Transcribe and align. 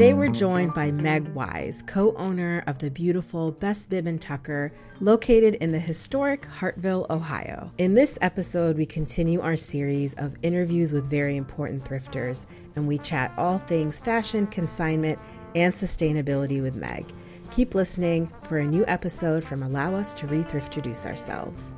Today 0.00 0.14
we're 0.14 0.28
joined 0.28 0.72
by 0.72 0.90
Meg 0.90 1.28
Wise, 1.34 1.84
co 1.86 2.14
owner 2.14 2.64
of 2.66 2.78
the 2.78 2.90
beautiful 2.90 3.52
Best 3.52 3.90
Bib 3.90 4.06
and 4.06 4.18
Tucker, 4.18 4.72
located 4.98 5.56
in 5.56 5.72
the 5.72 5.78
historic 5.78 6.46
Hartville, 6.58 7.04
Ohio. 7.10 7.70
In 7.76 7.92
this 7.92 8.18
episode, 8.22 8.78
we 8.78 8.86
continue 8.86 9.42
our 9.42 9.56
series 9.56 10.14
of 10.14 10.38
interviews 10.40 10.94
with 10.94 11.10
very 11.10 11.36
important 11.36 11.84
thrifters, 11.84 12.46
and 12.76 12.88
we 12.88 12.96
chat 12.96 13.30
all 13.36 13.58
things 13.58 14.00
fashion, 14.00 14.46
consignment, 14.46 15.18
and 15.54 15.74
sustainability 15.74 16.62
with 16.62 16.76
Meg. 16.76 17.12
Keep 17.50 17.74
listening 17.74 18.32
for 18.44 18.56
a 18.56 18.66
new 18.66 18.86
episode 18.86 19.44
from 19.44 19.62
Allow 19.62 19.96
Us 19.96 20.14
to 20.14 20.26
Re 20.28 20.38
Introduce 20.38 21.04
Ourselves. 21.04 21.74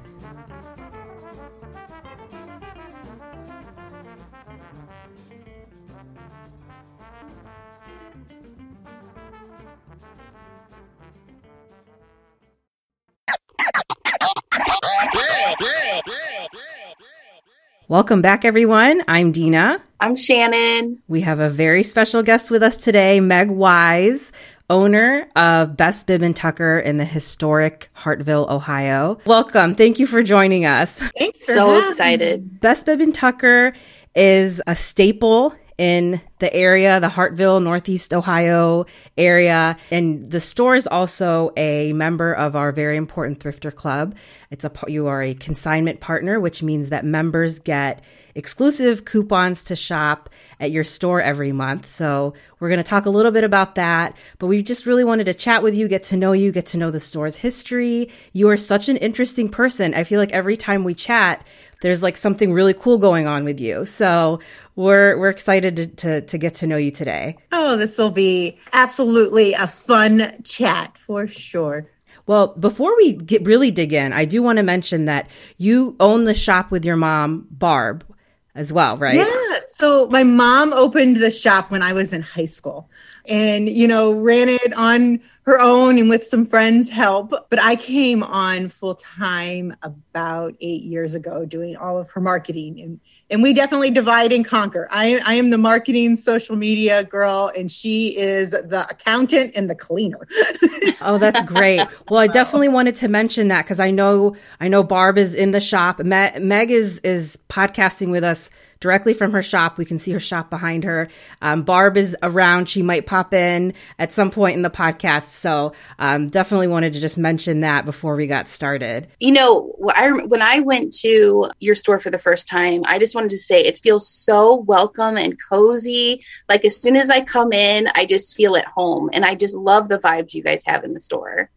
Welcome 17.93 18.23
back, 18.23 18.46
everyone. 18.46 19.03
I'm 19.07 19.32
Dina. 19.32 19.79
I'm 20.00 20.17
Shannon. 20.17 21.03
We 21.09 21.21
have 21.21 21.41
a 21.41 21.50
very 21.50 21.83
special 21.83 22.23
guest 22.23 22.50
with 22.50 22.63
us 22.63 22.79
today, 22.79 23.21
Meg 23.21 23.50
Wise, 23.50 24.33
owner 24.71 25.29
of 25.37 25.77
Best 25.77 26.07
Bib 26.07 26.23
and 26.23 26.35
Tucker 26.35 26.79
in 26.79 26.97
the 26.97 27.05
historic 27.05 27.91
Hartville, 27.95 28.49
Ohio. 28.49 29.19
Welcome. 29.27 29.75
Thank 29.75 29.99
you 29.99 30.07
for 30.07 30.23
joining 30.23 30.64
us. 30.64 30.99
Thanks. 31.19 31.45
so 31.45 31.91
excited. 31.91 32.62
Best 32.62 32.86
Bib 32.86 33.03
and 33.03 33.14
Tucker 33.14 33.75
is 34.14 34.62
a 34.67 34.75
staple 34.75 35.55
in 35.78 36.20
the 36.38 36.52
area, 36.52 37.00
the 37.00 37.08
Hartville, 37.08 37.62
Northeast 37.62 38.12
Ohio 38.14 38.86
area. 39.16 39.77
And 39.91 40.30
the 40.30 40.41
store 40.41 40.77
is 40.77 40.86
also 40.86 41.52
a 41.56 41.92
member 41.92 42.33
of 42.33 42.56
our 42.56 42.72
very 42.72 42.97
important 42.97 43.38
Thrifter 43.38 43.74
Club. 43.74 44.14
It's 44.50 44.64
a, 44.64 44.72
you 44.88 45.06
are 45.06 45.22
a 45.22 45.34
consignment 45.34 46.00
partner, 46.00 46.38
which 46.41 46.62
means 46.62 46.91
that 46.91 47.05
members 47.05 47.58
get 47.58 48.02
exclusive 48.34 49.05
coupons 49.05 49.64
to 49.64 49.77
shop 49.77 50.30
at 50.58 50.70
your 50.70 50.84
store 50.84 51.20
every 51.20 51.52
month. 51.52 51.88
So 51.88 52.34
we're 52.60 52.69
going 52.69 52.78
to 52.78 52.84
talk 52.84 53.06
a 53.06 53.10
little 53.10 53.32
bit 53.32 53.44
about 53.44 53.75
that, 53.75 54.16
but 54.38 54.47
we 54.47 54.62
just 54.62 54.86
really 54.86 55.04
wanted 55.04 55.25
to 55.25 55.34
chat 55.34 55.62
with 55.62 55.75
you, 55.75 55.88
get 55.88 56.04
to 56.04 56.16
know 56.16 56.32
you, 56.32 56.52
get 56.52 56.66
to 56.66 56.78
know 56.78 56.91
the 56.91 57.00
store's 57.00 57.36
history. 57.36 58.10
You 58.32 58.48
are 58.48 58.56
such 58.56 58.88
an 58.88 58.97
interesting 58.98 59.48
person. 59.48 59.94
I 59.94 60.04
feel 60.04 60.20
like 60.20 60.32
every 60.32 60.56
time 60.56 60.84
we 60.84 60.94
chat, 60.94 61.44
there's 61.83 62.02
like 62.02 62.16
something 62.16 62.52
really 62.52 62.75
cool 62.75 62.97
going 62.97 63.27
on 63.27 63.44
with 63.44 63.61
you. 63.61 63.84
So 63.84 64.41
we're 64.75 65.19
we're 65.19 65.28
excited 65.28 65.77
to, 65.77 65.86
to, 65.86 66.20
to 66.22 66.38
get 66.38 66.55
to 66.56 66.66
know 66.66 66.78
you 66.78 66.91
today. 66.91 67.36
Oh, 67.52 67.77
this 67.77 67.98
will 67.98 68.11
be 68.11 68.58
absolutely 68.72 69.52
a 69.52 69.66
fun 69.66 70.42
chat 70.44 70.97
for 70.97 71.27
sure. 71.27 71.91
Well, 72.27 72.48
before 72.48 72.97
we 72.97 73.14
get 73.14 73.44
really 73.44 73.70
dig 73.70 73.92
in, 73.92 74.12
I 74.12 74.25
do 74.25 74.42
want 74.42 74.58
to 74.58 74.62
mention 74.62 75.06
that 75.06 75.28
you 75.58 75.97
own 75.98 76.25
the 76.25 76.34
shop 76.34 76.70
with 76.70 76.84
your 76.84 76.97
mom, 76.97 77.48
Barb, 77.50 78.06
as 78.55 78.72
well, 78.72 78.97
right? 78.97 79.16
Yeah. 79.16 79.60
So 79.66 80.06
my 80.08 80.22
mom 80.22 80.72
opened 80.72 81.16
the 81.16 81.30
shop 81.30 81.70
when 81.72 81.83
I 81.83 81.92
was 81.94 82.12
in 82.12 82.22
high 82.22 82.44
school 82.44 82.88
and, 83.27 83.69
you 83.69 83.88
know, 83.88 84.12
ran 84.12 84.48
it 84.48 84.72
on 84.75 85.20
her 85.44 85.60
own 85.60 85.98
and 85.98 86.08
with 86.08 86.24
some 86.24 86.46
friends' 86.46 86.88
help. 86.88 87.30
But 87.50 87.60
I 87.60 87.74
came 87.76 88.22
on 88.22 88.68
full 88.68 88.94
time 88.94 89.76
about 89.82 90.54
eight 90.60 90.82
years 90.82 91.14
ago 91.14 91.44
doing 91.44 91.76
all 91.76 91.98
of 91.98 92.10
her 92.12 92.20
marketing. 92.20 92.80
And, 92.80 93.00
and 93.28 93.42
we 93.42 93.52
definitely 93.52 93.90
divide 93.90 94.32
and 94.32 94.44
conquer. 94.44 94.86
I, 94.90 95.20
I 95.24 95.34
am 95.34 95.50
the 95.50 95.58
marketing 95.58 96.16
social 96.16 96.54
media 96.54 97.02
girl, 97.04 97.50
and 97.56 97.70
she 97.70 98.16
is 98.16 98.50
the 98.50 98.86
accountant 98.88 99.52
and 99.56 99.68
the 99.68 99.74
cleaner. 99.74 100.28
oh, 101.00 101.19
that's 101.19 101.42
great. 101.42 101.86
Well, 102.08 102.20
I 102.20 102.28
definitely 102.28 102.69
wanted 102.69 102.97
to 102.97 103.08
mention 103.08 103.48
that 103.48 103.64
because 103.64 103.81
I 103.81 103.91
know 103.91 104.36
I 104.60 104.69
know 104.69 104.82
Barb 104.82 105.19
is 105.19 105.34
in 105.34 105.50
the 105.50 105.60
shop. 105.60 105.98
Meg 105.98 106.70
is 106.70 107.00
is 107.00 107.36
podcasting 107.48 108.10
with 108.10 108.22
us 108.22 108.50
directly 108.82 109.15
from 109.15 109.32
her 109.32 109.43
shop. 109.43 109.78
We 109.78 109.84
can 109.84 109.98
see 109.98 110.10
her 110.12 110.20
shop 110.20 110.50
behind 110.50 110.84
her. 110.84 111.09
Um, 111.41 111.62
Barb 111.62 111.97
is 111.97 112.16
around. 112.22 112.69
She 112.69 112.82
might 112.82 113.06
pop 113.06 113.32
in 113.32 113.75
at 113.98 114.12
some 114.12 114.31
point 114.31 114.56
in 114.56 114.62
the 114.62 114.70
podcast. 114.70 115.28
So 115.28 115.72
um, 115.98 116.28
definitely 116.28 116.69
wanted 116.69 116.93
to 116.94 117.00
just 117.00 117.16
mention 117.16 117.60
that 117.60 117.84
before 117.84 118.16
we 118.16 118.26
got 118.26 118.48
started. 118.48 119.09
You 119.20 119.32
know, 119.32 119.75
I, 119.94 120.10
when 120.10 120.43
I 120.43 120.60
went 120.60 120.93
to 120.98 121.48
your 121.60 121.76
store 121.76 122.00
for 122.00 122.10
the 122.10 122.19
first 122.19 122.48
time, 122.48 122.82
I 122.84 122.98
just 122.98 123.15
wanted 123.15 123.31
to 123.31 123.38
say 123.38 123.62
it 123.62 123.78
feels 123.78 124.09
so 124.09 124.56
welcome 124.56 125.16
and 125.16 125.38
cozy. 125.49 126.25
Like 126.49 126.64
as 126.64 126.76
soon 126.76 126.97
as 126.97 127.09
I 127.09 127.20
come 127.20 127.53
in, 127.53 127.88
I 127.94 128.04
just 128.04 128.37
feel 128.37 128.56
at 128.56 128.66
home. 128.66 129.10
And 129.12 129.25
I 129.25 129.37
just 129.37 129.54
love 129.54 129.88
the 129.88 129.99
vibes 129.99 130.34
you 130.34 130.43
guys 130.43 130.64
have 130.66 130.82
in 130.82 130.93
the 130.93 131.00
store. 131.00 131.50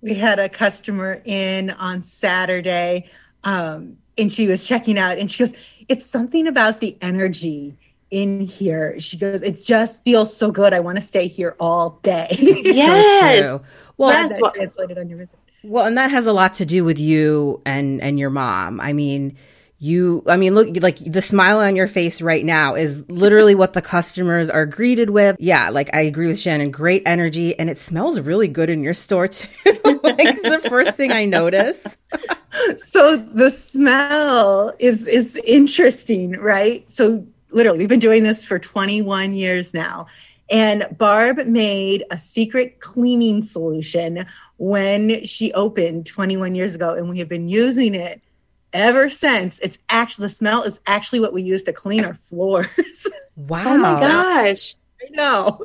We 0.00 0.14
had 0.14 0.40
a 0.40 0.48
customer 0.48 1.20
in 1.24 1.70
on 1.70 2.02
Saturday. 2.02 3.10
Um, 3.44 3.98
and 4.18 4.30
she 4.30 4.46
was 4.46 4.66
checking 4.66 4.98
out 4.98 5.18
and 5.18 5.30
she 5.30 5.38
goes, 5.38 5.54
It's 5.88 6.06
something 6.06 6.46
about 6.46 6.80
the 6.80 6.96
energy 7.00 7.76
in 8.10 8.40
here. 8.40 8.98
She 9.00 9.16
goes, 9.16 9.42
It 9.42 9.62
just 9.64 10.04
feels 10.04 10.36
so 10.36 10.50
good. 10.50 10.72
I 10.72 10.80
want 10.80 10.96
to 10.96 11.02
stay 11.02 11.26
here 11.26 11.56
all 11.58 11.98
day. 12.02 12.28
Yes. 12.30 13.44
so 13.62 13.68
well, 13.96 14.12
yes. 14.12 14.38
Well, 14.40 14.52
translated 14.52 14.98
on 14.98 15.08
your 15.08 15.18
visit. 15.18 15.38
Well, 15.64 15.86
and 15.86 15.96
that 15.96 16.10
has 16.10 16.26
a 16.26 16.32
lot 16.32 16.54
to 16.54 16.66
do 16.66 16.84
with 16.84 16.98
you 16.98 17.62
and 17.64 18.02
and 18.02 18.18
your 18.18 18.30
mom. 18.30 18.80
I 18.80 18.92
mean, 18.92 19.36
you 19.82 20.22
i 20.28 20.36
mean 20.36 20.54
look 20.54 20.68
like 20.80 20.98
the 20.98 21.20
smile 21.20 21.58
on 21.58 21.74
your 21.74 21.88
face 21.88 22.22
right 22.22 22.44
now 22.44 22.76
is 22.76 23.02
literally 23.10 23.56
what 23.56 23.72
the 23.72 23.82
customers 23.82 24.48
are 24.48 24.64
greeted 24.64 25.10
with. 25.10 25.34
Yeah 25.40 25.70
like 25.70 25.90
i 25.92 26.02
agree 26.02 26.28
with 26.28 26.38
shannon. 26.38 26.70
Great 26.70 27.02
energy 27.04 27.58
and 27.58 27.68
it 27.68 27.78
smells 27.78 28.20
really 28.20 28.46
good 28.46 28.70
in 28.70 28.84
your 28.84 28.94
store 28.94 29.28
too. 29.28 29.48
Like 30.04 30.42
the 30.42 30.66
first 30.68 30.96
thing 30.96 31.12
i 31.12 31.24
notice. 31.24 31.96
So 32.76 33.16
the 33.16 33.50
smell 33.50 34.72
is 34.78 35.06
is 35.08 35.36
interesting 35.44 36.32
right? 36.32 36.88
So 36.88 37.26
literally 37.50 37.80
we've 37.80 37.88
been 37.88 37.98
doing 37.98 38.22
this 38.22 38.44
for 38.44 38.60
21 38.60 39.34
years 39.34 39.74
now 39.74 40.06
and 40.48 40.86
Barb 40.96 41.38
made 41.46 42.04
a 42.10 42.18
secret 42.18 42.78
cleaning 42.80 43.42
solution 43.42 44.26
when 44.58 45.24
she 45.24 45.52
opened 45.54 46.04
21 46.04 46.54
years 46.54 46.74
ago, 46.74 46.92
and 46.92 47.08
we 47.08 47.20
have 47.20 47.28
been 47.28 47.48
using 47.48 47.94
it 47.94 48.20
ever 48.72 49.10
since 49.10 49.58
it's 49.60 49.78
actually 49.88 50.26
the 50.26 50.30
smell 50.30 50.62
is 50.62 50.80
actually 50.86 51.20
what 51.20 51.32
we 51.32 51.42
use 51.42 51.64
to 51.64 51.72
clean 51.72 52.04
our 52.04 52.14
floors. 52.14 53.06
Wow. 53.34 53.62
oh 53.64 53.78
my 53.78 53.98
gosh. 53.98 54.74
I 55.02 55.08
know. 55.10 55.62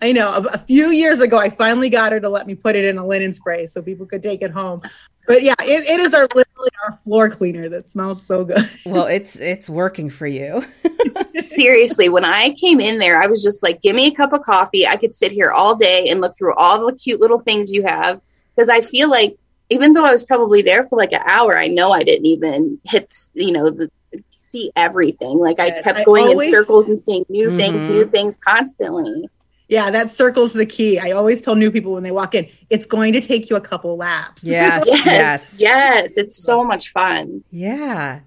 I 0.00 0.12
know. 0.12 0.32
A, 0.32 0.42
a, 0.42 0.58
few 0.58 0.90
years 0.90 1.20
ago, 1.20 1.36
I 1.36 1.50
finally 1.50 1.90
got 1.90 2.12
her 2.12 2.20
to 2.20 2.28
let 2.28 2.46
me 2.46 2.54
put 2.54 2.76
it 2.76 2.84
in 2.84 2.98
a 2.98 3.06
linen 3.06 3.34
spray 3.34 3.66
so 3.66 3.82
people 3.82 4.06
could 4.06 4.22
take 4.22 4.42
it 4.42 4.52
home. 4.52 4.80
But 5.26 5.42
yeah, 5.42 5.54
it, 5.60 5.88
it 5.88 6.00
is 6.00 6.14
our 6.14 6.28
literally 6.34 6.70
our 6.86 6.96
floor 7.04 7.28
cleaner 7.30 7.68
that 7.68 7.88
smells 7.88 8.24
so 8.24 8.44
good. 8.44 8.68
well, 8.86 9.06
it's 9.06 9.36
it's 9.36 9.68
working 9.68 10.10
for 10.10 10.26
you. 10.26 10.64
Seriously, 11.40 12.08
when 12.08 12.24
I 12.24 12.50
came 12.50 12.80
in 12.80 12.98
there, 12.98 13.20
I 13.20 13.26
was 13.26 13.42
just 13.42 13.62
like, 13.62 13.82
"Give 13.82 13.94
me 13.94 14.06
a 14.06 14.14
cup 14.14 14.32
of 14.32 14.42
coffee. 14.42 14.86
I 14.86 14.96
could 14.96 15.14
sit 15.14 15.30
here 15.30 15.50
all 15.50 15.76
day 15.76 16.08
and 16.08 16.20
look 16.20 16.36
through 16.36 16.54
all 16.54 16.86
the 16.86 16.92
cute 16.96 17.20
little 17.20 17.38
things 17.38 17.70
you 17.70 17.82
have." 17.84 18.20
Because 18.56 18.68
I 18.68 18.80
feel 18.80 19.10
like 19.10 19.38
even 19.70 19.92
though 19.92 20.04
I 20.04 20.12
was 20.12 20.24
probably 20.24 20.62
there 20.62 20.86
for 20.88 20.96
like 20.96 21.12
an 21.12 21.22
hour, 21.24 21.56
I 21.56 21.68
know 21.68 21.92
I 21.92 22.02
didn't 22.02 22.26
even 22.26 22.78
hit, 22.84 23.16
you 23.34 23.52
know, 23.52 23.70
the, 23.70 23.90
see 24.40 24.72
everything. 24.76 25.38
Like 25.38 25.58
yes, 25.58 25.78
I 25.78 25.82
kept 25.82 26.00
I 26.00 26.04
going 26.04 26.28
always, 26.28 26.52
in 26.52 26.58
circles 26.58 26.88
and 26.88 27.00
seeing 27.00 27.24
new 27.28 27.48
mm-hmm. 27.48 27.58
things, 27.58 27.82
new 27.84 28.04
things 28.04 28.36
constantly. 28.36 29.28
Yeah, 29.68 29.92
that 29.92 30.10
circle's 30.10 30.52
the 30.52 30.66
key. 30.66 30.98
I 30.98 31.12
always 31.12 31.42
tell 31.42 31.54
new 31.54 31.70
people 31.70 31.92
when 31.92 32.02
they 32.02 32.10
walk 32.10 32.34
in, 32.34 32.48
it's 32.70 32.86
going 32.86 33.12
to 33.12 33.20
take 33.20 33.48
you 33.48 33.54
a 33.54 33.60
couple 33.60 33.96
laps. 33.96 34.42
Yes, 34.44 34.84
yes, 34.88 35.06
yes, 35.06 35.56
yes. 35.60 36.16
It's 36.16 36.36
so 36.36 36.64
much 36.64 36.90
fun. 36.90 37.44
Yeah. 37.52 38.20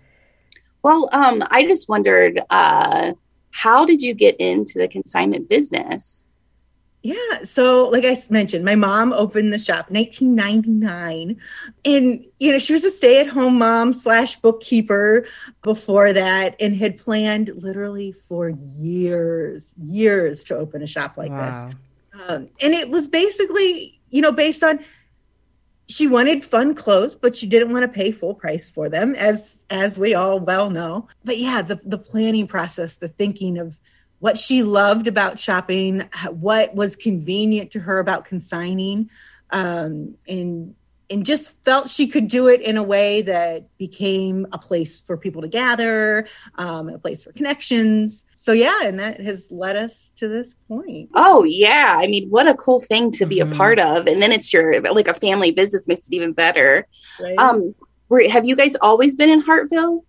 Well, 0.83 1.09
um, 1.11 1.43
I 1.51 1.63
just 1.63 1.89
wondered, 1.89 2.41
uh, 2.49 3.13
how 3.51 3.85
did 3.85 4.01
you 4.01 4.13
get 4.13 4.37
into 4.37 4.79
the 4.79 4.87
consignment 4.87 5.49
business? 5.49 6.27
Yeah. 7.03 7.43
So, 7.43 7.89
like 7.89 8.05
I 8.05 8.17
mentioned, 8.29 8.63
my 8.63 8.75
mom 8.75 9.11
opened 9.11 9.51
the 9.51 9.59
shop 9.59 9.91
1999. 9.91 11.37
And, 11.83 12.25
you 12.39 12.51
know, 12.53 12.59
she 12.59 12.71
was 12.71 12.85
a 12.85 12.89
stay 12.89 13.19
at 13.19 13.27
home 13.27 13.57
mom 13.57 13.91
slash 13.91 14.37
bookkeeper 14.37 15.25
before 15.63 16.13
that 16.13 16.55
and 16.61 16.73
had 16.73 16.97
planned 16.97 17.51
literally 17.57 18.13
for 18.13 18.49
years, 18.49 19.73
years 19.77 20.45
to 20.45 20.55
open 20.55 20.81
a 20.81 20.87
shop 20.87 21.17
like 21.17 21.31
wow. 21.31 21.65
this. 21.65 21.75
Um, 22.29 22.49
and 22.61 22.73
it 22.73 22.89
was 22.89 23.09
basically, 23.09 23.99
you 24.09 24.21
know, 24.21 24.31
based 24.31 24.63
on 24.63 24.79
she 25.89 26.07
wanted 26.07 26.45
fun 26.45 26.73
clothes, 26.73 27.15
but 27.15 27.35
she 27.35 27.47
didn't 27.47 27.73
want 27.73 27.83
to 27.83 27.89
pay 27.89 28.11
full 28.11 28.33
price 28.33 28.69
for 28.69 28.87
them, 28.87 29.13
as 29.15 29.65
as 29.69 29.99
we 29.99 30.13
all 30.13 30.39
well 30.39 30.69
know. 30.69 31.09
But 31.25 31.37
yeah, 31.37 31.61
the 31.61 31.81
the 31.83 31.97
planning 31.97 32.47
process, 32.47 32.95
the 32.95 33.09
thinking 33.09 33.57
of 33.57 33.77
what 34.23 34.37
she 34.37 34.63
loved 34.63 35.07
about 35.07 35.37
shopping, 35.37 35.99
what 36.29 36.73
was 36.73 36.95
convenient 36.95 37.71
to 37.71 37.79
her 37.81 37.99
about 37.99 38.23
consigning, 38.23 39.09
um, 39.49 40.15
and 40.29 40.75
and 41.09 41.25
just 41.25 41.51
felt 41.65 41.89
she 41.89 42.07
could 42.07 42.29
do 42.29 42.47
it 42.47 42.61
in 42.61 42.77
a 42.77 42.83
way 42.83 43.21
that 43.23 43.77
became 43.77 44.47
a 44.53 44.57
place 44.57 45.01
for 45.01 45.17
people 45.17 45.41
to 45.41 45.49
gather, 45.49 46.25
um, 46.55 46.87
a 46.87 46.97
place 46.97 47.21
for 47.21 47.33
connections. 47.33 48.25
So 48.37 48.53
yeah, 48.53 48.83
and 48.85 48.97
that 48.97 49.19
has 49.19 49.51
led 49.51 49.75
us 49.75 50.13
to 50.15 50.29
this 50.29 50.55
point. 50.69 51.09
Oh 51.15 51.43
yeah, 51.43 51.99
I 52.01 52.07
mean, 52.07 52.29
what 52.29 52.47
a 52.47 52.53
cool 52.53 52.79
thing 52.79 53.11
to 53.11 53.25
be 53.25 53.39
mm-hmm. 53.39 53.51
a 53.51 53.55
part 53.57 53.77
of, 53.77 54.07
and 54.07 54.21
then 54.21 54.31
it's 54.31 54.53
your 54.53 54.79
like 54.79 55.09
a 55.09 55.13
family 55.13 55.51
business 55.51 55.85
makes 55.85 56.07
it 56.07 56.13
even 56.13 56.31
better. 56.31 56.87
Right. 57.19 57.37
Um, 57.37 57.75
were, 58.07 58.25
have 58.29 58.45
you 58.45 58.55
guys 58.55 58.77
always 58.79 59.15
been 59.15 59.29
in 59.29 59.43
Hartville? 59.43 60.05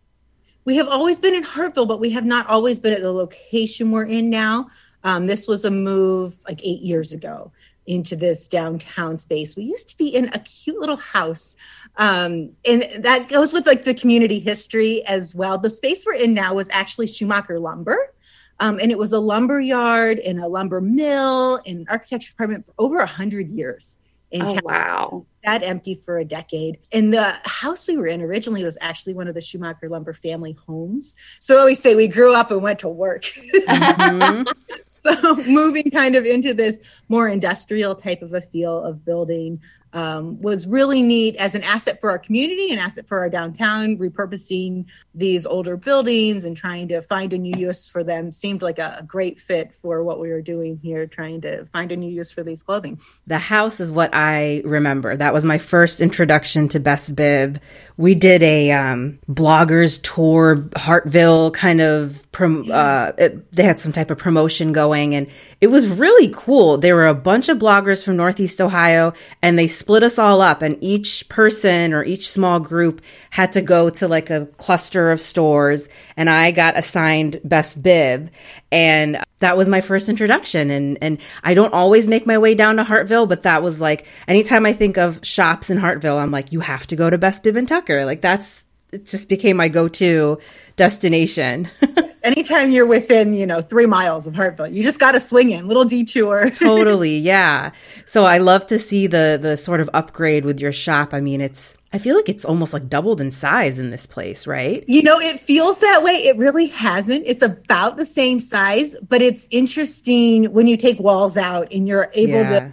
We 0.65 0.77
have 0.77 0.89
always 0.89 1.19
been 1.19 1.35
in 1.35 1.45
Hartville, 1.45 1.87
but 1.87 2.01
we 2.01 2.11
have 2.11 2.25
not 2.25 2.47
always 2.49 2.79
been 2.79 2.93
at 2.93 3.03
the 3.03 3.13
location 3.13 3.91
we're 3.91 4.07
in 4.07 4.31
now. 4.31 4.71
Um, 5.03 5.27
this 5.27 5.47
was 5.47 5.65
a 5.65 5.71
move 5.71 6.37
like 6.49 6.61
eight 6.65 6.81
years 6.81 7.13
ago 7.13 7.53
into 7.87 8.17
this 8.17 8.49
downtown 8.49 9.19
space. 9.19 9.57
We 9.57 9.65
used 9.65 9.91
to 9.91 9.97
be 9.99 10.09
in 10.09 10.31
a 10.33 10.39
cute 10.39 10.81
little 10.81 10.97
house. 10.97 11.55
Um, 11.97 12.53
and 12.67 12.83
that 13.01 13.29
goes 13.29 13.53
with 13.53 13.67
like 13.67 13.85
the 13.85 13.93
community 13.93 14.39
history 14.39 15.05
as 15.07 15.35
well. 15.35 15.59
The 15.59 15.69
space 15.69 16.07
we're 16.07 16.15
in 16.15 16.33
now 16.33 16.55
was 16.55 16.71
actually 16.71 17.09
Schumacher 17.09 17.59
Lumber. 17.59 18.15
Um, 18.61 18.79
and 18.81 18.91
it 18.91 18.99
was 18.99 19.13
a 19.13 19.19
lumber 19.19 19.61
yard 19.61 20.19
and 20.21 20.41
a 20.41 20.47
lumber 20.47 20.81
mill 20.81 21.57
and 21.67 21.81
an 21.81 21.87
architecture 21.91 22.31
department 22.31 22.65
for 22.65 22.73
over 22.79 22.99
a 22.99 23.07
hundred 23.07 23.51
years. 23.51 23.99
In 24.35 24.43
oh, 24.43 24.47
town. 24.47 24.61
wow. 24.65 25.27
That 25.45 25.63
empty 25.63 25.95
for 25.95 26.19
a 26.19 26.25
decade. 26.25 26.79
And 26.93 27.15
the 27.15 27.37
house 27.45 27.87
we 27.87 27.97
were 27.97 28.09
in 28.09 28.21
originally 28.21 28.65
was 28.65 28.77
actually 28.81 29.15
one 29.15 29.29
of 29.29 29.35
the 29.35 29.41
Schumacher 29.41 29.89
Lumber 29.89 30.13
family 30.13 30.57
homes. 30.67 31.15
So 31.39 31.55
I 31.57 31.61
always 31.61 31.79
say 31.79 31.95
we 31.95 32.09
grew 32.09 32.35
up 32.35 32.51
and 32.51 32.61
went 32.61 32.81
to 32.81 32.89
work. 32.89 33.23
Mm-hmm. 33.25 34.43
so 34.91 35.37
moving 35.45 35.89
kind 35.93 36.17
of 36.17 36.27
into 36.27 36.53
this 36.53 36.81
more 37.09 37.29
industrial 37.29 37.95
type 37.95 38.23
of 38.23 38.35
a 38.35 38.41
feel 38.41 38.83
of 38.83 39.05
building 39.05 39.61
um, 39.95 40.41
was 40.43 40.67
really 40.67 41.03
neat 41.03 41.37
as 41.37 41.55
an 41.55 41.63
asset 41.63 42.01
for 42.01 42.11
our 42.11 42.19
community, 42.19 42.73
an 42.73 42.79
asset 42.79 43.07
for 43.07 43.21
our 43.21 43.31
downtown. 43.31 43.97
Repurposing 43.97 44.85
these 45.15 45.47
older 45.47 45.77
buildings 45.77 46.45
and 46.45 46.57
trying 46.57 46.89
to 46.89 47.01
find 47.01 47.33
a 47.33 47.39
new 47.39 47.57
use 47.57 47.89
for 47.89 48.05
them 48.05 48.33
seemed 48.33 48.61
like 48.61 48.79
a, 48.79 48.97
a 49.01 49.03
great 49.05 49.41
fit 49.41 49.73
for 49.81 50.03
what 50.03 50.21
we 50.21 50.29
were 50.31 50.43
doing 50.43 50.79
here, 50.83 51.07
trying 51.07 51.41
to 51.43 51.65
find 51.67 51.93
a 51.93 51.97
new 51.97 52.11
use 52.11 52.33
for 52.33 52.43
these 52.43 52.63
clothing. 52.63 53.01
The 53.27 53.39
house 53.39 53.81
is 53.81 53.91
what 53.91 54.11
I 54.13 54.63
remember. 54.65 55.17
That 55.17 55.33
was 55.33 55.45
my 55.45 55.59
first 55.59 56.01
introduction 56.01 56.69
to 56.71 56.81
Best 56.81 57.15
Bib. 57.15 57.63
We 57.97 58.15
did 58.15 58.43
a 58.43 58.73
um, 58.73 59.21
bloggers 59.31 60.03
tour, 60.03 60.57
Hartville 60.57 61.55
kind 61.55 61.81
of. 61.81 62.21
Prom- 62.33 62.69
uh, 62.71 63.13
it, 63.17 63.53
they 63.53 63.63
had 63.63 63.79
some 63.79 63.93
type 63.93 64.11
of 64.11 64.19
promotion 64.19 64.73
going, 64.73 65.15
and 65.15 65.29
it 65.61 65.69
was 65.69 65.87
really 65.87 66.31
cool. 66.35 66.79
There 66.79 66.95
were 66.95 67.07
a 67.07 67.15
bunch 67.15 67.49
of 67.49 67.59
bloggers 67.59 68.05
from 68.05 68.17
Northeast 68.17 68.61
Ohio, 68.61 69.13
and 69.43 69.59
they 69.59 69.67
split 69.67 70.03
us 70.03 70.19
all 70.19 70.41
up 70.41 70.63
and 70.63 70.79
each 70.81 71.29
person 71.29 71.93
or 71.93 72.05
each 72.05 72.31
small 72.31 72.61
group 72.61 73.01
had 73.31 73.53
to 73.53 73.63
go 73.63 73.91
to 73.91 74.09
like 74.09 74.31
a 74.31 74.47
cluster 74.57 75.11
of 75.11 75.21
stores 75.21 75.89
and 76.17 76.29
I 76.31 76.51
got 76.51 76.79
assigned 76.79 77.41
best 77.45 77.83
bib 77.83 78.31
and 78.73 79.23
that 79.39 79.57
was 79.57 79.69
my 79.69 79.81
first 79.81 80.09
introduction 80.09 80.71
and 80.71 80.99
and 81.01 81.19
I 81.43 81.55
don't 81.55 81.75
always 81.75 82.09
make 82.09 82.27
my 82.27 82.39
way 82.39 82.55
down 82.55 82.77
to 82.77 82.85
Hartville 82.85 83.29
but 83.29 83.43
that 83.43 83.63
was 83.63 83.81
like 83.81 84.07
anytime 84.27 84.67
I 84.67 84.73
think 84.73 84.97
of 84.97 85.21
shops 85.23 85.71
in 85.71 85.79
Hartville 85.79 86.19
I'm 86.19 86.31
like 86.31 86.53
you 86.53 86.61
have 86.61 86.87
to 86.89 86.97
go 86.97 87.11
to 87.11 87.19
Best 87.19 87.43
Bib 87.43 87.57
and 87.57 87.69
Tucker 87.69 88.05
like 88.05 88.21
that's 88.21 88.65
it 88.95 89.07
just 89.07 89.29
became 89.29 89.57
my 89.57 89.69
go-to 89.69 90.39
destination. 90.77 91.69
yes, 91.83 92.21
anytime 92.25 92.71
you're 92.71 92.87
within, 92.87 93.35
you 93.35 93.47
know, 93.47 93.61
three 93.61 93.87
miles 93.87 94.27
of 94.27 94.35
Hartville, 94.35 94.73
you 94.73 94.83
just 94.83 94.99
got 94.99 95.13
to 95.13 95.21
swing 95.21 95.51
in, 95.51 95.69
little 95.69 95.85
detour. 95.85 96.51
totally, 96.55 97.19
yeah. 97.19 97.73
So 98.07 98.25
I 98.25 98.39
love 98.39 98.67
to 98.69 98.79
see 98.79 99.07
the 99.07 99.39
the 99.41 99.57
sort 99.57 99.81
of 99.81 99.91
upgrade 99.93 100.45
with 100.45 100.61
your 100.61 100.73
shop. 100.73 101.13
I 101.13 101.21
mean, 101.21 101.41
it's 101.41 101.77
I 101.93 101.99
feel 101.99 102.17
like 102.17 102.29
it's 102.29 102.45
almost 102.45 102.73
like 102.73 102.89
doubled 102.89 103.21
in 103.21 103.31
size 103.31 103.79
in 103.79 103.91
this 103.91 104.07
place, 104.07 104.47
right? 104.47 104.85
You 104.89 105.03
know, 105.03 105.21
it 105.21 105.39
feels 105.39 105.81
that 105.81 106.03
way. 106.03 106.15
It 106.15 106.37
really 106.37 106.67
hasn't. 106.67 107.25
It's 107.27 107.43
about 107.43 107.97
the 107.97 108.07
same 108.07 108.41
size, 108.41 108.97
but 109.07 109.23
it's 109.23 109.47
interesting 109.51 110.53
when 110.53 110.67
you 110.67 110.77
take 110.77 110.99
walls 110.99 111.37
out 111.37 111.69
and 111.73 111.87
you're 111.87 112.11
able 112.15 112.33
yeah. 112.33 112.61
to 112.61 112.73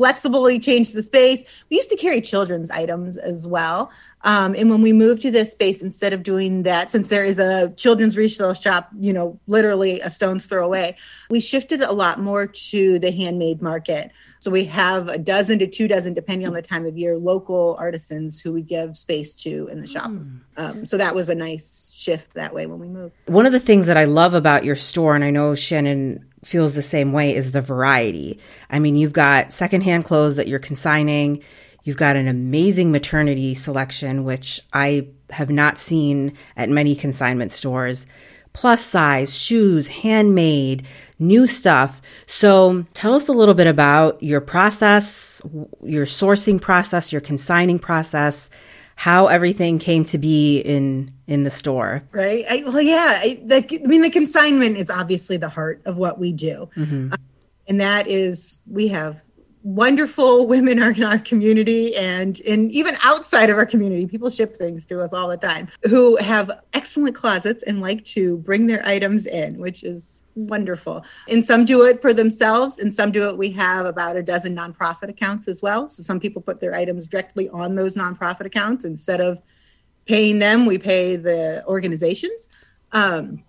flexibly 0.00 0.58
change 0.58 0.92
the 0.92 1.02
space. 1.02 1.44
We 1.68 1.76
used 1.76 1.90
to 1.90 1.96
carry 1.96 2.22
children's 2.22 2.70
items 2.70 3.18
as 3.18 3.46
well. 3.46 3.90
Um, 4.22 4.54
and 4.54 4.70
when 4.70 4.80
we 4.80 4.94
moved 4.94 5.20
to 5.22 5.30
this 5.30 5.52
space, 5.52 5.82
instead 5.82 6.14
of 6.14 6.22
doing 6.22 6.62
that, 6.62 6.90
since 6.90 7.10
there 7.10 7.24
is 7.24 7.38
a 7.38 7.70
children's 7.76 8.16
resale 8.16 8.54
shop, 8.54 8.88
you 8.98 9.12
know, 9.12 9.38
literally 9.46 10.00
a 10.00 10.08
stone's 10.08 10.46
throw 10.46 10.64
away, 10.64 10.96
we 11.28 11.38
shifted 11.38 11.82
a 11.82 11.92
lot 11.92 12.18
more 12.18 12.46
to 12.46 12.98
the 12.98 13.10
handmade 13.10 13.60
market. 13.60 14.10
So 14.38 14.50
we 14.50 14.64
have 14.64 15.08
a 15.08 15.18
dozen 15.18 15.58
to 15.58 15.66
two 15.66 15.86
dozen, 15.86 16.14
depending 16.14 16.48
on 16.48 16.54
the 16.54 16.62
time 16.62 16.86
of 16.86 16.96
year, 16.96 17.18
local 17.18 17.76
artisans 17.78 18.40
who 18.40 18.54
we 18.54 18.62
give 18.62 18.96
space 18.96 19.34
to 19.34 19.68
in 19.68 19.80
the 19.80 19.86
shop. 19.86 20.10
Mm. 20.10 20.40
Um, 20.56 20.86
so 20.86 20.96
that 20.96 21.14
was 21.14 21.28
a 21.28 21.34
nice 21.34 21.92
shift 21.94 22.32
that 22.34 22.54
way 22.54 22.64
when 22.64 22.78
we 22.78 22.88
moved. 22.88 23.14
One 23.26 23.44
of 23.44 23.52
the 23.52 23.60
things 23.60 23.86
that 23.86 23.98
I 23.98 24.04
love 24.04 24.34
about 24.34 24.64
your 24.64 24.76
store, 24.76 25.14
and 25.14 25.22
I 25.24 25.30
know 25.30 25.54
Shannon 25.54 26.24
feels 26.44 26.74
the 26.74 26.82
same 26.82 27.12
way, 27.12 27.34
is 27.34 27.52
the 27.52 27.62
variety. 27.62 28.38
I 28.70 28.78
mean, 28.78 28.96
you've 28.96 29.12
got 29.12 29.52
secondhand 29.52 30.04
clothes 30.04 30.36
that 30.36 30.48
you're 30.48 30.58
consigning 30.58 31.42
You've 31.84 31.96
got 31.96 32.16
an 32.16 32.28
amazing 32.28 32.92
maternity 32.92 33.54
selection, 33.54 34.24
which 34.24 34.60
I 34.72 35.08
have 35.30 35.50
not 35.50 35.78
seen 35.78 36.34
at 36.56 36.68
many 36.68 36.94
consignment 36.94 37.52
stores. 37.52 38.06
Plus 38.52 38.84
size, 38.84 39.36
shoes, 39.36 39.86
handmade, 39.86 40.84
new 41.18 41.46
stuff. 41.46 42.02
So 42.26 42.84
tell 42.94 43.14
us 43.14 43.28
a 43.28 43.32
little 43.32 43.54
bit 43.54 43.68
about 43.68 44.22
your 44.22 44.40
process, 44.40 45.40
your 45.82 46.04
sourcing 46.04 46.60
process, 46.60 47.12
your 47.12 47.20
consigning 47.20 47.78
process, 47.78 48.50
how 49.00 49.28
everything 49.28 49.78
came 49.78 50.04
to 50.04 50.18
be 50.18 50.58
in 50.58 51.10
in 51.26 51.42
the 51.42 51.48
store. 51.48 52.02
Right. 52.12 52.44
I, 52.50 52.64
well, 52.66 52.82
yeah. 52.82 53.18
I, 53.22 53.40
the, 53.42 53.80
I 53.82 53.86
mean, 53.86 54.02
the 54.02 54.10
consignment 54.10 54.76
is 54.76 54.90
obviously 54.90 55.38
the 55.38 55.48
heart 55.48 55.80
of 55.86 55.96
what 55.96 56.18
we 56.18 56.34
do, 56.34 56.68
mm-hmm. 56.76 57.14
and 57.66 57.80
that 57.80 58.08
is 58.08 58.60
we 58.66 58.88
have 58.88 59.24
wonderful 59.62 60.46
women 60.54 60.80
are 60.80 60.90
in 60.90 61.02
our 61.02 61.18
community 61.18 61.94
and 61.96 62.40
and 62.42 62.70
even 62.72 62.96
outside 63.04 63.50
of 63.50 63.58
our 63.58 63.66
community 63.66 64.06
people 64.06 64.30
ship 64.30 64.56
things 64.56 64.86
to 64.86 65.00
us 65.02 65.12
all 65.12 65.28
the 65.28 65.36
time 65.36 65.68
who 65.88 66.16
have 66.16 66.50
excellent 66.72 67.14
closets 67.14 67.62
and 67.64 67.80
like 67.80 68.02
to 68.04 68.38
bring 68.38 68.66
their 68.66 68.84
items 68.86 69.26
in 69.26 69.58
which 69.58 69.84
is 69.84 70.22
wonderful. 70.34 71.04
And 71.28 71.44
some 71.44 71.64
do 71.64 71.84
it 71.84 72.00
for 72.00 72.14
themselves 72.14 72.78
and 72.78 72.94
some 72.94 73.12
do 73.12 73.28
it 73.28 73.36
we 73.36 73.50
have 73.52 73.86
about 73.86 74.16
a 74.16 74.22
dozen 74.22 74.54
nonprofit 74.54 75.08
accounts 75.08 75.48
as 75.48 75.62
well. 75.62 75.88
So 75.88 76.02
some 76.02 76.20
people 76.20 76.42
put 76.42 76.60
their 76.60 76.74
items 76.74 77.06
directly 77.06 77.48
on 77.50 77.74
those 77.74 77.94
nonprofit 77.94 78.46
accounts. 78.46 78.84
Instead 78.84 79.20
of 79.20 79.42
paying 80.06 80.38
them 80.38 80.66
we 80.66 80.78
pay 80.78 81.16
the 81.16 81.64
organizations. 81.66 82.48
Um, 82.92 83.44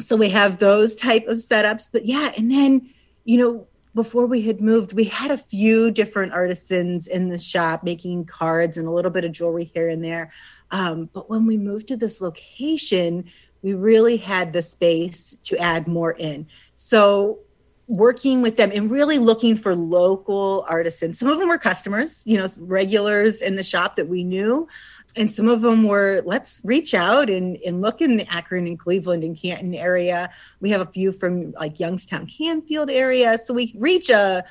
so 0.00 0.16
we 0.16 0.28
have 0.30 0.58
those 0.58 0.96
type 0.96 1.26
of 1.26 1.38
setups. 1.38 1.88
But 1.90 2.04
yeah 2.04 2.32
and 2.36 2.50
then 2.50 2.90
you 3.24 3.38
know 3.38 3.66
before 3.94 4.26
we 4.26 4.42
had 4.42 4.60
moved, 4.60 4.92
we 4.92 5.04
had 5.04 5.30
a 5.30 5.36
few 5.36 5.90
different 5.90 6.32
artisans 6.32 7.06
in 7.06 7.28
the 7.28 7.38
shop 7.38 7.84
making 7.84 8.24
cards 8.24 8.76
and 8.76 8.88
a 8.88 8.90
little 8.90 9.10
bit 9.10 9.24
of 9.24 9.32
jewelry 9.32 9.64
here 9.64 9.88
and 9.88 10.04
there. 10.04 10.32
Um, 10.70 11.08
but 11.12 11.30
when 11.30 11.46
we 11.46 11.56
moved 11.56 11.88
to 11.88 11.96
this 11.96 12.20
location, 12.20 13.30
we 13.62 13.74
really 13.74 14.16
had 14.16 14.52
the 14.52 14.62
space 14.62 15.36
to 15.44 15.56
add 15.58 15.86
more 15.86 16.12
in. 16.12 16.48
So 16.74 17.38
working 17.86 18.42
with 18.42 18.56
them 18.56 18.72
and 18.74 18.90
really 18.90 19.18
looking 19.18 19.56
for 19.56 19.74
local 19.74 20.64
artisans. 20.68 21.18
Some 21.18 21.28
of 21.28 21.38
them 21.38 21.48
were 21.48 21.58
customers, 21.58 22.22
you 22.24 22.38
know, 22.38 22.48
regulars 22.58 23.42
in 23.42 23.56
the 23.56 23.62
shop 23.62 23.96
that 23.96 24.08
we 24.08 24.24
knew, 24.24 24.66
and 25.16 25.30
some 25.30 25.48
of 25.48 25.60
them 25.60 25.84
were 25.84 26.22
let's 26.24 26.60
reach 26.64 26.94
out 26.94 27.30
and, 27.30 27.56
and 27.64 27.80
look 27.80 28.00
in 28.00 28.16
the 28.16 28.26
akron 28.32 28.66
and 28.66 28.78
cleveland 28.78 29.22
and 29.22 29.40
canton 29.40 29.74
area 29.74 30.30
we 30.60 30.70
have 30.70 30.80
a 30.80 30.86
few 30.86 31.12
from 31.12 31.52
like 31.52 31.78
youngstown 31.78 32.26
canfield 32.26 32.90
area 32.90 33.38
so 33.38 33.54
we 33.54 33.74
reach 33.78 34.10
a 34.10 34.16
uh, 34.16 34.42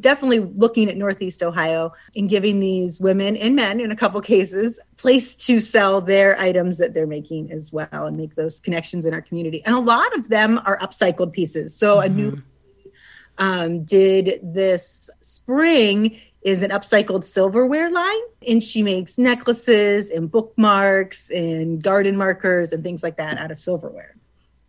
definitely 0.00 0.40
looking 0.40 0.88
at 0.88 0.96
northeast 0.96 1.42
ohio 1.42 1.92
and 2.16 2.28
giving 2.28 2.60
these 2.60 3.00
women 3.00 3.36
and 3.36 3.56
men 3.56 3.80
in 3.80 3.90
a 3.90 3.96
couple 3.96 4.20
cases 4.20 4.78
place 4.96 5.34
to 5.34 5.58
sell 5.58 6.00
their 6.00 6.38
items 6.38 6.78
that 6.78 6.92
they're 6.92 7.06
making 7.06 7.50
as 7.50 7.72
well 7.72 8.06
and 8.06 8.16
make 8.16 8.34
those 8.34 8.60
connections 8.60 9.06
in 9.06 9.14
our 9.14 9.22
community 9.22 9.62
and 9.64 9.74
a 9.74 9.80
lot 9.80 10.14
of 10.16 10.28
them 10.28 10.60
are 10.64 10.78
upcycled 10.78 11.32
pieces 11.32 11.74
so 11.74 11.96
mm-hmm. 11.96 12.06
a 12.06 12.08
new 12.08 12.30
mm-hmm. 12.32 12.92
um, 13.38 13.84
did 13.84 14.38
this 14.42 15.08
spring 15.20 16.20
is 16.42 16.62
an 16.62 16.70
upcycled 16.70 17.24
silverware 17.24 17.90
line 17.90 18.22
and 18.48 18.64
she 18.64 18.82
makes 18.82 19.18
necklaces 19.18 20.10
and 20.10 20.30
bookmarks 20.30 21.30
and 21.30 21.82
garden 21.82 22.16
markers 22.16 22.72
and 22.72 22.82
things 22.82 23.02
like 23.02 23.16
that 23.16 23.38
out 23.38 23.50
of 23.50 23.60
silverware. 23.60 24.16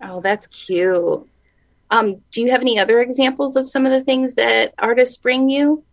Oh 0.01 0.19
that's 0.19 0.47
cute. 0.47 1.27
Um, 1.89 2.21
do 2.31 2.41
you 2.41 2.51
have 2.51 2.61
any 2.61 2.79
other 2.79 3.01
examples 3.01 3.55
of 3.55 3.67
some 3.67 3.85
of 3.85 3.91
the 3.91 4.03
things 4.03 4.35
that 4.35 4.73
artists 4.79 5.17
bring 5.17 5.49
you? 5.49 5.83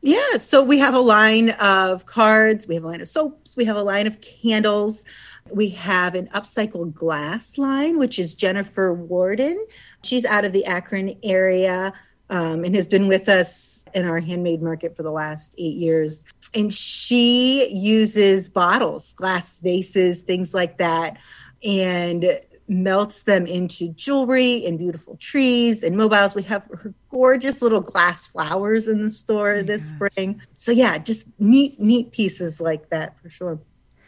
Yeah 0.00 0.36
so 0.36 0.62
we 0.62 0.78
have 0.78 0.94
a 0.94 1.00
line 1.00 1.50
of 1.50 2.06
cards 2.06 2.66
we 2.66 2.74
have 2.74 2.84
a 2.84 2.86
line 2.86 3.00
of 3.00 3.08
soaps 3.08 3.56
we 3.56 3.64
have 3.64 3.76
a 3.76 3.82
line 3.82 4.06
of 4.06 4.20
candles. 4.20 5.04
We 5.50 5.70
have 5.70 6.14
an 6.14 6.28
upcycled 6.28 6.94
glass 6.94 7.58
line 7.58 7.98
which 7.98 8.20
is 8.20 8.34
jennifer 8.34 8.94
warden. 8.94 9.66
She's 10.04 10.24
out 10.24 10.44
of 10.44 10.52
the 10.52 10.66
akron 10.66 11.18
area 11.24 11.92
um, 12.30 12.64
and 12.64 12.74
has 12.74 12.88
been 12.88 13.08
with 13.08 13.28
us 13.28 13.84
in 13.92 14.06
our 14.06 14.20
handmade 14.20 14.62
market 14.62 14.96
for 14.96 15.02
the 15.02 15.10
last 15.10 15.54
eight 15.58 15.76
years. 15.76 16.24
And 16.54 16.72
she 16.72 17.68
uses 17.70 18.48
bottles, 18.48 19.12
glass 19.14 19.58
vases, 19.60 20.22
things 20.22 20.54
like 20.54 20.78
that, 20.78 21.18
and 21.62 22.40
melts 22.68 23.24
them 23.24 23.46
into 23.46 23.88
jewelry 23.88 24.64
and 24.64 24.78
beautiful 24.78 25.16
trees 25.16 25.82
and 25.82 25.96
mobiles. 25.96 26.36
We 26.36 26.42
have 26.44 26.62
her 26.66 26.94
gorgeous 27.10 27.62
little 27.62 27.80
glass 27.80 28.28
flowers 28.28 28.86
in 28.86 29.02
the 29.02 29.10
store 29.10 29.54
oh 29.54 29.62
this 29.62 29.90
spring. 29.90 30.40
So 30.58 30.70
yeah, 30.70 30.98
just 30.98 31.26
neat, 31.40 31.80
neat 31.80 32.12
pieces 32.12 32.60
like 32.60 32.88
that 32.90 33.20
for 33.20 33.28
sure. 33.28 33.58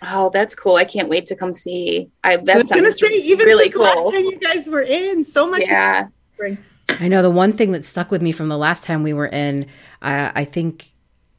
Oh, 0.05 0.31
that's 0.31 0.57
cool! 0.57 0.75
I 0.75 0.85
can't 0.85 1.09
wait 1.09 1.27
to 1.27 1.37
come 1.37 1.53
see. 1.53 2.11
I 2.25 2.37
that's 2.37 2.73
gonna 2.73 2.93
say 2.93 3.07
even 3.09 3.47
really 3.47 3.71
cool. 3.71 3.83
Last 3.83 4.13
time 4.13 4.25
you 4.25 4.37
guys 4.37 4.69
were 4.69 4.83
in, 4.83 5.23
so 5.23 5.49
much. 5.49 5.63
Yeah. 5.63 6.09
I 7.01 7.09
know 7.09 7.23
the 7.23 7.31
one 7.31 7.53
thing 7.53 7.73
that 7.73 7.85
stuck 7.85 8.11
with 8.11 8.23
me 8.23 8.33
from 8.33 8.49
the 8.49 8.59
last 8.59 8.85
time 8.85 9.03
we 9.03 9.13
were 9.13 9.27
in. 9.27 9.67
Uh, 10.01 10.31
I 10.35 10.45
think 10.45 10.93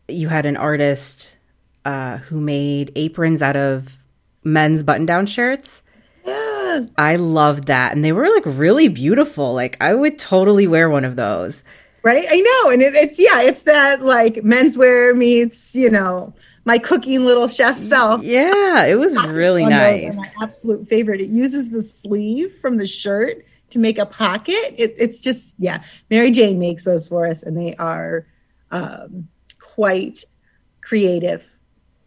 you 0.07 0.29
had 0.29 0.45
an 0.45 0.57
artist 0.57 1.37
uh, 1.85 2.17
who 2.17 2.39
made 2.39 2.91
aprons 2.95 3.41
out 3.41 3.55
of 3.55 3.97
men's 4.43 4.83
button-down 4.83 5.25
shirts. 5.25 5.83
Yeah. 6.25 6.85
I 6.97 7.17
loved 7.17 7.65
that, 7.67 7.93
and 7.93 8.03
they 8.03 8.13
were 8.13 8.27
like 8.29 8.45
really 8.45 8.87
beautiful. 8.87 9.53
Like 9.53 9.77
I 9.81 9.93
would 9.93 10.17
totally 10.17 10.67
wear 10.67 10.89
one 10.89 11.05
of 11.05 11.15
those. 11.15 11.63
Right, 12.03 12.25
I 12.29 12.39
know, 12.41 12.71
and 12.71 12.81
it, 12.81 12.95
it's 12.95 13.19
yeah, 13.19 13.41
it's 13.41 13.63
that 13.63 14.01
like 14.01 14.35
menswear 14.35 15.15
meets 15.15 15.75
you 15.75 15.89
know 15.89 16.33
my 16.65 16.77
cooking 16.77 17.25
little 17.25 17.47
chef 17.47 17.77
self. 17.77 18.23
Yeah, 18.23 18.85
it 18.85 18.97
was 18.97 19.15
really 19.27 19.65
nice. 19.65 20.15
my 20.15 20.31
absolute 20.41 20.87
favorite. 20.87 21.21
It 21.21 21.29
uses 21.29 21.69
the 21.69 21.81
sleeve 21.81 22.55
from 22.61 22.77
the 22.77 22.87
shirt 22.87 23.45
to 23.73 23.79
make 23.79 23.97
a 23.97 24.05
pocket. 24.05 24.75
It, 24.77 24.95
it's 24.97 25.19
just 25.19 25.55
yeah. 25.59 25.83
Mary 26.09 26.31
Jane 26.31 26.59
makes 26.59 26.85
those 26.85 27.07
for 27.07 27.27
us, 27.27 27.43
and 27.43 27.57
they 27.57 27.75
are 27.75 28.25
um, 28.71 29.27
quite 29.59 30.23
creative. 30.81 31.45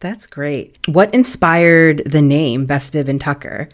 That's 0.00 0.26
great. 0.26 0.76
What 0.86 1.12
inspired 1.14 2.02
the 2.04 2.22
name 2.22 2.66
Best 2.66 2.92
Bib 2.92 3.08
and 3.08 3.20
Tucker? 3.20 3.68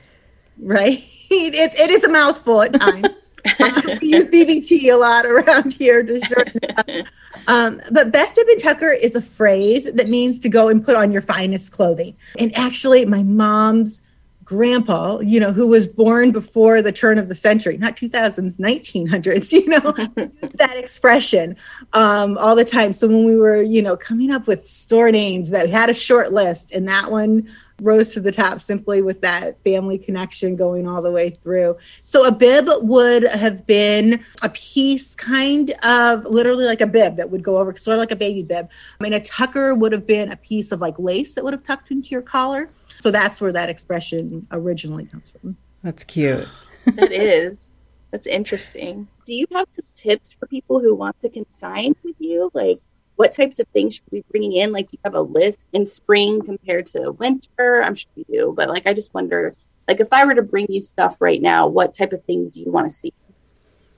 Right, 0.59 1.03
it, 1.31 1.73
it 1.75 1.91
is 1.91 2.05
a 2.05 2.09
mouthful 2.09 2.63
at 2.63 2.73
times. 2.75 3.09
we 4.01 4.09
use 4.09 4.29
BBT 4.29 4.93
a 4.93 4.97
lot 4.97 5.27
around 5.27 5.73
here 5.73 6.03
to 6.03 6.21
shorten 6.21 6.61
it 6.63 7.09
um, 7.47 7.81
but 7.91 8.13
best 8.13 8.37
bib 8.37 8.47
and 8.49 8.61
tucker 8.61 8.91
is 8.91 9.17
a 9.17 9.23
phrase 9.23 9.91
that 9.93 10.09
means 10.09 10.39
to 10.41 10.49
go 10.49 10.69
and 10.69 10.85
put 10.85 10.97
on 10.97 11.13
your 11.13 11.23
finest 11.23 11.73
clothing. 11.73 12.17
And 12.39 12.57
actually, 12.57 13.05
my 13.05 13.23
mom's 13.23 14.03
grandpa, 14.45 15.19
you 15.21 15.39
know, 15.41 15.53
who 15.53 15.67
was 15.67 15.87
born 15.87 16.33
before 16.33 16.83
the 16.83 16.93
turn 16.93 17.19
of 17.19 17.29
the 17.29 17.35
century, 17.35 17.77
not 17.77 17.97
2000s, 17.97 18.59
1900s, 18.59 19.53
you 19.53 19.69
know, 19.69 19.81
that 20.55 20.77
expression 20.77 21.57
um, 21.93 22.37
all 22.39 22.57
the 22.57 22.65
time. 22.65 22.93
So 22.93 23.09
when 23.09 23.25
we 23.25 23.37
were, 23.37 23.63
you 23.63 23.83
know, 23.83 23.97
coming 23.97 24.31
up 24.31 24.47
with 24.47 24.67
store 24.67 25.11
names 25.11 25.51
that 25.51 25.69
had 25.69 25.91
a 25.91 25.95
short 25.95 26.33
list, 26.33 26.73
and 26.73 26.89
that 26.89 27.11
one 27.11 27.49
rose 27.83 28.13
to 28.15 28.21
the 28.21 28.33
top 28.33 28.61
simply 28.61 29.03
with 29.03 29.21
that 29.23 29.63
family 29.65 29.99
connection 29.99 30.57
going 30.57 30.87
all 30.87 31.03
the 31.03 31.11
way 31.11 31.31
through. 31.31 31.77
So 32.03 32.25
a 32.25 32.33
bib 32.33 32.69
would 32.81 33.25
have 33.25 33.67
been 33.67 34.25
a 34.41 34.49
piece 34.51 35.15
kind 35.15 35.73
of 35.83 36.25
literally 36.25 36.65
like 36.65 36.81
a 36.81 36.87
bib 36.87 37.17
that 37.17 37.31
would 37.31 37.43
go 37.43 37.59
over 37.59 37.75
sort 37.75 37.97
of 37.97 37.99
like 37.99 38.13
a 38.13 38.17
baby 38.17 38.43
bib. 38.43 38.71
I 39.01 39.03
mean 39.03 39.13
a 39.13 39.21
tucker 39.21 39.75
would 39.75 39.93
have 39.93 40.07
been 40.07 40.31
a 40.31 40.37
piece 40.37 40.71
of 40.71 40.81
like 40.81 40.99
lace 40.99 41.35
that 41.35 41.45
would 41.45 41.55
have 41.55 41.65
tucked 41.65 41.91
into 41.91 42.11
your 42.11 42.23
collar. 42.23 42.71
So 43.03 43.11
that's 43.11 43.41
where 43.41 43.51
that 43.51 43.69
expression 43.69 44.47
originally 44.53 45.07
comes 45.07 45.33
from. 45.33 45.57
That's 45.83 46.05
cute. 46.05 46.47
that 46.85 47.11
is. 47.13 47.73
That's 48.13 48.29
interesting. 48.29 49.09
Do 49.27 49.35
you 49.35 49.45
have 49.53 49.67
some 49.73 49.87
tips 49.97 50.33
for 50.33 50.47
people 50.47 50.79
who 50.79 50.95
want 50.95 51.19
to 51.19 51.29
consign 51.29 51.97
with 52.05 52.15
you? 52.21 52.49
Like 52.55 52.79
what 53.17 53.33
types 53.33 53.59
of 53.59 53.67
things 53.73 53.97
should 53.97 54.05
we 54.13 54.21
be 54.21 54.25
bringing 54.31 54.53
in? 54.53 54.71
Like, 54.71 54.89
do 54.89 54.99
you 54.99 55.01
have 55.05 55.17
a 55.17 55.21
list 55.21 55.71
in 55.73 55.85
spring 55.85 56.43
compared 56.43 56.87
to 56.87 57.11
winter? 57.11 57.83
I'm 57.83 57.97
sure 57.97 58.09
you 58.15 58.25
do, 58.31 58.55
but 58.57 58.69
like, 58.69 58.87
I 58.87 58.95
just 58.95 59.13
wonder, 59.13 59.57
like, 59.89 59.99
if 59.99 60.13
I 60.13 60.25
were 60.25 60.37
to 60.37 60.43
bring 60.43 60.67
you 60.69 60.81
stuff 60.81 61.21
right 61.21 61.43
now, 61.43 61.67
what 61.67 61.95
type 61.95 62.13
of 62.13 62.25
things 62.25 62.53
do 62.53 62.61
you 62.61 62.71
want 62.71 62.89
to 62.89 62.97
see? 62.97 63.13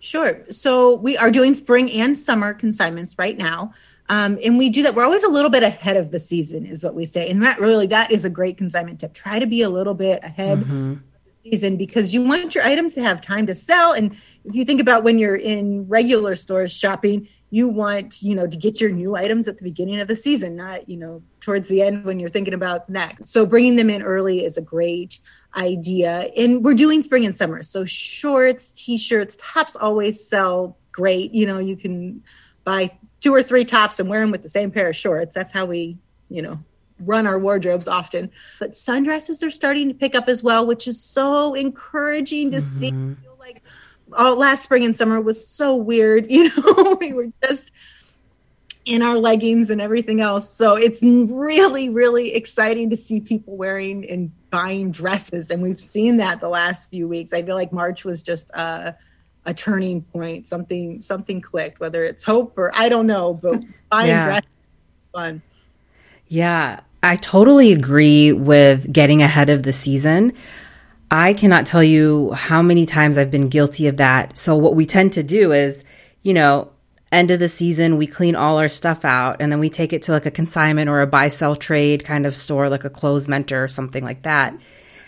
Sure. 0.01 0.41
So 0.51 0.95
we 0.95 1.19
are 1.19 1.31
doing 1.31 1.53
spring 1.53 1.91
and 1.93 2.19
summer 2.19 2.55
consignments 2.55 3.17
right 3.19 3.37
now. 3.37 3.75
Um, 4.09 4.39
and 4.45 4.59
we 4.59 4.69
do 4.69 4.83
that. 4.83 4.95
We're 4.95 5.05
always 5.05 5.25
a 5.25 5.29
little 5.29 5.51
bit 5.51 5.63
ahead 5.63 5.97
of 5.97 6.11
the 6.11 6.21
season, 6.21 6.67
is 6.67 6.85
what 6.85 6.95
we 6.95 7.05
say. 7.05 7.29
And 7.31 7.43
that 7.43 7.59
really, 7.59 7.87
that 7.89 8.11
is 8.11 8.25
a 8.25 8.31
great 8.31 8.59
consignment 8.59 9.01
tip. 9.01 9.15
Try 9.15 9.39
to 9.39 9.47
be 9.47 9.63
a 9.63 9.71
little 9.71 9.95
bit 9.95 10.23
ahead 10.23 10.61
mm-hmm. 10.61 10.95
season 11.43 11.77
because 11.77 12.13
you 12.13 12.23
want 12.23 12.55
your 12.55 12.65
items 12.65 12.95
to 12.95 13.03
have 13.03 13.23
time 13.23 13.47
to 13.47 13.55
sell. 13.55 13.93
And 13.93 14.13
if 14.45 14.55
you 14.55 14.65
think 14.65 14.81
about 14.81 15.05
when 15.05 15.19
you're 15.19 15.37
in 15.37 15.89
regular 15.89 16.35
stores 16.35 16.73
shopping, 16.73 17.29
you 17.55 17.69
want 17.69 18.21
you 18.21 18.35
know 18.35 18.49
to 18.49 18.57
get 18.57 18.81
your 18.81 18.91
new 18.91 19.15
items 19.15 19.47
at 19.47 19.59
the 19.59 19.63
beginning 19.63 20.01
of 20.01 20.09
the 20.09 20.17
season 20.17 20.57
not 20.57 20.89
you 20.89 20.97
know 20.97 21.23
towards 21.41 21.69
the 21.69 21.83
end 21.83 22.05
when 22.05 22.19
you're 22.19 22.29
thinking 22.29 22.53
about 22.53 22.89
next 22.91 23.29
so 23.29 23.47
bringing 23.47 23.77
them 23.77 23.89
in 23.89 24.03
early 24.03 24.45
is 24.45 24.57
a 24.57 24.61
great 24.61 25.21
idea 25.57 26.29
and 26.37 26.65
we're 26.65 26.75
doing 26.75 27.01
spring 27.01 27.25
and 27.25 27.37
summer 27.37 27.63
so 27.63 27.85
shorts 27.85 28.73
t-shirts 28.73 29.37
tops 29.41 29.77
always 29.77 30.27
sell 30.27 30.77
great 30.91 31.33
you 31.33 31.47
know 31.47 31.61
you 31.61 31.77
can 31.77 32.21
buy 32.65 32.91
two 33.25 33.35
or 33.35 33.43
three 33.43 33.65
tops 33.65 33.99
and 33.99 34.09
wear 34.09 34.21
them 34.21 34.31
with 34.31 34.43
the 34.43 34.49
same 34.49 34.71
pair 34.71 34.89
of 34.91 34.97
shorts 34.97 35.35
that's 35.35 35.53
how 35.53 35.65
we 35.65 35.97
you 36.29 36.43
know 36.43 36.59
run 37.01 37.27
our 37.27 37.39
wardrobes 37.39 37.89
often 37.89 38.31
but 38.61 38.73
sundresses 38.73 39.45
are 39.45 39.51
starting 39.51 39.89
to 39.89 39.95
pick 39.95 40.15
up 40.15 40.29
as 40.29 40.43
well 40.43 40.67
which 40.67 40.87
is 40.87 41.01
so 41.01 41.55
encouraging 41.55 42.51
to 42.51 42.59
mm-hmm. 42.59 43.15
see 43.15 43.17
like 43.39 43.63
all 44.13 44.37
last 44.37 44.63
spring 44.63 44.85
and 44.85 44.97
summer 44.97 45.21
was 45.21 45.47
so 45.47 45.75
weird. 45.75 46.27
You 46.35 46.51
know, 46.57 46.97
we 47.01 47.13
were 47.13 47.29
just 47.43 47.71
in 48.85 49.03
our 49.03 49.17
leggings 49.17 49.71
and 49.71 49.81
everything 49.81 50.21
else. 50.21 50.53
So 50.53 50.77
it's 50.77 51.03
really, 51.03 51.89
really 51.89 52.35
exciting 52.35 52.91
to 52.91 52.97
see 52.97 53.21
people 53.21 53.57
wearing 53.57 54.09
and 54.11 54.31
buying 54.51 54.91
dresses. 54.91 55.51
And 55.51 55.63
we've 55.63 55.81
seen 55.81 56.19
that 56.19 56.41
the 56.41 56.49
last 56.49 56.91
few 56.91 57.09
weeks. 57.09 57.33
I 57.33 57.43
feel 57.43 57.55
like 57.55 57.73
March 57.73 58.05
was 58.05 58.23
just 58.23 58.51
a, 58.51 58.95
a 59.47 59.55
turning 59.55 60.03
point. 60.03 60.47
Something 60.47 61.03
something 61.03 61.41
clicked, 61.41 61.81
whether 61.81 62.05
it's 62.05 62.25
hope 62.25 62.57
or 62.59 62.71
I 62.75 62.89
don't 62.89 63.07
know, 63.07 63.35
but 63.35 63.65
buying 63.91 64.09
yeah. 64.09 64.25
dresses 64.25 64.49
fun. 65.13 65.43
Yeah. 66.29 66.81
I 67.03 67.17
totally 67.17 67.73
agree 67.73 68.33
with 68.33 68.91
getting 68.93 69.23
ahead 69.23 69.51
of 69.51 69.63
the 69.63 69.73
season. 69.73 70.33
I 71.11 71.35
cannot 71.35 71.67
tell 71.67 71.85
you 71.85 72.33
how 72.33 72.63
many 72.63 72.87
times 72.87 73.19
I've 73.19 73.31
been 73.31 73.49
guilty 73.49 73.87
of 73.87 73.99
that. 73.99 74.39
So 74.39 74.57
what 74.57 74.75
we 74.75 74.87
tend 74.87 75.13
to 75.13 75.23
do 75.23 75.53
is, 75.53 75.85
you 76.23 76.33
know, 76.33 76.73
end 77.13 77.31
of 77.31 77.39
the 77.39 77.49
season, 77.49 77.99
we 77.99 78.07
clean 78.07 78.35
all 78.35 78.59
our 78.59 78.69
stuff 78.69 79.05
out 79.05 79.37
and 79.39 79.53
then 79.53 79.61
we 79.61 79.71
take 79.71 79.93
it 79.93 80.03
to 80.05 80.13
like 80.13 80.27
a 80.27 80.31
consignment 80.31 80.89
or 80.89 81.03
a 81.03 81.07
buy 81.07 81.29
sell 81.29 81.55
trade 81.55 82.05
kind 82.05 82.27
of 82.27 82.35
store, 82.35 82.69
like 82.69 82.85
a 82.85 82.91
clothes 82.91 83.29
mentor 83.29 83.65
or 83.65 83.69
something 83.69 84.03
like 84.03 84.23
that. 84.23 84.59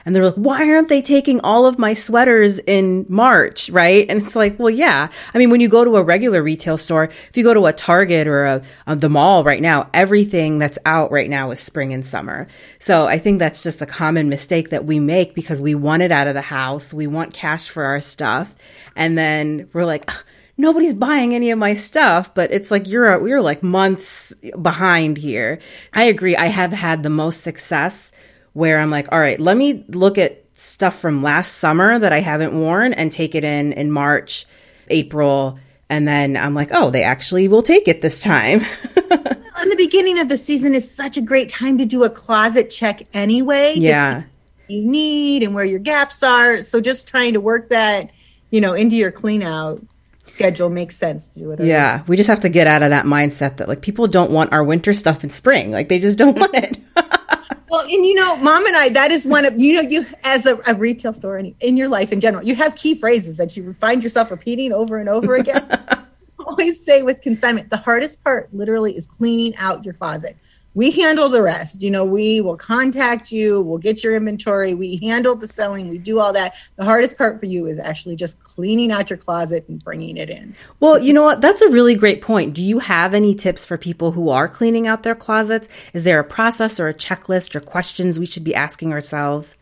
And 0.07 0.15
they're 0.15 0.25
like, 0.25 0.37
why 0.37 0.71
aren't 0.71 0.89
they 0.89 1.03
taking 1.03 1.41
all 1.41 1.67
of 1.67 1.81
my 1.81 1.93
sweaters 1.93 2.61
in 2.61 3.07
March? 3.09 3.69
Right. 3.71 4.07
And 4.09 4.23
it's 4.23 4.37
like, 4.37 4.57
well, 4.57 4.71
yeah. 4.71 5.09
I 5.35 5.39
mean, 5.39 5.51
when 5.51 5.61
you 5.61 5.69
go 5.69 5.85
to 5.85 5.97
a 5.97 6.03
regular 6.03 6.45
retail 6.45 6.79
store, 6.79 7.05
if 7.05 7.37
you 7.37 7.43
go 7.43 7.53
to 7.53 7.67
a 7.67 7.73
Target 7.73 8.29
or 8.29 8.45
a, 8.45 8.63
a, 8.87 8.95
the 8.95 9.09
mall 9.09 9.43
right 9.43 9.61
now, 9.61 9.91
everything 9.93 10.61
that's 10.61 10.79
out 10.87 11.11
right 11.11 11.29
now 11.29 11.51
is 11.51 11.59
spring 11.59 11.93
and 11.93 12.07
summer. 12.07 12.47
So 12.79 13.09
I 13.09 13.19
think 13.19 13.41
that's 13.41 13.65
just 13.65 13.83
a 13.83 13.87
common 13.87 14.29
mistake 14.29 14.71
that 14.71 14.85
we 14.85 15.01
make 15.01 15.35
because 15.35 15.61
we 15.61 15.75
want 15.75 16.05
it 16.05 16.13
out 16.13 16.29
of 16.29 16.35
the 16.35 16.41
house. 16.41 16.95
We 16.95 17.09
want 17.09 17.35
cash 17.35 17.69
for 17.69 17.83
our 17.83 18.01
stuff. 18.01 18.55
And 18.95 19.19
then 19.19 19.69
we're 19.73 19.85
like, 19.85 20.09
nobody's 20.57 20.95
buying 20.95 21.35
any 21.35 21.51
of 21.51 21.59
my 21.59 21.75
stuff, 21.75 22.33
but 22.33 22.53
it's 22.53 22.71
like 22.71 22.89
you're 22.89 23.27
you're 23.27 23.43
like 23.43 23.63
months 23.63 24.33
behind 24.61 25.17
here. 25.17 25.59
I 25.93 26.05
agree. 26.05 26.37
I 26.37 26.47
have 26.47 26.73
had 26.73 27.03
the 27.03 27.11
most 27.11 27.43
success 27.43 28.13
where 28.57 28.81
I'm 28.81 28.91
like, 28.91 29.13
all 29.13 29.19
right, 29.19 29.39
let 29.39 29.55
me 29.55 29.85
look 29.89 30.17
at 30.17 30.43
stuff 30.55 30.99
from 30.99 31.23
last 31.23 31.57
summer 31.57 31.99
that 31.99 32.11
I 32.15 32.21
haven't 32.21 32.59
worn 32.59 32.95
and 32.95 33.13
take 33.13 33.35
it 33.35 33.45
in 33.45 33.75
in 33.75 33.91
March, 33.91 34.47
April, 34.89 35.59
and 35.91 36.09
then 36.09 36.39
I'm 36.39 36.55
like, 36.55 36.71
oh, 36.73 36.91
they 36.91 37.03
actually 37.03 37.49
will 37.49 37.63
take 37.63 37.87
it 37.87 38.01
this 38.01 38.19
time. 38.19 38.61
in 39.13 39.69
the 39.69 39.77
beginning 39.77 40.19
of 40.19 40.29
the 40.29 40.39
season 40.39 40.75
is 40.75 40.91
such 40.91 41.19
a 41.19 41.21
great 41.21 41.51
time 41.51 41.77
to 41.77 41.85
do 41.85 42.03
a 42.05 42.09
closet 42.09 42.71
check 42.71 43.03
anyway. 43.13 43.75
Yeah. 43.77 44.23
you 44.69 44.81
need 44.81 45.43
and 45.43 45.55
where 45.55 45.65
your 45.65 45.79
gaps 45.79 46.23
are. 46.23 46.63
So 46.63 46.81
just 46.81 47.07
trying 47.07 47.35
to 47.35 47.43
work 47.43 47.69
that, 47.69 48.11
you 48.51 48.63
know, 48.63 48.73
into 48.73 48.97
your 48.97 49.11
clean 49.11 49.43
out 49.43 49.83
schedule 50.25 50.71
makes 50.71 50.97
sense 50.97 51.29
to 51.35 51.41
do 51.41 51.51
it. 51.51 51.61
Yeah. 51.61 52.05
We 52.07 52.17
just 52.17 52.31
have 52.31 52.41
to 52.41 52.49
get 52.49 52.67
out 52.67 52.83
of 52.83 52.89
that 52.89 53.05
mindset 53.05 53.59
that 53.59 53.69
like 53.69 53.83
people 53.83 54.07
don't 54.07 54.31
want 54.31 54.55
our 54.55 54.65
winter 54.65 54.95
stuff 54.95 55.25
in 55.25 55.29
spring. 55.31 55.73
Like 55.73 55.91
they 55.91 55.99
just 55.99 56.17
don't 56.17 56.39
want 56.41 56.55
it. 56.55 56.79
Well, 57.69 57.81
and 57.81 57.91
you 57.91 58.15
know, 58.15 58.37
mom 58.37 58.67
and 58.67 58.77
I, 58.77 58.89
that 58.91 59.11
is 59.11 59.27
one 59.27 59.45
of, 59.45 59.59
you 59.59 59.75
know, 59.75 59.89
you 59.89 60.07
as 60.23 60.47
a, 60.47 60.61
a 60.67 60.75
retail 60.75 61.13
store 61.13 61.39
in, 61.39 61.55
in 61.61 61.77
your 61.77 61.89
life 61.89 62.13
in 62.13 62.21
general, 62.21 62.45
you 62.45 62.55
have 62.55 62.77
key 62.77 62.95
phrases 62.95 63.37
that 63.39 63.57
you 63.57 63.73
find 63.73 64.03
yourself 64.03 64.31
repeating 64.31 64.73
over 64.73 64.99
and 64.99 65.09
over 65.09 65.35
again. 65.35 65.67
always 66.47 66.83
say 66.83 67.03
with 67.03 67.21
consignment, 67.21 67.71
the 67.71 67.77
hardest 67.77 68.23
part 68.25 68.53
literally 68.55 68.97
is 68.97 69.07
cleaning 69.07 69.55
out 69.57 69.85
your 69.85 69.95
closet. 69.95 70.37
We 70.77 70.91
handle 70.91 71.31
the 71.31 71.41
rest. 71.41 71.81
You 71.81 71.91
know, 71.91 72.05
we 72.05 72.43
will 72.43 72.57
contact 72.57 73.33
you, 73.33 73.63
we'll 73.63 73.79
get 73.79 74.05
your 74.05 74.15
inventory, 74.15 74.75
we 74.75 74.99
handle 74.99 75.35
the 75.35 75.49
selling, 75.49 75.89
we 75.89 75.97
do 75.97 76.21
all 76.21 76.35
that. 76.35 76.55
The 76.77 76.85
hardest 76.85 77.17
part 77.17 77.41
for 77.41 77.47
you 77.47 77.67
is 77.67 77.79
actually 77.79 78.15
just 78.15 78.39
cleaning 78.45 78.93
out 78.93 79.09
your 79.09 79.17
closet 79.17 79.65
and 79.69 79.83
bringing 79.83 80.19
it 80.19 80.29
in. 80.29 80.55
Well, 80.79 80.99
you 80.99 81.15
know 81.15 81.25
what? 81.25 81.41
That's 81.41 81.63
a 81.63 81.71
really 81.71 81.95
great 81.95 82.21
point. 82.21 82.55
Do 82.55 82.63
you 82.63 82.79
have 82.81 83.15
any 83.15 83.35
tips 83.35 83.65
for 83.65 83.79
people 83.79 84.13
who 84.13 84.29
are 84.29 84.49
cleaning 84.49 84.87
out 84.87 85.03
their 85.03 85.15
closets? 85.15 85.67
Is 85.95 86.05
there 86.05 86.21
a 86.21 86.25
process 86.25 86.79
or 86.79 86.89
a 86.89 86.95
checklist 86.95 87.57
or 87.57 87.61
questions 87.61 88.19
we 88.19 88.27
should 88.27 88.45
be 88.45 88.55
asking 88.55 88.93
ourselves? 88.93 89.57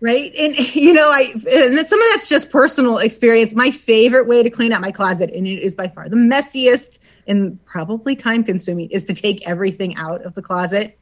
Right? 0.00 0.32
And 0.38 0.56
you 0.74 0.92
know 0.92 1.10
i 1.10 1.32
and 1.52 1.86
some 1.86 2.00
of 2.00 2.06
that's 2.12 2.28
just 2.28 2.50
personal 2.50 2.98
experience. 2.98 3.54
My 3.54 3.70
favorite 3.70 4.26
way 4.26 4.42
to 4.42 4.50
clean 4.50 4.72
out 4.72 4.80
my 4.80 4.92
closet 4.92 5.30
and 5.32 5.46
it 5.46 5.60
is 5.60 5.74
by 5.74 5.88
far 5.88 6.08
the 6.08 6.16
messiest 6.16 6.98
and 7.26 7.64
probably 7.64 8.16
time 8.16 8.44
consuming 8.44 8.90
is 8.90 9.04
to 9.06 9.14
take 9.14 9.46
everything 9.48 9.96
out 9.96 10.22
of 10.22 10.34
the 10.34 10.42
closet 10.42 10.98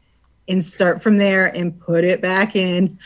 and 0.47 0.65
start 0.65 1.03
from 1.03 1.17
there 1.17 1.47
and 1.47 1.79
put 1.81 2.05
it 2.05 2.21
back 2.21 2.55
in. 2.55 2.99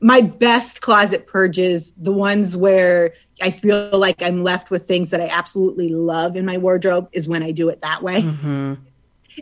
My 0.00 0.22
best 0.22 0.80
closet 0.80 1.26
purges 1.26 1.92
the 1.92 2.12
ones 2.12 2.56
where 2.56 3.14
i 3.42 3.50
feel 3.50 3.90
like 3.92 4.22
i'm 4.22 4.44
left 4.44 4.70
with 4.70 4.86
things 4.86 5.10
that 5.10 5.20
i 5.20 5.26
absolutely 5.28 5.88
love 5.88 6.36
in 6.36 6.44
my 6.44 6.58
wardrobe 6.58 7.08
is 7.12 7.26
when 7.28 7.42
i 7.42 7.52
do 7.52 7.68
it 7.68 7.80
that 7.80 8.02
way. 8.02 8.22
Mm-hmm 8.22 8.74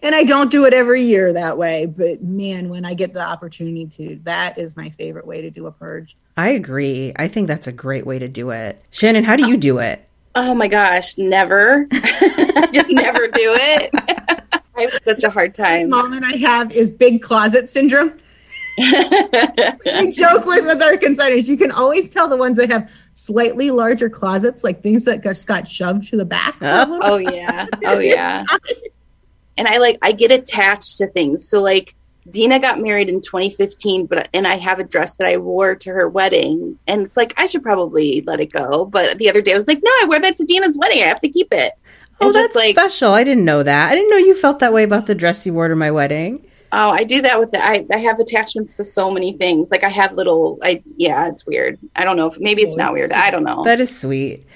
and 0.02 0.14
I 0.14 0.24
don't 0.24 0.50
do 0.50 0.64
it 0.64 0.74
every 0.74 1.02
year 1.02 1.32
that 1.32 1.58
way, 1.58 1.86
but 1.86 2.22
man, 2.22 2.68
when 2.68 2.84
I 2.84 2.94
get 2.94 3.12
the 3.12 3.20
opportunity 3.20 3.86
to, 3.86 4.20
that 4.24 4.58
is 4.58 4.76
my 4.76 4.90
favorite 4.90 5.26
way 5.26 5.42
to 5.42 5.50
do 5.50 5.66
a 5.66 5.72
purge. 5.72 6.14
I 6.36 6.50
agree. 6.50 7.12
I 7.16 7.28
think 7.28 7.48
that's 7.48 7.66
a 7.66 7.72
great 7.72 8.06
way 8.06 8.18
to 8.18 8.28
do 8.28 8.50
it. 8.50 8.82
Shannon, 8.90 9.24
how 9.24 9.36
do 9.36 9.48
you 9.48 9.56
do 9.56 9.78
it? 9.78 10.06
Oh 10.34 10.54
my 10.54 10.68
gosh, 10.68 11.18
never. 11.18 11.86
Just 12.72 12.92
never 12.92 13.26
do 13.28 13.54
it. 13.54 13.90
I 14.76 14.82
have 14.82 14.92
such 14.92 15.24
a 15.24 15.30
hard 15.30 15.54
time. 15.54 15.90
The 15.90 15.96
moment 15.96 16.24
I 16.24 16.36
have 16.36 16.70
is 16.72 16.92
big 16.92 17.22
closet 17.22 17.68
syndrome. 17.68 18.14
I 18.80 20.12
joke 20.14 20.46
with 20.46 20.66
with 20.66 20.80
our 20.82 20.92
consigners. 20.92 21.48
You 21.48 21.56
can 21.56 21.72
always 21.72 22.10
tell 22.10 22.28
the 22.28 22.36
ones 22.36 22.58
that 22.58 22.70
have 22.70 22.92
slightly 23.12 23.72
larger 23.72 24.08
closets, 24.08 24.62
like 24.62 24.82
things 24.82 25.04
that 25.04 25.22
just 25.22 25.48
got 25.48 25.66
shoved 25.66 26.08
to 26.10 26.16
the 26.16 26.24
back. 26.24 26.54
Oh, 26.60 27.00
oh 27.02 27.16
yeah, 27.16 27.66
oh 27.84 27.98
yeah 27.98 28.44
and 29.58 29.68
I 29.68 29.78
like 29.78 29.98
I 30.00 30.12
get 30.12 30.30
attached 30.30 30.98
to 30.98 31.08
things. 31.08 31.46
So 31.48 31.60
like 31.60 31.94
Dina 32.30 32.58
got 32.58 32.80
married 32.80 33.08
in 33.08 33.20
2015, 33.20 34.06
but 34.06 34.28
and 34.32 34.46
I 34.46 34.56
have 34.56 34.78
a 34.78 34.84
dress 34.84 35.14
that 35.16 35.26
I 35.26 35.36
wore 35.36 35.74
to 35.74 35.90
her 35.90 36.08
wedding, 36.08 36.78
and 36.86 37.06
it's 37.06 37.16
like 37.16 37.34
I 37.36 37.46
should 37.46 37.62
probably 37.62 38.22
let 38.26 38.40
it 38.40 38.52
go. 38.52 38.86
But 38.86 39.18
the 39.18 39.28
other 39.28 39.42
day 39.42 39.52
I 39.52 39.56
was 39.56 39.68
like, 39.68 39.80
no, 39.82 39.90
I 39.90 40.06
wear 40.08 40.20
that 40.20 40.36
to 40.36 40.44
Dina's 40.44 40.78
wedding. 40.78 41.02
I 41.02 41.06
have 41.06 41.20
to 41.20 41.28
keep 41.28 41.52
it. 41.52 41.72
Oh, 42.20 42.32
that's 42.32 42.54
like, 42.54 42.74
special. 42.74 43.12
I 43.12 43.22
didn't 43.22 43.44
know 43.44 43.62
that. 43.62 43.90
I 43.90 43.94
didn't 43.94 44.10
know 44.10 44.16
you 44.16 44.34
felt 44.34 44.58
that 44.58 44.72
way 44.72 44.82
about 44.82 45.06
the 45.06 45.14
dress 45.14 45.46
you 45.46 45.54
wore 45.54 45.68
to 45.68 45.76
my 45.76 45.90
wedding. 45.90 46.44
Oh, 46.70 46.90
I 46.90 47.04
do 47.04 47.22
that 47.22 47.40
with 47.40 47.52
the 47.52 47.64
I, 47.64 47.86
I 47.90 47.98
have 47.98 48.18
attachments 48.18 48.76
to 48.76 48.84
so 48.84 49.10
many 49.10 49.32
things. 49.34 49.70
Like 49.70 49.84
I 49.84 49.88
have 49.88 50.12
little 50.12 50.58
I 50.62 50.82
yeah, 50.96 51.28
it's 51.28 51.46
weird. 51.46 51.78
I 51.96 52.04
don't 52.04 52.16
know 52.16 52.26
if 52.26 52.38
maybe 52.38 52.62
it's 52.62 52.74
oh, 52.74 52.78
not 52.78 52.92
weird. 52.92 53.10
Sweet. 53.10 53.18
I 53.18 53.30
don't 53.30 53.44
know. 53.44 53.64
That 53.64 53.80
is 53.80 53.98
sweet. 53.98 54.46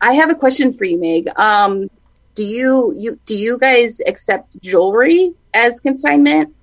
I 0.00 0.12
have 0.14 0.30
a 0.30 0.34
question 0.34 0.72
for 0.72 0.84
you, 0.84 0.98
Meg. 0.98 1.28
Um, 1.36 1.90
do 2.34 2.44
you 2.44 2.94
you 2.96 3.18
do 3.24 3.34
you 3.34 3.58
guys 3.58 4.00
accept 4.06 4.60
jewelry 4.62 5.34
as 5.54 5.80
consignment? 5.80 6.54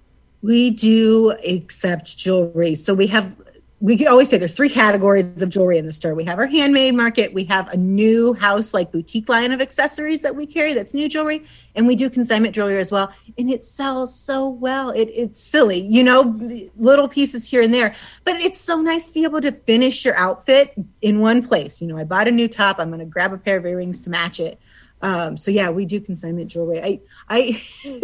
We 0.42 0.72
do 0.72 1.32
accept 1.46 2.18
jewelry. 2.18 2.76
So 2.76 2.94
we 2.94 3.08
have 3.08 3.36
we 3.80 4.08
always 4.08 4.30
say 4.30 4.40
there's 4.40 4.56
three 4.56 4.70
categories 4.70 5.40
of 5.42 5.50
jewelry 5.50 5.78
in 5.78 5.86
the 5.86 5.92
store. 5.92 6.16
We 6.16 6.24
have 6.26 6.40
our 6.40 6.48
handmade 6.48 6.96
market, 6.96 7.32
we 7.32 7.44
have 7.46 7.70
a 7.70 7.78
new 7.78 8.34
house 8.34 8.74
like 8.74 8.92
boutique 8.92 9.30
line 9.30 9.52
of 9.52 9.62
accessories 9.62 10.22
that 10.22 10.36
we 10.36 10.48
carry 10.48 10.74
that's 10.74 10.96
new 10.96 11.08
jewelry, 11.08 11.44
and 11.76 11.86
we 11.86 11.96
do 11.96 12.10
consignment 12.10 12.56
jewelry 12.56 12.80
as 12.80 12.92
well. 12.92 13.14
And 13.38 13.52
it 13.52 13.64
sells 13.64 14.18
so 14.18 14.50
well. 14.50 14.90
It, 14.90 15.10
it's 15.14 15.40
silly, 15.40 15.80
you 15.80 16.04
know, 16.04 16.36
little 16.76 17.08
pieces 17.08 17.48
here 17.48 17.62
and 17.62 17.72
there, 17.72 17.94
but 18.24 18.38
it's 18.38 18.60
so 18.60 18.82
nice 18.82 19.10
to 19.10 19.14
be 19.14 19.26
able 19.26 19.42
to 19.42 19.52
finish 19.52 20.04
your 20.04 20.16
outfit 20.16 20.74
in 21.04 21.20
one 21.20 21.46
place. 21.46 21.80
You 21.80 21.88
know, 21.88 21.98
I 21.98 22.04
bought 22.04 22.28
a 22.28 22.32
new 22.32 22.48
top, 22.48 22.80
I'm 22.80 22.90
going 22.90 23.00
to 23.00 23.06
grab 23.06 23.32
a 23.32 23.38
pair 23.38 23.58
of 23.58 23.66
earrings 23.66 24.02
to 24.02 24.10
match 24.10 24.40
it. 24.40 24.60
Um, 25.02 25.38
so 25.38 25.52
yeah, 25.52 25.70
we 25.70 25.86
do 25.86 26.00
consignment 26.02 26.50
jewelry. 26.50 26.82
I 26.82 27.02
I 27.30 27.62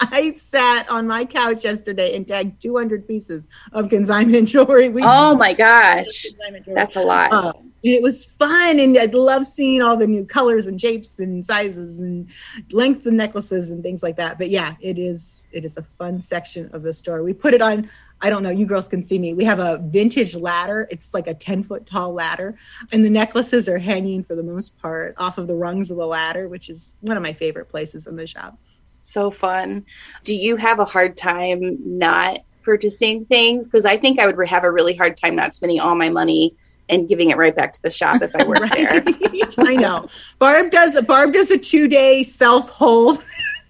I 0.00 0.34
sat 0.34 0.88
on 0.88 1.06
my 1.06 1.24
couch 1.24 1.62
yesterday 1.64 2.16
and 2.16 2.26
tagged 2.26 2.62
200 2.62 3.06
pieces 3.06 3.48
of 3.72 3.88
consignment 3.90 4.48
jewelry. 4.48 4.88
We 4.88 5.02
oh 5.04 5.36
my 5.36 5.52
gosh, 5.52 6.26
that's 6.66 6.96
a 6.96 7.02
lot. 7.02 7.32
Uh, 7.32 7.52
it 7.82 8.02
was 8.02 8.26
fun, 8.26 8.78
and 8.78 8.96
I 8.98 9.06
love 9.06 9.46
seeing 9.46 9.80
all 9.80 9.96
the 9.96 10.06
new 10.06 10.24
colors 10.26 10.66
and 10.66 10.80
shapes 10.80 11.18
and 11.18 11.44
sizes 11.44 11.98
and 11.98 12.28
lengths 12.72 13.06
of 13.06 13.14
necklaces 13.14 13.70
and 13.70 13.82
things 13.82 14.02
like 14.02 14.16
that. 14.16 14.38
But 14.38 14.50
yeah, 14.50 14.74
it 14.80 14.98
is 14.98 15.46
it 15.52 15.64
is 15.64 15.76
a 15.76 15.82
fun 15.82 16.20
section 16.20 16.70
of 16.72 16.82
the 16.82 16.92
store. 16.92 17.22
We 17.22 17.32
put 17.32 17.54
it 17.54 17.62
on 17.62 17.90
I 18.22 18.30
don't 18.30 18.42
know, 18.42 18.50
you 18.50 18.66
girls 18.66 18.88
can 18.88 19.02
see 19.02 19.18
me. 19.18 19.34
We 19.34 19.44
have 19.44 19.58
a 19.58 19.78
vintage 19.78 20.34
ladder. 20.34 20.86
It's 20.90 21.14
like 21.14 21.26
a 21.26 21.34
10 21.34 21.62
foot 21.62 21.86
tall 21.86 22.12
ladder. 22.12 22.56
And 22.92 23.04
the 23.04 23.10
necklaces 23.10 23.68
are 23.68 23.78
hanging 23.78 24.24
for 24.24 24.34
the 24.34 24.42
most 24.42 24.76
part 24.78 25.14
off 25.16 25.38
of 25.38 25.46
the 25.46 25.54
rungs 25.54 25.90
of 25.90 25.96
the 25.96 26.06
ladder, 26.06 26.48
which 26.48 26.68
is 26.68 26.96
one 27.00 27.16
of 27.16 27.22
my 27.22 27.32
favorite 27.32 27.68
places 27.68 28.06
in 28.06 28.16
the 28.16 28.26
shop. 28.26 28.58
So 29.04 29.30
fun. 29.30 29.84
Do 30.22 30.34
you 30.34 30.56
have 30.56 30.78
a 30.78 30.84
hard 30.84 31.16
time 31.16 31.78
not 31.84 32.40
purchasing 32.62 33.24
things? 33.24 33.66
Because 33.66 33.84
I 33.84 33.96
think 33.96 34.18
I 34.18 34.26
would 34.26 34.48
have 34.48 34.64
a 34.64 34.70
really 34.70 34.94
hard 34.94 35.16
time 35.16 35.34
not 35.34 35.54
spending 35.54 35.80
all 35.80 35.96
my 35.96 36.10
money 36.10 36.54
and 36.90 37.08
giving 37.08 37.30
it 37.30 37.36
right 37.36 37.54
back 37.54 37.72
to 37.72 37.82
the 37.82 37.90
shop 37.90 38.20
if 38.20 38.34
I 38.36 38.44
work 38.44 38.60
right. 38.60 39.04
there. 39.04 39.46
I 39.58 39.76
know. 39.76 40.08
Barb 40.38 40.70
does 40.70 41.00
Barb 41.02 41.32
does 41.32 41.50
a 41.50 41.58
two 41.58 41.88
day 41.88 42.22
self 42.22 42.68
hold 42.68 43.22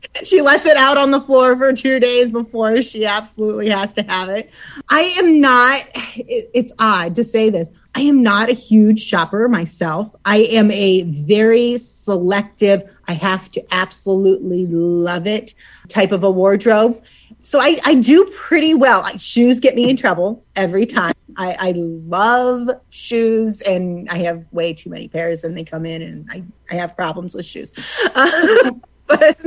she 0.24 0.40
lets 0.40 0.66
it 0.66 0.76
out 0.76 0.96
on 0.96 1.10
the 1.10 1.20
floor 1.20 1.56
for 1.56 1.72
two 1.72 2.00
days 2.00 2.30
before 2.30 2.82
she 2.82 3.06
absolutely 3.06 3.68
has 3.68 3.94
to 3.94 4.02
have 4.02 4.28
it. 4.28 4.50
I 4.88 5.02
am 5.18 5.40
not, 5.40 5.82
it's 6.16 6.72
odd 6.78 7.14
to 7.16 7.24
say 7.24 7.50
this. 7.50 7.70
I 7.94 8.02
am 8.02 8.22
not 8.22 8.48
a 8.48 8.52
huge 8.52 9.02
shopper 9.02 9.48
myself. 9.48 10.14
I 10.24 10.38
am 10.38 10.70
a 10.70 11.02
very 11.02 11.76
selective, 11.76 12.84
I 13.08 13.14
have 13.14 13.48
to 13.50 13.74
absolutely 13.74 14.66
love 14.66 15.26
it 15.26 15.54
type 15.88 16.12
of 16.12 16.22
a 16.22 16.30
wardrobe. 16.30 17.02
So 17.42 17.58
I, 17.58 17.78
I 17.84 17.94
do 17.94 18.30
pretty 18.36 18.74
well. 18.74 19.04
Shoes 19.18 19.60
get 19.60 19.74
me 19.74 19.88
in 19.90 19.96
trouble 19.96 20.44
every 20.54 20.86
time. 20.86 21.14
I, 21.36 21.56
I 21.58 21.72
love 21.76 22.70
shoes 22.90 23.60
and 23.62 24.08
I 24.10 24.18
have 24.18 24.46
way 24.52 24.72
too 24.72 24.90
many 24.90 25.08
pairs 25.08 25.42
and 25.42 25.56
they 25.56 25.64
come 25.64 25.86
in 25.86 26.02
and 26.02 26.28
I, 26.30 26.44
I 26.70 26.74
have 26.74 26.96
problems 26.96 27.34
with 27.34 27.46
shoes. 27.46 27.72
But 29.10 29.38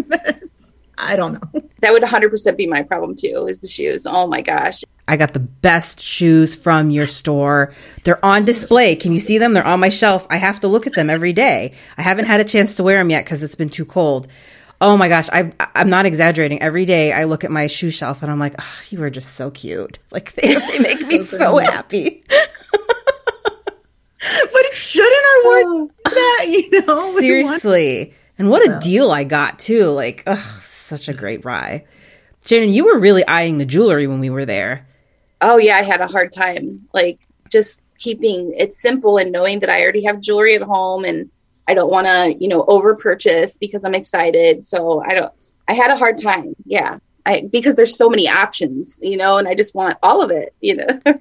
I 0.98 1.16
don't 1.16 1.34
know. 1.34 1.62
That 1.82 1.92
would 1.92 2.04
100% 2.04 2.58
be 2.58 2.68
my 2.68 2.84
problem 2.84 3.16
too, 3.16 3.48
is 3.48 3.60
the 3.60 3.68
shoes. 3.68 4.06
Oh 4.06 4.28
my 4.28 4.42
gosh. 4.42 4.84
I 5.08 5.18
got 5.18 5.34
the 5.34 5.40
best 5.40 6.00
shoes 6.00 6.56
from 6.56 6.90
your 6.90 7.08
store. 7.08 7.74
They're 8.04 8.24
on 8.24 8.46
display. 8.46 8.96
Can 8.96 9.12
you 9.12 9.18
see 9.18 9.38
them? 9.38 9.54
They're 9.54 9.66
on 9.66 9.80
my 9.80 9.90
shelf. 9.90 10.26
I 10.30 10.38
have 10.38 10.62
to 10.62 10.68
look 10.68 10.88
at 10.88 10.94
them 10.94 11.10
every 11.10 11.34
day. 11.34 11.74
I 11.98 12.02
haven't 12.02 12.26
had 12.26 12.40
a 12.40 12.46
chance 12.46 12.76
to 12.76 12.84
wear 12.84 13.00
them 13.00 13.10
yet 13.10 13.26
because 13.26 13.44
it's 13.44 13.56
been 13.56 13.70
too 13.70 13.86
cold. 13.86 14.28
Oh 14.80 14.98
my 14.98 15.08
gosh, 15.08 15.30
I, 15.32 15.52
I'm 15.76 15.90
not 15.90 16.06
exaggerating. 16.06 16.62
Every 16.62 16.86
day 16.86 17.14
I 17.14 17.24
look 17.24 17.44
at 17.44 17.52
my 17.52 17.68
shoe 17.68 17.90
shelf 17.90 18.22
and 18.22 18.32
I'm 18.32 18.40
like, 18.40 18.56
oh, 18.60 18.82
you 18.90 19.02
are 19.04 19.10
just 19.10 19.36
so 19.36 19.52
cute. 19.52 20.00
Like 20.12 20.34
they, 20.34 20.56
they 20.56 20.80
make 20.80 21.06
me 21.08 21.24
so 21.24 21.58
happy. 21.58 22.24
but 22.30 22.44
shouldn't 24.74 25.14
our 25.14 25.46
word 25.46 25.64
oh. 25.66 25.90
that, 26.06 26.46
you 26.50 26.86
know? 26.86 27.20
Seriously. 27.20 28.14
And 28.38 28.50
what 28.50 28.68
a 28.68 28.80
deal 28.80 29.12
I 29.12 29.24
got 29.24 29.60
too. 29.60 29.88
Like, 29.88 30.24
ugh, 30.26 30.38
such 30.38 31.08
a 31.08 31.14
great 31.14 31.42
buy. 31.42 31.86
Shannon, 32.46 32.70
you 32.70 32.86
were 32.86 33.00
really 33.00 33.26
eyeing 33.26 33.58
the 33.58 33.66
jewelry 33.66 34.08
when 34.08 34.20
we 34.20 34.30
were 34.30 34.46
there. 34.46 34.88
Oh 35.42 35.58
yeah, 35.58 35.78
I 35.78 35.84
had 35.84 36.02
a 36.02 36.08
hard 36.08 36.32
time. 36.32 36.88
Like 36.94 37.20
just 37.50 37.82
keeping 38.00 38.54
it 38.58 38.74
simple 38.74 39.18
and 39.18 39.32
knowing 39.32 39.60
that 39.60 39.70
I 39.70 39.82
already 39.82 40.04
have 40.04 40.20
jewelry 40.20 40.56
at 40.56 40.62
home 40.62 41.06
and 41.06 41.30
I 41.68 41.74
don't 41.74 41.92
want 41.92 42.08
to, 42.08 42.36
you 42.40 42.50
know, 42.50 42.66
over 42.68 42.96
purchase 42.96 43.58
because 43.58 43.86
I'm 43.86 43.96
excited. 43.96 44.66
So 44.66 45.02
I 45.02 45.14
don't 45.14 45.34
I 45.68 45.74
had 45.74 45.92
a 45.92 45.96
hard 45.96 46.18
time. 46.18 46.56
Yeah. 46.66 47.00
I 47.26 47.48
because 47.52 47.76
there's 47.76 47.98
so 47.98 48.10
many 48.10 48.28
options, 48.28 49.00
you 49.02 49.16
know, 49.16 49.38
and 49.38 49.48
I 49.48 49.56
just 49.56 49.76
want 49.76 49.98
all 50.04 50.22
of 50.22 50.32
it, 50.32 50.54
you 50.60 50.76
know. 50.76 50.88
well, 51.06 51.16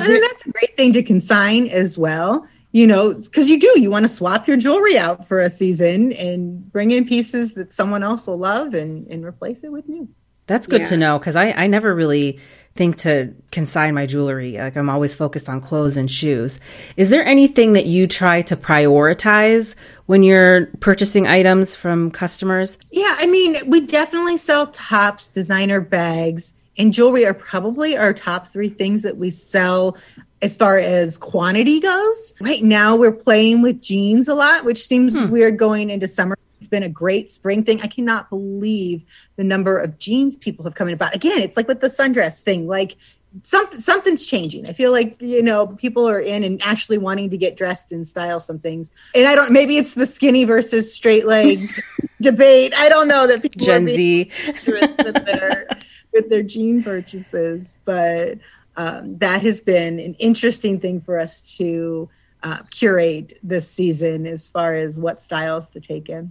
and 0.00 0.22
that's 0.22 0.46
a 0.46 0.50
great 0.50 0.76
thing 0.76 0.94
to 0.94 1.02
consign 1.02 1.66
as 1.68 1.98
well 1.98 2.46
you 2.72 2.86
know, 2.86 3.14
because 3.14 3.48
you 3.48 3.58
do, 3.58 3.80
you 3.80 3.90
want 3.90 4.04
to 4.04 4.08
swap 4.08 4.46
your 4.46 4.56
jewelry 4.56 4.98
out 4.98 5.26
for 5.26 5.40
a 5.40 5.50
season 5.50 6.12
and 6.12 6.70
bring 6.70 6.90
in 6.90 7.06
pieces 7.06 7.54
that 7.54 7.72
someone 7.72 8.02
else 8.02 8.26
will 8.26 8.38
love 8.38 8.74
and, 8.74 9.06
and 9.08 9.24
replace 9.24 9.64
it 9.64 9.72
with 9.72 9.88
new. 9.88 10.08
That's 10.46 10.66
good 10.66 10.82
yeah. 10.82 10.86
to 10.86 10.96
know 10.96 11.18
because 11.18 11.36
I, 11.36 11.50
I 11.52 11.66
never 11.66 11.94
really 11.94 12.40
think 12.74 12.96
to 12.98 13.34
consign 13.50 13.94
my 13.94 14.06
jewelry. 14.06 14.56
Like 14.56 14.76
I'm 14.76 14.88
always 14.88 15.14
focused 15.14 15.48
on 15.48 15.60
clothes 15.60 15.96
and 15.96 16.10
shoes. 16.10 16.58
Is 16.96 17.10
there 17.10 17.24
anything 17.24 17.72
that 17.74 17.86
you 17.86 18.06
try 18.06 18.42
to 18.42 18.56
prioritize 18.56 19.74
when 20.06 20.22
you're 20.22 20.66
purchasing 20.80 21.26
items 21.26 21.74
from 21.74 22.10
customers? 22.10 22.78
Yeah, 22.90 23.16
I 23.18 23.26
mean, 23.26 23.56
we 23.66 23.80
definitely 23.80 24.36
sell 24.36 24.68
tops, 24.68 25.28
designer 25.28 25.80
bags, 25.80 26.54
and 26.78 26.92
jewelry 26.94 27.26
are 27.26 27.34
probably 27.34 27.96
our 27.96 28.14
top 28.14 28.46
three 28.46 28.68
things 28.68 29.02
that 29.02 29.16
we 29.16 29.30
sell 29.30 29.98
as 30.42 30.56
far 30.56 30.78
as 30.78 31.18
quantity 31.18 31.80
goes. 31.80 32.34
Right 32.40 32.62
now, 32.62 32.96
we're 32.96 33.12
playing 33.12 33.62
with 33.62 33.80
jeans 33.80 34.28
a 34.28 34.34
lot, 34.34 34.64
which 34.64 34.86
seems 34.86 35.18
hmm. 35.18 35.30
weird 35.30 35.58
going 35.58 35.90
into 35.90 36.06
summer 36.06 36.36
It's 36.58 36.68
been 36.68 36.82
a 36.82 36.88
great 36.88 37.30
spring 37.30 37.64
thing. 37.64 37.80
I 37.80 37.86
cannot 37.86 38.30
believe 38.30 39.02
the 39.36 39.44
number 39.44 39.78
of 39.78 39.98
jeans 39.98 40.36
people 40.36 40.64
have 40.64 40.74
come 40.74 40.88
in 40.88 40.94
about. 40.94 41.14
Again, 41.14 41.38
it's 41.38 41.56
like 41.56 41.68
with 41.68 41.80
the 41.80 41.88
sundress 41.88 42.42
thing. 42.42 42.66
Like 42.66 42.96
some, 43.42 43.68
something's 43.80 44.26
changing. 44.26 44.68
I 44.68 44.72
feel 44.72 44.92
like 44.92 45.16
you 45.20 45.42
know 45.42 45.66
people 45.66 46.08
are 46.08 46.20
in 46.20 46.44
and 46.44 46.60
actually 46.62 46.98
wanting 46.98 47.30
to 47.30 47.36
get 47.36 47.56
dressed 47.56 47.92
and 47.92 48.06
style 48.06 48.40
some 48.40 48.58
things. 48.58 48.90
And 49.14 49.26
I 49.26 49.34
don't. 49.34 49.52
Maybe 49.52 49.76
it's 49.76 49.94
the 49.94 50.06
skinny 50.06 50.44
versus 50.44 50.94
straight 50.94 51.26
leg 51.26 51.68
debate. 52.20 52.74
I 52.76 52.88
don't 52.88 53.08
know 53.08 53.26
that 53.26 53.42
people 53.42 53.64
Gen 53.64 53.86
Z 53.86 54.30
with 54.64 55.24
their 55.26 55.68
with 56.12 56.30
their 56.30 56.42
jean 56.42 56.82
purchases, 56.82 57.78
but 57.84 58.38
um, 58.78 59.18
that 59.18 59.42
has 59.42 59.60
been 59.60 59.98
an 59.98 60.14
interesting 60.20 60.78
thing 60.78 61.00
for 61.00 61.18
us 61.18 61.56
to 61.56 62.08
uh, 62.44 62.62
curate 62.70 63.36
this 63.42 63.68
season 63.68 64.24
as 64.24 64.48
far 64.48 64.74
as 64.74 64.98
what 65.00 65.20
styles 65.20 65.68
to 65.70 65.80
take 65.80 66.08
in. 66.08 66.30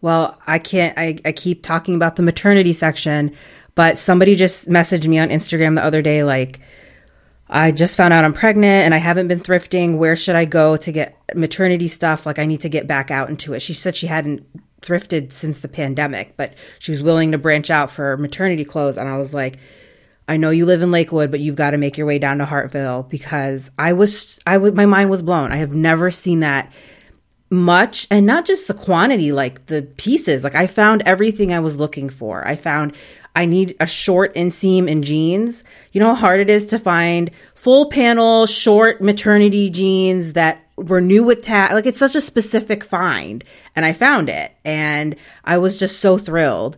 Well, 0.00 0.38
I 0.46 0.58
can't. 0.58 0.98
I, 0.98 1.18
I 1.24 1.30
keep 1.30 1.62
talking 1.62 1.94
about 1.94 2.16
the 2.16 2.22
maternity 2.22 2.72
section, 2.72 3.32
but 3.76 3.96
somebody 3.96 4.34
just 4.34 4.68
messaged 4.68 5.06
me 5.06 5.20
on 5.20 5.28
Instagram 5.28 5.76
the 5.76 5.84
other 5.84 6.02
day, 6.02 6.24
like, 6.24 6.60
I 7.48 7.70
just 7.70 7.96
found 7.96 8.12
out 8.12 8.24
I'm 8.24 8.32
pregnant 8.32 8.84
and 8.84 8.94
I 8.94 8.98
haven't 8.98 9.28
been 9.28 9.38
thrifting. 9.38 9.98
Where 9.98 10.16
should 10.16 10.34
I 10.34 10.46
go 10.46 10.76
to 10.78 10.90
get 10.90 11.16
maternity 11.36 11.88
stuff? 11.88 12.26
Like, 12.26 12.40
I 12.40 12.46
need 12.46 12.62
to 12.62 12.68
get 12.68 12.88
back 12.88 13.12
out 13.12 13.28
into 13.28 13.52
it. 13.52 13.60
She 13.60 13.72
said 13.72 13.94
she 13.94 14.08
hadn't 14.08 14.44
thrifted 14.82 15.30
since 15.30 15.60
the 15.60 15.68
pandemic, 15.68 16.36
but 16.36 16.54
she 16.80 16.90
was 16.90 17.02
willing 17.02 17.32
to 17.32 17.38
branch 17.38 17.70
out 17.70 17.90
for 17.90 18.16
maternity 18.16 18.64
clothes. 18.64 18.96
And 18.96 19.08
I 19.08 19.16
was 19.16 19.32
like, 19.32 19.58
I 20.26 20.36
know 20.38 20.50
you 20.50 20.66
live 20.66 20.82
in 20.82 20.90
Lakewood, 20.90 21.30
but 21.30 21.40
you've 21.40 21.56
got 21.56 21.72
to 21.72 21.78
make 21.78 21.98
your 21.98 22.06
way 22.06 22.18
down 22.18 22.38
to 22.38 22.46
Hartville 22.46 23.08
because 23.08 23.70
I 23.78 23.92
was, 23.92 24.38
I 24.46 24.56
would, 24.56 24.74
my 24.74 24.86
mind 24.86 25.10
was 25.10 25.22
blown. 25.22 25.52
I 25.52 25.56
have 25.56 25.74
never 25.74 26.10
seen 26.10 26.40
that 26.40 26.72
much 27.50 28.06
and 28.10 28.26
not 28.26 28.44
just 28.44 28.68
the 28.68 28.74
quantity, 28.74 29.32
like 29.32 29.66
the 29.66 29.82
pieces. 29.82 30.42
Like 30.42 30.54
I 30.54 30.66
found 30.66 31.02
everything 31.02 31.52
I 31.52 31.60
was 31.60 31.76
looking 31.76 32.08
for. 32.08 32.46
I 32.46 32.56
found 32.56 32.94
I 33.36 33.46
need 33.46 33.76
a 33.80 33.86
short 33.86 34.34
inseam 34.34 34.88
in 34.88 35.02
jeans. 35.02 35.64
You 35.92 36.00
know 36.00 36.14
how 36.14 36.20
hard 36.20 36.40
it 36.40 36.50
is 36.50 36.66
to 36.66 36.78
find 36.78 37.30
full 37.54 37.90
panel 37.90 38.46
short 38.46 39.00
maternity 39.00 39.70
jeans 39.70 40.34
that 40.34 40.64
were 40.76 41.00
new 41.00 41.24
with 41.24 41.42
tag. 41.42 41.72
Like 41.72 41.86
it's 41.86 41.98
such 41.98 42.14
a 42.14 42.20
specific 42.20 42.84
find, 42.84 43.44
and 43.74 43.84
I 43.84 43.92
found 43.92 44.28
it, 44.28 44.52
and 44.64 45.16
I 45.44 45.58
was 45.58 45.78
just 45.78 46.00
so 46.00 46.18
thrilled. 46.18 46.76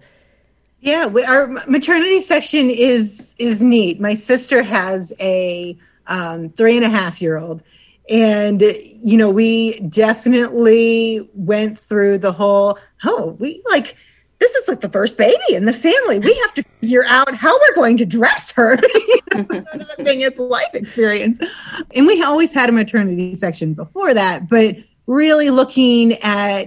Yeah, 0.86 1.06
we, 1.06 1.24
our 1.24 1.48
maternity 1.66 2.20
section 2.20 2.70
is 2.70 3.34
is 3.38 3.60
neat. 3.60 4.00
My 4.00 4.14
sister 4.14 4.62
has 4.62 5.12
a 5.18 5.76
um, 6.06 6.50
three 6.50 6.76
and 6.76 6.84
a 6.84 6.88
half 6.88 7.20
year 7.20 7.38
old, 7.38 7.60
and 8.08 8.62
you 8.62 9.18
know 9.18 9.28
we 9.28 9.80
definitely 9.80 11.28
went 11.34 11.76
through 11.76 12.18
the 12.18 12.30
whole. 12.30 12.78
Oh, 13.02 13.36
we 13.40 13.64
like 13.68 13.96
this 14.38 14.54
is 14.54 14.68
like 14.68 14.80
the 14.80 14.88
first 14.88 15.16
baby 15.16 15.42
in 15.50 15.64
the 15.64 15.72
family. 15.72 16.20
We 16.20 16.34
have 16.42 16.54
to 16.54 16.62
figure 16.62 17.04
out 17.04 17.34
how 17.34 17.52
we're 17.52 17.74
going 17.74 17.96
to 17.96 18.06
dress 18.06 18.52
her. 18.52 18.78
Another 19.32 19.64
thing, 20.04 20.20
it's 20.20 20.38
life 20.38 20.72
experience. 20.72 21.40
And 21.96 22.06
we 22.06 22.22
always 22.22 22.52
had 22.52 22.68
a 22.68 22.72
maternity 22.72 23.34
section 23.34 23.74
before 23.74 24.14
that, 24.14 24.48
but 24.48 24.76
really 25.08 25.50
looking 25.50 26.12
at 26.22 26.66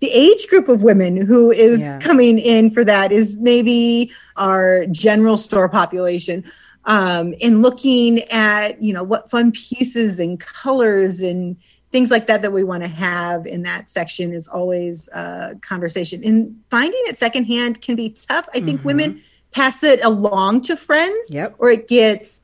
the 0.00 0.10
age 0.10 0.48
group 0.48 0.68
of 0.68 0.82
women 0.82 1.16
who 1.16 1.50
is 1.50 1.80
yeah. 1.80 1.98
coming 1.98 2.38
in 2.38 2.70
for 2.70 2.84
that 2.84 3.12
is 3.12 3.38
maybe 3.38 4.12
our 4.36 4.86
general 4.86 5.36
store 5.36 5.68
population. 5.68 6.50
Um, 6.86 7.34
and 7.42 7.60
looking 7.60 8.20
at, 8.30 8.82
you 8.82 8.94
know, 8.94 9.02
what 9.02 9.30
fun 9.30 9.52
pieces 9.52 10.18
and 10.18 10.40
colors 10.40 11.20
and 11.20 11.56
things 11.92 12.10
like 12.10 12.26
that 12.28 12.40
that 12.42 12.52
we 12.52 12.64
want 12.64 12.82
to 12.82 12.88
have 12.88 13.46
in 13.46 13.62
that 13.62 13.90
section 13.90 14.32
is 14.32 14.48
always 14.48 15.08
a 15.08 15.56
conversation. 15.60 16.24
And 16.24 16.58
finding 16.70 17.00
it 17.04 17.18
secondhand 17.18 17.82
can 17.82 17.96
be 17.96 18.10
tough. 18.10 18.48
I 18.54 18.60
think 18.60 18.78
mm-hmm. 18.78 18.86
women 18.86 19.22
pass 19.50 19.82
it 19.82 20.02
along 20.04 20.62
to 20.62 20.76
friends, 20.76 21.34
yep. 21.34 21.54
or 21.58 21.70
it 21.70 21.88
gets 21.88 22.40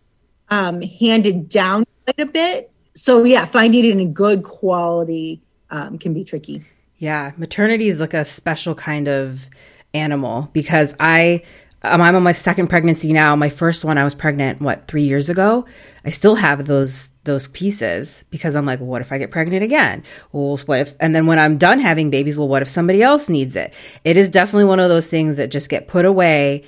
um, 0.51 0.83
handed 0.83 1.49
down 1.49 1.85
quite 2.05 2.21
a 2.21 2.31
bit. 2.31 2.71
So 2.95 3.25
yeah, 3.25 3.47
finding 3.47 3.85
it 3.85 3.99
in 3.99 4.13
good 4.13 4.43
quality 4.43 5.41
um, 5.71 5.99
can 5.99 6.13
be 6.13 6.25
tricky. 6.25 6.65
Yeah, 6.99 7.33
maternity 7.37 7.89
is 7.89 8.01
like 8.01 8.15
a 8.15 8.25
special 8.25 8.75
kind 8.75 9.09
of 9.09 9.49
animal 9.93 10.51
because 10.53 10.95
I 10.99 11.43
um, 11.83 12.01
I'm 12.01 12.17
on 12.17 12.23
my 12.23 12.33
second 12.33 12.69
pregnancy 12.69 13.13
now. 13.13 13.37
My 13.37 13.51
first 13.51 13.85
one, 13.85 13.99
I 13.99 14.05
was 14.05 14.15
pregnant, 14.15 14.61
what, 14.61 14.89
three 14.89 15.03
years 15.03 15.29
ago? 15.29 15.67
I 16.05 16.11
still 16.11 16.35
have 16.35 16.65
those, 16.65 17.13
those 17.25 17.49
pieces 17.49 18.25
because 18.31 18.57
I'm 18.57 18.67
like, 18.67 18.81
well, 18.81 18.89
what 18.89 19.03
if 19.03 19.13
I 19.13 19.19
get 19.19 19.31
pregnant 19.31 19.63
again? 19.63 20.03
Well, 20.33 20.57
what 20.67 20.81
if, 20.81 20.95
and 21.01 21.15
then 21.15 21.27
when 21.27 21.39
I'm 21.39 21.59
done 21.59 21.79
having 21.79 22.11
babies, 22.11 22.37
well, 22.37 22.49
what 22.49 22.63
if 22.63 22.69
somebody 22.69 23.03
else 23.03 23.29
needs 23.29 23.57
it? 23.57 23.75
It 24.05 24.17
is 24.17 24.31
definitely 24.31 24.65
one 24.65 24.81
of 24.81 24.89
those 24.89 25.07
things 25.07 25.37
that 25.37 25.51
just 25.51 25.69
get 25.69 25.87
put 25.87 26.07
away. 26.07 26.65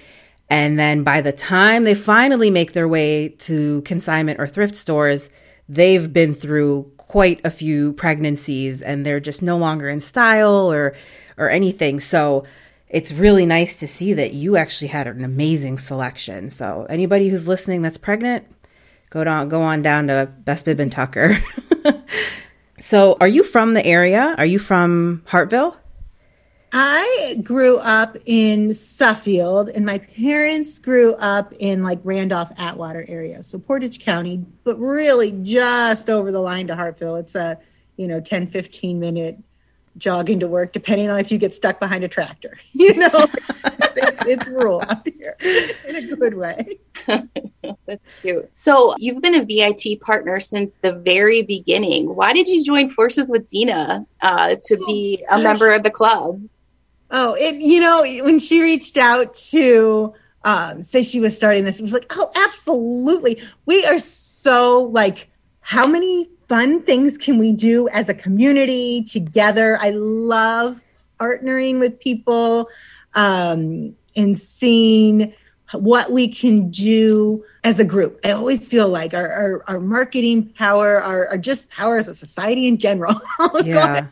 And 0.51 0.79
then 0.79 1.05
by 1.05 1.21
the 1.21 1.33
time 1.33 1.85
they 1.85 1.95
finally 1.95 2.51
make 2.51 2.73
their 2.73 2.89
way 2.89 3.31
to 3.31 3.83
consignment 3.83 4.39
or 4.39 4.47
thrift 4.47 4.77
stores, 4.77 5.31
they've 5.69 6.13
been 6.13 6.35
through 6.35 6.93
quite 7.09 7.41
a 7.45 7.51
few 7.51 7.93
pregnancies 7.95 8.81
and 8.83 9.05
they're 9.05 9.21
just 9.21 9.43
no 9.43 9.59
longer 9.59 9.89
in 9.89 10.01
style 10.01 10.71
or, 10.71 10.95
or 11.37 11.51
anything. 11.51 12.01
So, 12.01 12.45
it's 12.91 13.13
really 13.13 13.45
nice 13.45 13.77
to 13.77 13.87
see 13.87 14.15
that 14.15 14.33
you 14.33 14.57
actually 14.57 14.89
had 14.89 15.07
an 15.07 15.25
amazing 15.25 15.79
selection. 15.79 16.51
So 16.51 16.87
anybody 16.89 17.29
who's 17.29 17.47
listening 17.47 17.83
that's 17.83 17.99
pregnant, 17.99 18.47
go 19.11 19.25
down 19.25 19.49
go 19.49 19.63
on 19.63 19.83
down 19.83 20.07
to 20.07 20.31
Best 20.45 20.65
Bib 20.65 20.81
and 20.81 20.91
Tucker. 20.91 21.39
so 22.81 23.17
are 23.21 23.29
you 23.29 23.45
from 23.45 23.75
the 23.75 23.85
area? 23.85 24.35
Are 24.39 24.47
you 24.47 24.59
from 24.59 25.23
Hartville? 25.27 25.77
I 26.73 27.41
grew 27.43 27.79
up 27.79 28.17
in 28.27 28.75
Suffield 28.75 29.71
and 29.71 29.87
my 29.87 29.99
parents 29.99 30.79
grew 30.79 31.15
up 31.15 31.53
in 31.59 31.83
like 31.83 32.01
Randolph 32.05 32.53
Atwater 32.59 33.05
area. 33.09 33.43
So 33.43 33.59
Portage 33.59 34.01
County, 34.01 34.45
but 34.65 34.77
really 34.77 35.33
just 35.43 36.11
over 36.11 36.31
the 36.31 36.41
line 36.41 36.67
to 36.67 36.75
Hartville. 36.75 37.19
It's 37.21 37.35
a, 37.35 37.59
you 37.97 38.07
know, 38.07 38.21
10 38.21 38.47
15 38.49 39.01
minute 39.01 39.39
jogging 39.97 40.41
to 40.41 40.49
work, 40.49 40.73
depending 40.73 41.11
on 41.11 41.19
if 41.19 41.33
you 41.33 41.39
get 41.39 41.55
stuck 41.55 41.81
behind 41.81 42.05
a 42.05 42.09
tractor. 42.09 42.59
You 42.73 42.95
know, 42.95 43.11
it's, 43.13 43.97
it's, 43.97 44.27
it's 44.27 44.47
rural 44.47 44.83
out 44.83 45.07
here 45.07 45.37
in 45.89 45.97
a 45.97 46.17
good 46.17 46.35
way. 46.35 46.79
That's 47.87 48.09
cute. 48.21 48.49
So 48.53 48.95
you've 48.99 49.21
been 49.21 49.35
a 49.35 49.45
VIT 49.45 50.01
partner 50.01 50.39
since 50.39 50.77
the 50.77 50.93
very 50.93 51.43
beginning. 51.43 52.15
Why 52.15 52.33
did 52.33 52.47
you 52.47 52.63
join 52.65 52.89
forces 52.89 53.29
with 53.29 53.49
Dina 53.49 54.07
uh, 54.21 54.57
to 54.65 54.77
be 54.87 55.25
a 55.29 55.39
member 55.39 55.73
of 55.73 55.83
the 55.83 55.91
club? 55.91 56.41
Oh, 57.11 57.35
it, 57.35 57.57
you 57.57 57.81
know, 57.81 58.03
when 58.03 58.39
she 58.39 58.63
reached 58.63 58.97
out 58.97 59.35
to 59.35 60.15
um, 60.45 60.83
say 60.83 61.03
she 61.03 61.21
was 61.21 61.37
starting 61.37 61.65
this, 61.65 61.79
it 61.79 61.83
was 61.83 61.93
like, 61.93 62.07
oh, 62.11 62.31
absolutely. 62.35 63.43
We 63.67 63.85
are 63.87 63.99
so 63.99 64.83
like, 64.83 65.31
how 65.61 65.87
many 65.87 66.31
fun 66.49 66.83
things 66.83 67.19
can 67.19 67.39
we 67.39 67.53
do 67.53 67.89
as 67.89 68.09
a 68.09 68.15
community 68.15 69.03
together? 69.05 69.79
I 69.81 69.91
love 69.91 70.81
partnering 71.21 71.81
with 71.81 72.01
people 72.01 72.69
um, 73.15 73.95
and 74.17 74.39
seeing 74.39 75.35
what 75.73 76.11
we 76.11 76.29
can 76.29 76.71
do 76.71 77.45
as 77.65 77.79
a 77.79 77.85
group. 77.85 78.21
I 78.25 78.31
always 78.31 78.67
feel 78.69 78.89
like 78.89 79.13
our, 79.13 79.31
our, 79.31 79.65
our 79.69 79.81
marketing 79.81 80.47
power, 80.55 81.03
our, 81.03 81.29
our, 81.29 81.39
just 81.39 81.71
power 81.71 81.97
as 81.97 82.09
a 82.09 82.15
society 82.15 82.67
in 82.67 82.79
general, 82.79 83.21
yeah. 83.65 84.07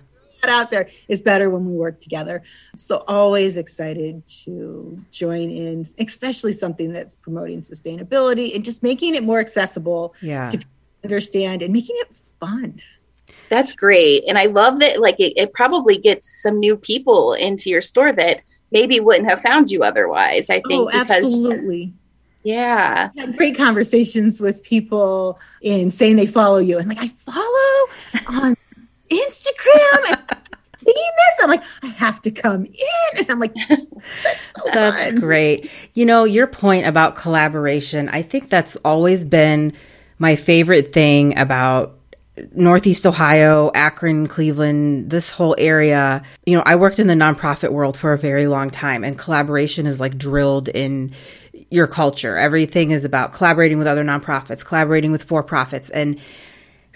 Out 0.49 0.71
there 0.71 0.89
is 1.09 1.23
better 1.23 1.51
when 1.51 1.67
we 1.67 1.75
work 1.75 2.01
together. 2.01 2.43
So 2.77 3.05
always 3.09 3.57
excited 3.57 4.27
to 4.45 5.03
join 5.11 5.51
in, 5.51 5.85
especially 5.99 6.53
something 6.53 6.93
that's 6.93 7.15
promoting 7.15 7.63
sustainability 7.63 8.55
and 8.55 8.65
just 8.65 8.83
making 8.83 9.15
it 9.15 9.23
more 9.23 9.41
accessible 9.41 10.15
yeah. 10.21 10.51
to 10.51 10.61
understand 11.05 11.63
and 11.63 11.73
making 11.73 11.97
it 12.01 12.17
fun. 12.41 12.81
That's 13.49 13.73
great. 13.75 14.25
And 14.29 14.39
I 14.39 14.47
love 14.47 14.81
that 14.81 15.01
like 15.01 15.21
it, 15.21 15.35
it, 15.37 15.53
probably 15.53 15.99
gets 15.99 16.43
some 16.43 16.59
new 16.59 16.77
people 16.77 17.35
into 17.35 17.71
your 17.71 17.81
store 17.81 18.13
that 18.13 18.41
maybe 18.73 18.99
wouldn't 19.01 19.29
have 19.29 19.41
found 19.41 19.71
you 19.71 19.83
otherwise. 19.83 20.51
I 20.51 20.61
think 20.69 20.83
oh, 20.83 20.87
because, 20.87 21.11
absolutely. 21.11 21.93
Yeah. 22.43 23.11
Had 23.17 23.37
great 23.37 23.57
conversations 23.57 24.41
with 24.41 24.63
people 24.63 25.39
in 25.63 25.91
saying 25.91 26.17
they 26.17 26.27
follow 26.27 26.59
you 26.59 26.79
and 26.79 26.89
like 26.89 26.99
I 27.01 27.09
follow 27.09 28.45
on 28.45 28.57
Instagram 29.09 30.11
and 30.11 30.19
seeing 30.87 30.95
this. 30.95 31.43
I'm 31.43 31.51
like, 31.51 31.65
I 31.83 31.87
have 31.89 32.23
to 32.23 32.31
come 32.31 32.65
in. 32.65 33.19
And 33.19 33.31
I'm 33.31 33.41
like, 33.41 33.55
that's 33.69 33.83
so 34.55 34.71
That's 34.73 35.19
great. 35.19 35.71
You 35.95 36.07
know, 36.07 36.25
your 36.25 36.47
point 36.47 36.87
about 36.87 37.17
collaboration, 37.17 38.09
I 38.09 38.23
think 38.23 38.51
that's 38.51 38.77
always 38.77 39.25
been 39.25 39.73
my 40.19 40.37
favorite 40.37 40.93
thing 40.93 41.37
about 41.39 41.99
Northeast 42.53 43.07
Ohio, 43.07 43.71
Akron, 43.75 44.27
Cleveland, 44.27 45.11
this 45.11 45.31
whole 45.31 45.55
area. 45.59 46.23
You 46.45 46.57
know, 46.57 46.63
I 46.67 46.77
worked 46.77 46.99
in 46.99 47.07
the 47.07 47.15
nonprofit 47.15 47.71
world 47.71 47.97
for 47.97 48.13
a 48.13 48.19
very 48.19 48.47
long 48.47 48.71
time 48.71 49.05
and 49.05 49.19
collaboration 49.19 49.87
is 49.87 49.99
like 49.99 50.19
drilled 50.19 50.69
in 50.69 51.13
your 51.71 51.87
culture. 51.87 52.37
Everything 52.37 52.91
is 52.91 53.05
about 53.05 53.33
collaborating 53.33 53.79
with 53.79 53.87
other 53.87 54.05
nonprofits, 54.05 54.65
collaborating 54.65 55.13
with 55.13 55.23
for 55.23 55.43
profits. 55.43 55.89
And 55.91 56.21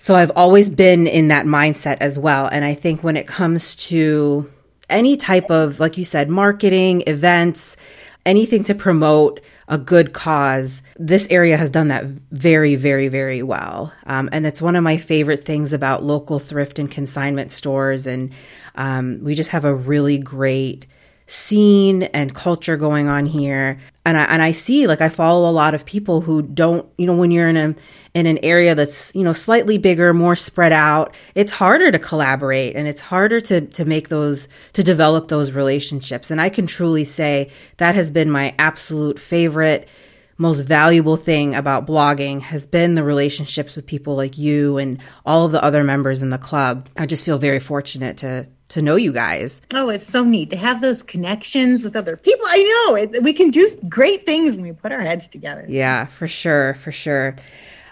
so 0.02 0.14
I've 0.14 0.32
always 0.34 0.70
been 0.70 1.06
in 1.06 1.28
that 1.28 1.44
mindset 1.44 1.98
as 2.00 2.18
well. 2.18 2.46
And 2.46 2.64
I 2.64 2.72
think 2.72 3.04
when 3.04 3.18
it 3.18 3.26
comes 3.26 3.76
to 3.88 4.50
any 4.88 5.18
type 5.18 5.50
of, 5.50 5.78
like 5.78 5.98
you 5.98 6.04
said, 6.04 6.30
marketing, 6.30 7.04
events, 7.06 7.76
anything 8.24 8.64
to 8.64 8.74
promote 8.74 9.40
a 9.68 9.76
good 9.76 10.14
cause. 10.14 10.82
This 10.96 11.28
area 11.28 11.58
has 11.58 11.68
done 11.68 11.88
that 11.88 12.04
very, 12.04 12.76
very, 12.76 13.08
very 13.08 13.42
well. 13.42 13.92
Um, 14.06 14.30
and 14.32 14.46
it's 14.46 14.62
one 14.62 14.74
of 14.74 14.82
my 14.82 14.96
favorite 14.96 15.44
things 15.44 15.74
about 15.74 16.02
local 16.02 16.38
thrift 16.38 16.78
and 16.78 16.90
consignment 16.90 17.52
stores. 17.52 18.06
And 18.06 18.32
um, 18.76 19.20
we 19.22 19.34
just 19.34 19.50
have 19.50 19.66
a 19.66 19.74
really 19.74 20.16
great 20.16 20.86
scene 21.31 22.03
and 22.03 22.35
culture 22.35 22.77
going 22.77 23.07
on 23.07 23.25
here. 23.25 23.79
And 24.05 24.19
I, 24.19 24.25
and 24.25 24.43
I 24.43 24.51
see, 24.51 24.88
like, 24.88 25.01
I 25.01 25.09
follow 25.09 25.49
a 25.49 25.53
lot 25.53 25.75
of 25.75 25.85
people 25.85 26.21
who 26.21 26.43
don't, 26.43 26.88
you 26.99 27.07
know, 27.07 27.14
when 27.14 27.31
you're 27.31 27.49
in 27.49 27.57
a, 27.57 27.77
in 28.14 28.27
an 28.27 28.38
area 28.43 28.75
that's, 28.75 29.14
you 29.14 29.23
know, 29.23 29.33
slightly 29.33 29.79
bigger, 29.79 30.12
more 30.12 30.35
spread 30.35 30.73
out, 30.73 31.14
it's 31.37 31.53
harder 31.53 31.93
to 31.93 32.01
collaborate 32.01 32.75
and 32.75 32.88
it's 32.88 33.01
harder 33.01 33.40
to, 33.43 33.61
to 33.61 33.85
make 33.85 34.09
those, 34.09 34.49
to 34.73 34.83
develop 34.83 35.29
those 35.29 35.53
relationships. 35.53 36.33
And 36.33 36.40
I 36.40 36.49
can 36.49 36.66
truly 36.66 37.05
say 37.05 37.53
that 37.77 37.95
has 37.95 38.11
been 38.11 38.29
my 38.29 38.53
absolute 38.59 39.21
favorite 39.21 39.88
most 40.37 40.62
valuable 40.62 41.16
thing 41.16 41.55
about 41.55 41.87
blogging 41.87 42.40
has 42.40 42.66
been 42.66 42.95
the 42.95 43.05
relationships 43.05 43.77
with 43.77 43.87
people 43.87 44.16
like 44.16 44.38
you 44.38 44.79
and 44.79 44.99
all 45.27 45.45
of 45.45 45.53
the 45.53 45.62
other 45.62 45.85
members 45.85 46.23
in 46.23 46.31
the 46.31 46.38
club. 46.38 46.88
I 46.97 47.05
just 47.05 47.27
feel 47.27 47.37
very 47.37 47.61
fortunate 47.61 48.16
to 48.19 48.49
to 48.70 48.83
know 48.83 48.96
you 48.96 49.12
guys. 49.12 49.61
Oh, 49.74 49.88
it's 49.88 50.06
so 50.06 50.24
neat 50.24 50.50
to 50.50 50.56
have 50.56 50.80
those 50.80 51.02
connections 51.02 51.85
with 51.85 51.94
other 51.94 52.16
people. 52.16 52.46
I 52.48 52.87
know 52.88 52.96
it, 52.96 53.22
we 53.22 53.33
can 53.33 53.50
do 53.50 53.70
great 53.88 54.26
things 54.26 54.56
when 54.56 54.64
we 54.64 54.72
put 54.72 54.92
our 54.92 55.00
heads 55.00 55.28
together. 55.28 55.64
Yeah, 55.68 56.06
for 56.06 56.26
sure, 56.26 56.74
for 56.74 56.92
sure. 56.92 57.37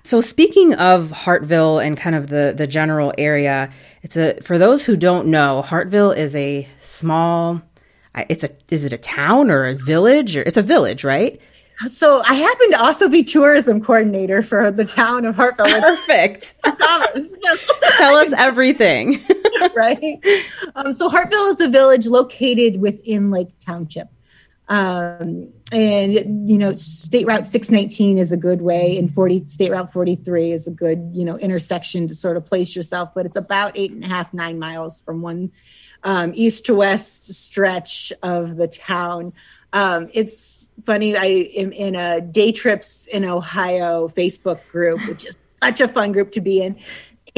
So 0.05 0.21
speaking 0.21 0.75
of 0.75 1.11
Hartville 1.11 1.85
and 1.85 1.97
kind 1.97 2.17
of 2.17 2.29
the 2.29 2.55
the 2.57 2.67
general 2.67 3.13
area, 3.19 3.71
it's 4.03 4.17
a 4.17 4.41
for 4.41 4.57
those 4.57 4.85
who 4.85 4.97
don't 4.97 5.27
know, 5.27 5.63
Hartville 5.67 6.17
is 6.17 6.35
a 6.35 6.67
small 6.81 7.61
it's 8.29 8.45
a 8.45 8.51
is 8.71 8.85
it 8.85 8.93
a 8.93 8.99
town 8.99 9.51
or 9.51 9.67
a 9.67 9.75
village 9.75 10.37
or 10.37 10.43
it's 10.43 10.57
a 10.57 10.63
village, 10.63 11.05
right? 11.05 11.41
So 11.87 12.23
I 12.25 12.35
happen 12.35 12.71
to 12.73 12.83
also 12.83 13.09
be 13.09 13.23
tourism 13.23 13.81
coordinator 13.81 14.43
for 14.43 14.71
the 14.73 14.85
town 14.85 15.25
of 15.25 15.37
Hartville. 15.37 15.81
Perfect. 15.81 16.55
Tell 16.65 18.17
us 18.17 18.33
everything. 18.37 19.25
right. 19.77 20.19
Um, 20.75 20.93
so 20.93 21.09
Hartville 21.09 21.53
is 21.53 21.61
a 21.61 21.69
village 21.69 22.07
located 22.07 22.81
within 22.81 23.31
Lake 23.31 23.55
Township. 23.61 24.09
Um, 24.69 25.53
and 25.71 26.49
you 26.49 26.59
know, 26.59 26.75
State 26.75 27.27
Route 27.27 27.47
619 27.47 28.19
is 28.19 28.33
a 28.33 28.37
good 28.37 28.61
way, 28.61 28.99
and 28.99 29.13
40 29.13 29.47
State 29.47 29.71
Route 29.71 29.93
43 29.93 30.53
is 30.53 30.67
a 30.67 30.71
good 30.71 31.11
you 31.15 31.25
know 31.25 31.39
intersection 31.39 32.09
to 32.09 32.15
sort 32.15 32.37
of 32.37 32.45
place 32.45 32.75
yourself. 32.75 33.11
But 33.15 33.25
it's 33.25 33.37
about 33.37 33.73
eight 33.77 33.93
and 33.93 34.05
a 34.05 34.09
half 34.09 34.35
nine 34.35 34.59
miles 34.59 35.01
from 35.03 35.23
one 35.23 35.53
um, 36.03 36.33
east 36.35 36.67
to 36.67 36.75
west 36.75 37.33
stretch 37.33 38.13
of 38.23 38.57
the 38.57 38.69
town. 38.69 39.33
Um, 39.73 40.09
it's 40.13 40.58
funny. 40.89 41.15
I 41.15 41.51
am 41.55 41.71
in 41.71 41.95
a 41.97 42.23
day 42.23 42.51
trips 42.51 43.07
in 43.09 43.23
Ohio 43.23 44.09
Facebook 44.09 44.61
group, 44.73 45.07
which 45.07 45.27
is 45.27 45.37
such 45.63 45.83
a 45.83 45.87
fun 45.87 46.13
group 46.13 46.33
to 46.33 46.41
be 46.41 46.63
in. 46.63 46.81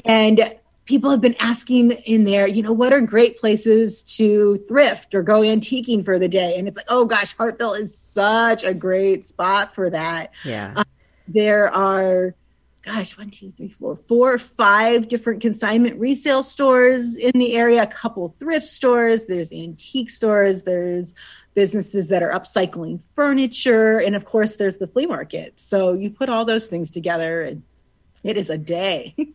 And 0.05 0.55
people 0.85 1.11
have 1.11 1.21
been 1.21 1.35
asking 1.41 1.91
in 1.91 2.23
there, 2.23 2.47
you 2.47 2.63
know, 2.63 2.71
what 2.71 2.93
are 2.93 3.01
great 3.01 3.39
places 3.39 4.05
to 4.05 4.57
thrift 4.69 5.17
or 5.17 5.25
go 5.25 5.41
antiquing 5.41 6.05
for 6.05 6.17
the 6.17 6.29
day? 6.29 6.55
And 6.57 6.69
it's 6.69 6.77
like, 6.77 6.87
oh 6.89 7.07
gosh, 7.07 7.37
Hartville 7.37 7.77
is 7.77 7.99
such 7.99 8.63
a 8.63 8.73
great 8.73 9.25
spot 9.25 9.75
for 9.75 9.91
that. 9.91 10.33
Yeah. 10.45 10.73
Uh, 10.77 10.85
there 11.27 11.75
are, 11.75 12.37
gosh, 12.83 13.19
one, 13.19 13.31
two, 13.31 13.51
three, 13.51 13.71
four, 13.71 13.97
four, 13.97 14.39
five 14.39 15.09
different 15.09 15.41
consignment 15.41 15.99
resale 15.99 16.45
stores 16.45 17.17
in 17.17 17.33
the 17.35 17.57
area, 17.57 17.83
a 17.83 17.87
couple 17.89 18.33
thrift 18.39 18.67
stores, 18.67 19.27
there's 19.27 19.51
antique 19.51 20.11
stores, 20.11 20.63
there's 20.63 21.17
businesses 21.61 22.09
that 22.09 22.23
are 22.23 22.31
upcycling 22.31 22.99
furniture. 23.15 23.99
And 23.99 24.17
of 24.17 24.25
course, 24.25 24.57
there's 24.57 24.79
the 24.79 24.87
flea 24.87 25.05
market. 25.05 25.61
So 25.61 25.93
you 25.93 26.09
put 26.09 26.31
all 26.31 26.47
those 26.47 26.69
things 26.69 26.91
together, 26.91 27.43
and 27.43 27.63
it 28.25 28.39
is 28.39 28.49
a 28.49 28.57
day. 28.57 29.15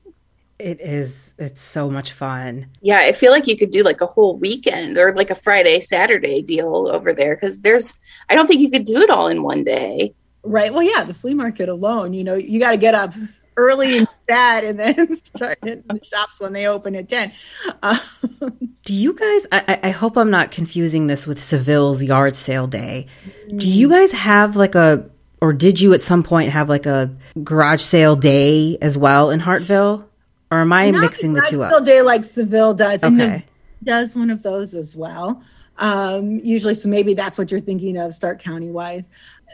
It 0.57 0.79
is. 0.79 1.33
It's 1.37 1.59
so 1.59 1.89
much 1.89 2.13
fun. 2.13 2.67
Yeah, 2.79 2.99
I 2.99 3.11
feel 3.11 3.33
like 3.33 3.45
you 3.45 3.57
could 3.57 3.71
do 3.71 3.83
like 3.83 3.99
a 3.99 4.05
whole 4.05 4.37
weekend 4.37 4.97
or 4.97 5.13
like 5.13 5.29
a 5.29 5.35
Friday, 5.35 5.81
Saturday 5.81 6.41
deal 6.41 6.87
over 6.87 7.11
there 7.11 7.35
because 7.35 7.59
there's, 7.59 7.93
I 8.29 8.35
don't 8.35 8.47
think 8.47 8.61
you 8.61 8.71
could 8.71 8.85
do 8.85 9.01
it 9.01 9.09
all 9.09 9.27
in 9.27 9.43
one 9.43 9.65
day. 9.65 10.13
Right. 10.43 10.73
Well, 10.73 10.81
yeah, 10.81 11.03
the 11.03 11.13
flea 11.13 11.33
market 11.33 11.67
alone, 11.67 12.13
you 12.13 12.23
know, 12.23 12.35
you 12.35 12.57
got 12.57 12.71
to 12.71 12.77
get 12.77 12.95
up 12.95 13.13
early 13.57 13.97
and 13.97 14.07
sad 14.29 14.63
and 14.63 14.79
then 14.79 15.15
start 15.23 15.57
hitting 15.63 15.83
the 15.87 16.01
shops 16.03 16.39
when 16.39 16.53
they 16.53 16.67
open 16.67 16.95
at 16.95 17.09
10. 17.09 17.31
Um, 17.83 17.99
Do 18.83 18.93
you 18.93 19.13
guys, 19.13 19.47
I, 19.51 19.79
I, 19.83 19.89
hope 19.91 20.17
I'm 20.17 20.29
not 20.29 20.51
confusing 20.51 21.07
this 21.07 21.25
with 21.25 21.41
Seville's 21.41 22.03
yard 22.03 22.35
sale 22.35 22.67
day. 22.67 23.07
Do 23.55 23.69
you 23.69 23.89
guys 23.89 24.11
have 24.11 24.55
like 24.55 24.75
a, 24.75 25.09
or 25.41 25.53
did 25.53 25.79
you 25.79 25.93
at 25.93 26.01
some 26.01 26.23
point 26.23 26.51
have 26.51 26.69
like 26.69 26.85
a 26.85 27.15
garage 27.43 27.81
sale 27.81 28.15
day 28.15 28.77
as 28.81 28.97
well 28.97 29.31
in 29.31 29.39
Hartville? 29.39 30.05
Or 30.51 30.59
am 30.59 30.71
I 30.71 30.91
not 30.91 31.01
mixing 31.01 31.33
the 31.33 31.41
two 31.41 31.63
up? 31.63 31.71
Sale 31.71 31.81
day 31.81 32.01
like 32.01 32.23
Seville 32.25 32.73
does. 32.73 33.03
Okay. 33.03 33.45
does 33.83 34.15
one 34.15 34.29
of 34.29 34.43
those 34.43 34.73
as 34.73 34.95
well. 34.95 35.41
Um, 35.77 36.39
usually, 36.39 36.73
so 36.73 36.87
maybe 36.87 37.13
that's 37.13 37.37
what 37.37 37.51
you're 37.51 37.59
thinking 37.59 37.97
of, 37.97 38.15
Stark 38.15 38.41
County 38.41 38.71
wise 38.71 39.09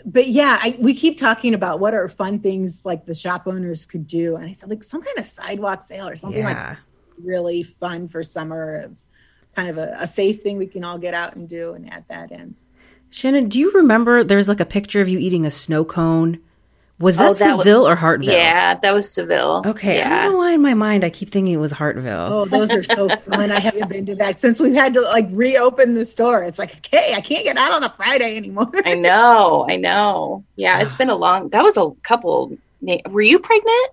but 0.06 0.28
yeah, 0.28 0.58
I, 0.62 0.76
we 0.80 0.94
keep 0.94 1.18
talking 1.18 1.54
about 1.54 1.80
what 1.80 1.94
are 1.94 2.08
fun 2.08 2.40
things 2.40 2.82
like 2.84 3.06
the 3.06 3.14
shop 3.14 3.44
owners 3.46 3.86
could 3.86 4.08
do, 4.08 4.36
and 4.36 4.46
I 4.46 4.54
said 4.54 4.70
like 4.70 4.84
some 4.84 5.02
kind 5.02 5.18
of 5.18 5.26
sidewalk 5.26 5.84
sale 5.84 6.08
or 6.08 6.16
something 6.16 6.40
yeah. 6.40 6.70
like 6.70 6.78
really 7.24 7.64
fun 7.64 8.08
for 8.08 8.24
summer, 8.24 8.92
kind 9.56 9.70
of 9.70 9.78
a, 9.78 9.96
a 10.00 10.08
safe 10.08 10.42
thing 10.42 10.58
we 10.58 10.68
can 10.68 10.84
all 10.84 10.98
get 10.98 11.14
out 11.14 11.36
and 11.36 11.48
do 11.48 11.74
and 11.74 11.92
add 11.92 12.06
that 12.10 12.32
in. 12.32 12.56
Shannon, 13.10 13.50
do 13.50 13.60
you 13.60 13.72
remember 13.72 14.24
there's 14.24 14.48
like 14.48 14.60
a 14.60 14.66
picture 14.66 15.02
of 15.02 15.10
you 15.10 15.20
eating 15.20 15.46
a 15.46 15.52
snow 15.52 15.84
cone? 15.84 16.40
Was 17.02 17.18
that, 17.18 17.32
oh, 17.32 17.34
that 17.34 17.58
Seville 17.58 17.84
was, 17.84 17.92
or 17.92 17.96
Hartville? 17.96 18.32
Yeah, 18.32 18.76
that 18.76 18.94
was 18.94 19.12
Seville. 19.12 19.64
Okay. 19.66 19.98
Yeah. 19.98 20.14
I 20.14 20.24
don't 20.24 20.34
know 20.34 20.38
why 20.38 20.54
in 20.54 20.62
my 20.62 20.76
mind 20.76 21.04
I 21.04 21.10
keep 21.10 21.32
thinking 21.32 21.54
it 21.54 21.58
was 21.58 21.74
Hartville. 21.74 22.30
Oh, 22.32 22.46
those 22.46 22.72
are 22.72 22.84
so 22.84 23.10
fun. 23.18 23.52
I 23.52 23.60
haven't 23.60 23.90
been 23.90 24.06
to 24.06 24.16
that 24.16 24.40
since 24.40 24.60
we've 24.60 24.76
had 24.76 24.94
to 24.94 25.02
like 25.02 25.28
reopen 25.32 25.96
the 25.96 26.06
store. 26.06 26.44
It's 26.44 26.60
like, 26.60 26.76
okay, 26.78 27.14
I 27.16 27.22
can't 27.22 27.44
get 27.44 27.58
out 27.58 27.72
on 27.72 27.84
a 27.84 27.90
Friday 27.90 28.38
anymore. 28.38 28.72
I 28.86 28.94
know. 28.94 29.66
I 29.68 29.78
know. 29.78 30.44
Yeah, 30.56 30.82
it's 30.82 30.94
ah. 30.94 30.98
been 30.98 31.10
a 31.10 31.16
long, 31.16 31.50
that 31.50 31.64
was 31.64 31.76
a 31.78 31.90
couple. 32.04 32.56
Were 33.10 33.22
you 33.22 33.40
pregnant? 33.40 33.92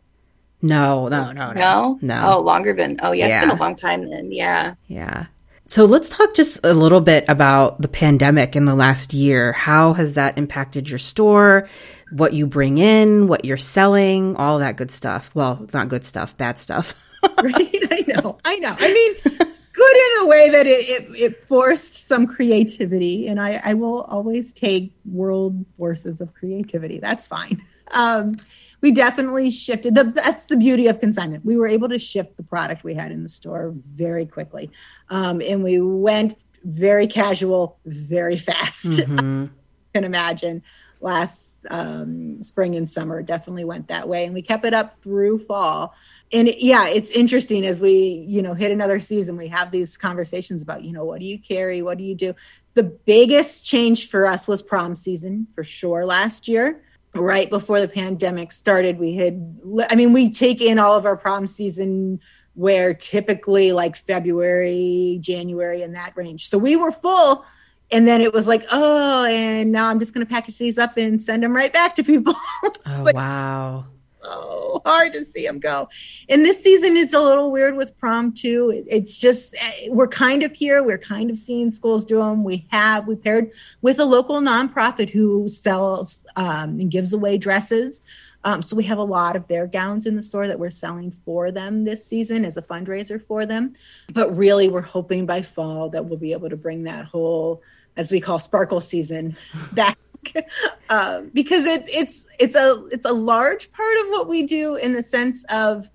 No, 0.60 1.08
no, 1.08 1.32
no, 1.32 1.52
no. 1.52 1.98
No. 2.02 2.32
Oh, 2.32 2.40
longer 2.40 2.72
than, 2.72 2.98
oh, 3.02 3.12
yeah, 3.12 3.28
yeah. 3.28 3.36
it's 3.36 3.46
been 3.46 3.56
a 3.56 3.60
long 3.60 3.76
time 3.76 4.08
then. 4.10 4.32
Yeah. 4.32 4.74
Yeah. 4.88 5.26
So 5.70 5.84
let's 5.84 6.08
talk 6.08 6.34
just 6.34 6.60
a 6.64 6.72
little 6.72 7.02
bit 7.02 7.26
about 7.28 7.82
the 7.82 7.88
pandemic 7.88 8.56
in 8.56 8.64
the 8.64 8.74
last 8.74 9.12
year. 9.12 9.52
How 9.52 9.92
has 9.92 10.14
that 10.14 10.38
impacted 10.38 10.88
your 10.88 10.98
store? 10.98 11.68
What 12.10 12.32
you 12.32 12.46
bring 12.46 12.78
in, 12.78 13.28
what 13.28 13.44
you're 13.44 13.58
selling, 13.58 14.34
all 14.36 14.60
that 14.60 14.78
good 14.78 14.90
stuff. 14.90 15.30
Well, 15.34 15.66
not 15.74 15.90
good 15.90 16.06
stuff, 16.06 16.34
bad 16.38 16.58
stuff. 16.58 16.94
right? 17.42 17.86
I 17.90 18.02
know. 18.08 18.38
I 18.46 18.56
know. 18.56 18.74
I 18.78 18.92
mean, 18.94 19.38
good 19.72 19.96
in 19.96 20.24
a 20.24 20.26
way 20.26 20.48
that 20.48 20.66
it, 20.66 20.88
it, 20.88 21.20
it 21.20 21.36
forced 21.44 22.06
some 22.06 22.26
creativity. 22.26 23.28
And 23.28 23.38
I, 23.38 23.60
I 23.62 23.74
will 23.74 24.04
always 24.04 24.54
take 24.54 24.94
world 25.04 25.66
forces 25.76 26.22
of 26.22 26.32
creativity. 26.32 26.98
That's 26.98 27.26
fine. 27.26 27.60
Um, 27.92 28.36
we 28.80 28.90
definitely 28.92 29.50
shifted. 29.50 29.94
The, 29.94 30.04
that's 30.04 30.46
the 30.46 30.56
beauty 30.56 30.86
of 30.86 31.00
consignment. 31.00 31.44
We 31.44 31.56
were 31.56 31.66
able 31.66 31.88
to 31.88 31.98
shift 31.98 32.36
the 32.36 32.42
product 32.42 32.84
we 32.84 32.94
had 32.94 33.12
in 33.12 33.22
the 33.22 33.28
store 33.28 33.74
very 33.74 34.26
quickly, 34.26 34.70
um, 35.10 35.40
and 35.40 35.64
we 35.64 35.80
went 35.80 36.38
very 36.64 37.06
casual, 37.06 37.78
very 37.84 38.36
fast. 38.36 38.86
Mm-hmm. 38.90 39.46
can 39.94 40.04
imagine 40.04 40.62
last 41.00 41.64
um, 41.70 42.42
spring 42.42 42.76
and 42.76 42.88
summer 42.88 43.22
definitely 43.22 43.64
went 43.64 43.88
that 43.88 44.08
way, 44.08 44.24
and 44.24 44.34
we 44.34 44.42
kept 44.42 44.64
it 44.64 44.74
up 44.74 45.00
through 45.02 45.38
fall. 45.38 45.94
And 46.32 46.48
it, 46.48 46.58
yeah, 46.58 46.88
it's 46.88 47.10
interesting 47.10 47.64
as 47.66 47.80
we 47.80 48.24
you 48.28 48.42
know 48.42 48.54
hit 48.54 48.70
another 48.70 49.00
season. 49.00 49.36
We 49.36 49.48
have 49.48 49.70
these 49.70 49.96
conversations 49.96 50.62
about 50.62 50.84
you 50.84 50.92
know 50.92 51.04
what 51.04 51.20
do 51.20 51.26
you 51.26 51.38
carry, 51.38 51.82
what 51.82 51.98
do 51.98 52.04
you 52.04 52.14
do. 52.14 52.34
The 52.74 52.84
biggest 52.84 53.64
change 53.64 54.08
for 54.08 54.26
us 54.26 54.46
was 54.46 54.62
prom 54.62 54.94
season 54.94 55.48
for 55.52 55.64
sure 55.64 56.04
last 56.04 56.46
year 56.46 56.82
right 57.14 57.50
before 57.50 57.80
the 57.80 57.88
pandemic 57.88 58.52
started 58.52 58.98
we 58.98 59.14
had 59.14 59.58
i 59.90 59.94
mean 59.94 60.12
we 60.12 60.30
take 60.30 60.60
in 60.60 60.78
all 60.78 60.96
of 60.96 61.06
our 61.06 61.16
prom 61.16 61.46
season 61.46 62.20
where 62.54 62.92
typically 62.92 63.72
like 63.72 63.96
february 63.96 65.18
january 65.20 65.82
in 65.82 65.92
that 65.92 66.16
range. 66.16 66.48
So 66.48 66.58
we 66.58 66.76
were 66.76 66.92
full 66.92 67.44
and 67.90 68.06
then 68.06 68.20
it 68.20 68.32
was 68.32 68.46
like 68.46 68.64
oh 68.70 69.24
and 69.24 69.72
now 69.72 69.88
i'm 69.88 69.98
just 69.98 70.12
going 70.12 70.26
to 70.26 70.30
package 70.30 70.58
these 70.58 70.78
up 70.78 70.96
and 70.96 71.22
send 71.22 71.42
them 71.42 71.54
right 71.54 71.72
back 71.72 71.96
to 71.96 72.04
people. 72.04 72.34
Oh 72.86 73.02
like, 73.02 73.14
wow 73.14 73.86
so 74.22 74.82
hard 74.84 75.12
to 75.14 75.24
see 75.24 75.46
them 75.46 75.58
go. 75.58 75.88
And 76.28 76.44
this 76.44 76.62
season 76.62 76.96
is 76.96 77.12
a 77.12 77.20
little 77.20 77.50
weird 77.50 77.76
with 77.76 77.96
prom 77.98 78.32
too. 78.32 78.84
It's 78.86 79.16
just 79.16 79.56
eh, 79.60 79.88
we're 79.88 80.08
kind 80.08 80.42
of 80.42 80.52
here. 80.52 80.82
We're 80.82 80.98
kind 80.98 81.30
of 81.30 81.38
seeing 81.38 81.70
schools 81.70 82.04
do 82.04 82.18
them. 82.18 82.44
We 82.44 82.66
have 82.70 83.06
we 83.06 83.16
paired 83.16 83.50
with 83.82 83.98
a 83.98 84.04
local 84.04 84.40
nonprofit 84.40 85.10
who 85.10 85.48
sells 85.48 86.26
um, 86.36 86.80
and 86.80 86.90
gives 86.90 87.12
away 87.12 87.38
dresses. 87.38 88.02
Um, 88.44 88.62
so 88.62 88.76
we 88.76 88.84
have 88.84 88.98
a 88.98 89.04
lot 89.04 89.36
of 89.36 89.46
their 89.48 89.66
gowns 89.66 90.06
in 90.06 90.14
the 90.14 90.22
store 90.22 90.46
that 90.46 90.58
we're 90.58 90.70
selling 90.70 91.10
for 91.10 91.50
them 91.50 91.84
this 91.84 92.06
season 92.06 92.44
as 92.44 92.56
a 92.56 92.62
fundraiser 92.62 93.22
for 93.22 93.46
them. 93.46 93.74
But 94.12 94.34
really, 94.36 94.68
we're 94.68 94.80
hoping 94.80 95.26
by 95.26 95.42
fall 95.42 95.90
that 95.90 96.04
we'll 96.04 96.18
be 96.18 96.32
able 96.32 96.48
to 96.48 96.56
bring 96.56 96.84
that 96.84 97.04
whole, 97.04 97.62
as 97.96 98.10
we 98.10 98.20
call 98.20 98.38
sparkle 98.38 98.80
season, 98.80 99.36
back. 99.72 99.98
um, 100.90 101.30
because 101.32 101.64
it, 101.64 101.84
it's 101.88 102.28
it's 102.38 102.54
a 102.56 102.84
it's 102.90 103.06
a 103.06 103.12
large 103.12 103.70
part 103.72 103.96
of 104.02 104.08
what 104.08 104.28
we 104.28 104.44
do 104.44 104.76
in 104.76 104.92
the 104.92 105.02
sense 105.02 105.44
of 105.50 105.88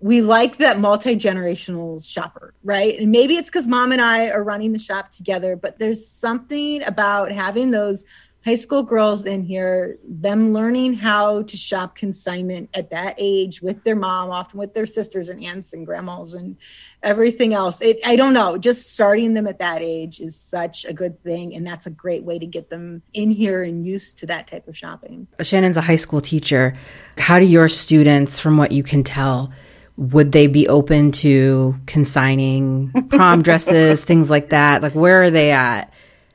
we 0.00 0.20
like 0.20 0.56
that 0.56 0.80
multi-generational 0.80 2.04
shopper 2.04 2.54
right? 2.64 2.98
And 2.98 3.12
maybe 3.12 3.36
it's 3.36 3.48
because 3.48 3.66
mom 3.68 3.92
and 3.92 4.00
i 4.00 4.30
are 4.30 4.42
running 4.42 4.72
the 4.72 4.78
shop 4.78 5.12
together 5.12 5.56
but 5.56 5.78
there's 5.78 6.06
something 6.06 6.82
about 6.82 7.30
having 7.32 7.70
those 7.70 8.04
high 8.44 8.56
school 8.56 8.82
girls 8.82 9.24
in 9.24 9.44
here, 9.44 9.98
them 10.04 10.52
learning 10.52 10.94
how 10.94 11.42
to 11.42 11.56
shop 11.56 11.94
consignment 11.94 12.68
at 12.74 12.90
that 12.90 13.14
age 13.16 13.62
with 13.62 13.84
their 13.84 13.94
mom, 13.94 14.30
often 14.30 14.58
with 14.58 14.74
their 14.74 14.86
sisters 14.86 15.28
and 15.28 15.42
aunts 15.44 15.72
and 15.72 15.86
grandmas 15.86 16.34
and 16.34 16.56
everything 17.02 17.54
else. 17.54 17.80
It, 17.80 18.00
I 18.04 18.16
don't 18.16 18.34
know, 18.34 18.58
just 18.58 18.92
starting 18.92 19.34
them 19.34 19.46
at 19.46 19.60
that 19.60 19.80
age 19.80 20.20
is 20.20 20.34
such 20.34 20.84
a 20.84 20.92
good 20.92 21.22
thing. 21.22 21.54
And 21.54 21.64
that's 21.64 21.86
a 21.86 21.90
great 21.90 22.24
way 22.24 22.38
to 22.38 22.46
get 22.46 22.68
them 22.68 23.02
in 23.14 23.30
here 23.30 23.62
and 23.62 23.86
used 23.86 24.18
to 24.18 24.26
that 24.26 24.48
type 24.48 24.66
of 24.66 24.76
shopping. 24.76 25.28
Shannon's 25.40 25.76
a 25.76 25.82
high 25.82 25.96
school 25.96 26.20
teacher. 26.20 26.76
How 27.18 27.38
do 27.38 27.44
your 27.44 27.68
students, 27.68 28.40
from 28.40 28.56
what 28.56 28.72
you 28.72 28.82
can 28.82 29.04
tell, 29.04 29.52
would 29.96 30.32
they 30.32 30.48
be 30.48 30.66
open 30.66 31.12
to 31.12 31.76
consigning 31.86 32.90
prom 33.10 33.42
dresses, 33.42 34.02
things 34.02 34.30
like 34.30 34.50
that? 34.50 34.82
Like, 34.82 34.94
where 34.94 35.22
are 35.22 35.30
they 35.30 35.52
at? 35.52 35.92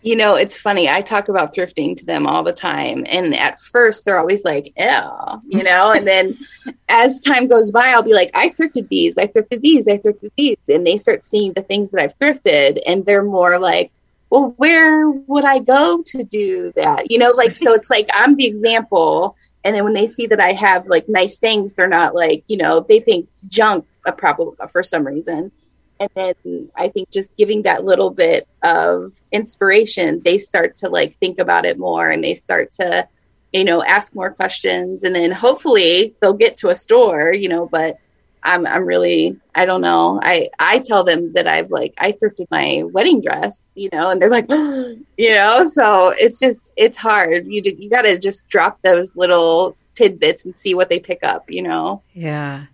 You 0.08 0.16
know, 0.16 0.36
it's 0.36 0.62
funny. 0.62 0.88
I 0.88 1.02
talk 1.02 1.28
about 1.28 1.54
thrifting 1.54 1.98
to 1.98 2.06
them 2.06 2.28
all 2.28 2.42
the 2.42 2.54
time. 2.54 3.04
And 3.10 3.36
at 3.36 3.60
first, 3.60 4.06
they're 4.06 4.18
always 4.18 4.46
like, 4.46 4.72
ew, 4.78 5.42
you 5.50 5.64
know, 5.64 5.92
and 5.92 6.08
then 6.08 6.38
as 6.90 7.20
time 7.20 7.48
goes 7.48 7.72
by, 7.72 7.90
I'll 7.90 8.04
be 8.04 8.14
like, 8.14 8.32
I 8.34 8.48
thrifted 8.48 8.88
these, 8.88 9.18
I 9.18 9.28
thrifted 9.28 9.60
these, 9.60 9.86
I 9.86 9.98
thrifted 9.98 10.32
these. 10.38 10.70
And 10.70 10.88
they 10.88 10.96
start 10.96 11.26
seeing 11.26 11.52
the 11.52 11.62
things 11.62 11.92
that 11.92 12.02
I've 12.02 12.18
thrifted, 12.18 12.82
and 12.88 13.06
they're 13.06 13.22
more 13.22 13.60
like, 13.60 13.92
well, 14.30 14.54
where 14.56 15.10
would 15.10 15.44
I 15.44 15.60
go 15.60 16.02
to 16.06 16.24
do 16.24 16.72
that? 16.78 17.12
You 17.12 17.18
know, 17.18 17.32
like, 17.32 17.58
so 17.58 17.74
it's 17.74 17.90
like 17.90 18.10
I'm 18.14 18.38
the 18.38 18.48
example. 18.48 19.36
And 19.66 19.76
then 19.76 19.84
when 19.84 19.94
they 19.94 20.08
see 20.08 20.28
that 20.28 20.40
I 20.40 20.54
have 20.54 20.88
like 20.88 21.10
nice 21.10 21.38
things, 21.38 21.74
they're 21.74 21.90
not 21.90 22.16
like, 22.16 22.46
you 22.48 22.56
know, 22.56 22.80
they 22.80 23.02
think 23.02 23.28
junk 23.50 23.86
uh, 24.06 24.12
a 24.12 24.14
problem 24.14 24.56
uh, 24.58 24.68
for 24.68 24.84
some 24.84 25.06
reason 25.06 25.52
and 26.00 26.10
then 26.16 26.70
i 26.76 26.88
think 26.88 27.10
just 27.10 27.36
giving 27.38 27.62
that 27.64 27.84
little 27.84 28.10
bit 28.10 28.48
of 28.64 29.14
inspiration 29.32 30.22
they 30.24 30.38
start 30.38 30.76
to 30.76 30.90
like 30.90 31.16
think 31.18 31.40
about 31.40 31.66
it 31.66 31.78
more 31.78 32.10
and 32.10 32.24
they 32.24 32.34
start 32.34 32.72
to 32.72 33.08
you 33.54 33.64
know 33.64 33.84
ask 33.84 34.14
more 34.16 34.32
questions. 34.32 35.04
And 35.04 35.16
then 35.16 35.32
hopefully 35.32 36.16
they'll 36.22 36.34
get 36.34 36.58
to 36.58 36.70
a 36.70 36.76
store 36.76 37.34
you 37.34 37.50
know 37.50 37.68
but 37.68 37.98
i'm 38.44 38.68
i'm 38.68 38.86
really 38.86 39.38
i 39.56 39.66
don't 39.66 39.82
know. 39.82 40.20
I 40.22 40.50
i 40.60 40.80
tell 40.80 41.04
them 41.04 41.34
that 41.34 41.48
i've 41.48 41.72
like 41.72 41.94
i 41.98 42.12
thrifted 42.12 42.48
my 42.52 42.84
wedding 42.92 43.22
dress 43.22 43.72
you 43.76 43.90
know 43.92 44.10
and 44.10 44.22
they're 44.22 44.30
like 44.30 44.50
you 44.50 45.34
know 45.34 45.68
so 45.68 46.10
it's 46.10 46.40
just 46.40 46.74
it's 46.76 46.98
hard. 46.98 47.48
You 47.48 47.62
you 47.66 47.90
got 47.90 48.04
to 48.04 48.18
just 48.18 48.48
drop 48.50 48.80
those 48.84 49.16
little 49.16 49.76
tidbits 49.94 50.46
and 50.46 50.56
see 50.56 50.76
what 50.76 50.90
they 50.90 51.00
pick 51.00 51.24
up 51.24 51.50
you 51.50 51.64
know? 51.64 52.04
Yeah 52.14 52.66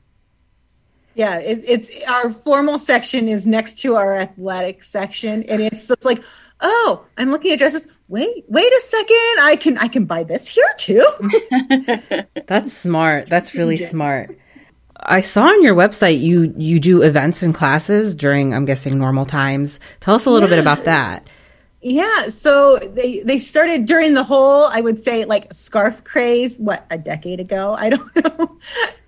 yeah, 1.15 1.37
it, 1.37 1.63
it's 1.67 1.89
our 2.07 2.31
formal 2.31 2.79
section 2.79 3.27
is 3.27 3.45
next 3.45 3.79
to 3.79 3.95
our 3.95 4.15
athletic 4.15 4.83
section, 4.83 5.43
and 5.43 5.61
it's 5.61 5.87
just 5.87 6.05
like, 6.05 6.23
oh, 6.61 7.05
I'm 7.17 7.29
looking 7.29 7.51
at 7.51 7.59
dresses. 7.59 7.87
Wait, 8.07 8.45
wait 8.47 8.71
a 8.71 8.81
second, 8.81 9.39
I 9.39 9.57
can 9.59 9.77
I 9.77 9.87
can 9.87 10.05
buy 10.05 10.23
this 10.23 10.47
here 10.47 10.69
too. 10.77 11.05
That's 12.47 12.73
smart. 12.73 13.29
That's 13.29 13.55
really 13.55 13.77
yeah. 13.77 13.87
smart. 13.87 14.37
I 14.95 15.21
saw 15.21 15.45
on 15.45 15.63
your 15.63 15.75
website 15.75 16.21
you 16.21 16.53
you 16.57 16.79
do 16.79 17.01
events 17.01 17.43
and 17.43 17.53
classes 17.53 18.15
during 18.15 18.53
I'm 18.53 18.65
guessing 18.65 18.97
normal 18.97 19.25
times. 19.25 19.79
Tell 19.99 20.15
us 20.15 20.25
a 20.25 20.29
little 20.29 20.49
yeah. 20.49 20.55
bit 20.55 20.61
about 20.61 20.83
that. 20.85 21.27
Yeah, 21.81 22.29
so 22.29 22.77
they 22.77 23.19
they 23.23 23.39
started 23.39 23.85
during 23.85 24.13
the 24.13 24.23
whole 24.23 24.65
I 24.65 24.81
would 24.81 25.03
say 25.03 25.25
like 25.25 25.53
scarf 25.53 26.03
craze 26.03 26.57
what 26.57 26.85
a 26.89 26.97
decade 26.97 27.39
ago. 27.39 27.75
I 27.77 27.89
don't 27.89 28.15
know 28.39 28.59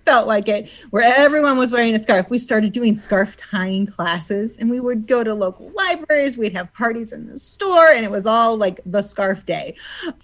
felt 0.06 0.28
like 0.28 0.48
it, 0.48 0.70
where 0.92 1.04
everyone 1.04 1.58
was 1.58 1.72
wearing 1.72 1.96
a 1.96 2.00
scarf. 2.00 2.30
We 2.30 2.38
started 2.38 2.72
doing 2.72 2.96
scarf 2.96 3.38
tying 3.38 3.88
classes 3.88 4.58
and 4.58 4.70
we 4.70 4.80
would 4.80 5.08
go 5.08 5.24
to 5.24 5.34
local 5.34 5.72
libraries, 5.72 6.38
we'd 6.38 6.56
have 6.56 6.72
parties 6.74 7.12
in 7.12 7.28
the 7.28 7.40
store, 7.40 7.88
and 7.88 8.06
it 8.06 8.12
was 8.12 8.26
all 8.26 8.56
like 8.58 8.80
the 8.86 9.02
scarf 9.02 9.46
day. 9.46 9.76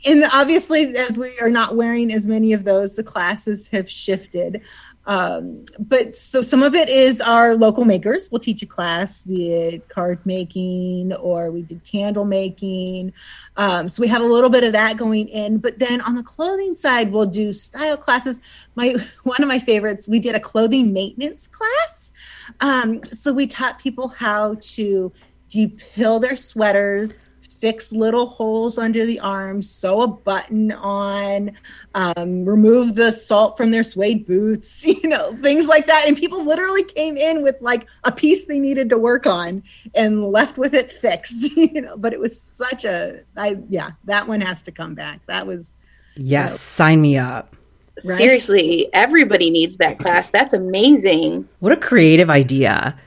And 0.06 0.24
obviously, 0.32 0.96
as 0.96 1.18
we 1.18 1.38
are 1.40 1.50
not 1.50 1.76
wearing 1.76 2.14
as 2.14 2.28
many 2.28 2.54
of 2.54 2.64
those, 2.64 2.96
the 2.96 3.04
classes 3.04 3.68
have 3.70 3.90
shifted. 3.90 4.62
Um, 5.06 5.66
but 5.80 6.16
so 6.16 6.42
some 6.42 6.62
of 6.62 6.76
it 6.76 6.90
is 6.90 7.22
our 7.22 7.56
local 7.56 7.86
makers. 7.86 8.30
We'll 8.32 8.40
teach 8.40 8.62
a 8.62 8.66
class, 8.66 9.26
We 9.26 9.50
did 9.50 9.90
card 9.90 10.20
making 10.26 11.14
or 11.14 11.52
we 11.52 11.64
did 11.64 11.84
candle 11.84 12.26
making. 12.26 13.14
Um, 13.58 13.90
so 13.90 14.02
we 14.02 14.08
have 14.08 14.22
a 14.22 14.26
little 14.26 14.50
bit 14.50 14.64
of 14.64 14.74
that 14.74 14.98
going 14.98 15.28
in. 15.30 15.58
But 15.58 15.80
then 15.80 16.02
on 16.02 16.16
the 16.16 16.24
clothing 16.24 16.76
side, 16.76 17.12
we'll 17.12 17.26
do 17.26 17.52
style 17.54 17.98
classes. 17.98 18.40
My 18.76 18.96
one 19.24 19.42
of 19.42 19.48
my 19.48 19.60
favorites, 19.60 20.08
we 20.08 20.20
did 20.20 20.36
a 20.36 20.40
clothing 20.40 20.94
maintenance 20.94 21.48
class. 21.48 22.12
Um, 22.60 23.04
so 23.06 23.34
we 23.34 23.48
taught 23.48 23.80
people 23.80 24.08
how 24.10 24.56
to 24.62 25.12
depill 25.50 26.22
their 26.22 26.36
sweaters, 26.36 27.18
fix 27.62 27.92
little 27.92 28.26
holes 28.26 28.80
under 28.80 29.06
the 29.06 29.20
arms, 29.20 29.70
sew 29.70 30.02
a 30.02 30.08
button 30.08 30.72
on, 30.72 31.52
um, 31.94 32.44
remove 32.44 32.96
the 32.96 33.12
salt 33.12 33.56
from 33.56 33.70
their 33.70 33.84
suede 33.84 34.26
boots, 34.26 34.84
you 35.04 35.08
know, 35.08 35.38
things 35.42 35.68
like 35.68 35.86
that. 35.88 36.08
And 36.08 36.18
people 36.18 36.44
literally 36.44 36.84
came 36.84 37.16
in 37.16 37.44
with 37.44 37.56
like 37.62 37.88
a 38.04 38.12
piece 38.12 38.48
they 38.48 38.60
needed 38.60 38.90
to 38.90 38.98
work 38.98 39.28
on 39.28 39.64
and 39.94 40.26
left 40.32 40.58
with 40.58 40.74
it 40.74 40.92
fixed, 40.92 41.52
you 41.56 41.82
know. 41.82 41.96
But 41.96 42.14
it 42.14 42.20
was 42.20 42.40
such 42.42 42.84
a, 42.84 43.22
I 43.38 43.58
yeah, 43.70 43.92
that 44.06 44.28
one 44.28 44.42
has 44.42 44.64
to 44.64 44.72
come 44.72 44.96
back. 44.96 45.22
That 45.28 45.46
was 45.46 45.76
yes, 46.16 46.50
you 46.50 46.54
know, 46.54 46.58
sign 46.58 47.02
me 47.02 47.18
up. 47.18 47.56
Right? 48.04 48.18
Seriously, 48.18 48.90
everybody 48.94 49.52
needs 49.52 49.78
that 49.78 50.00
class. 50.00 50.32
That's 50.32 50.56
amazing. 50.56 51.48
What 51.60 51.74
a 51.74 51.78
creative 51.78 52.32
idea. 52.32 52.98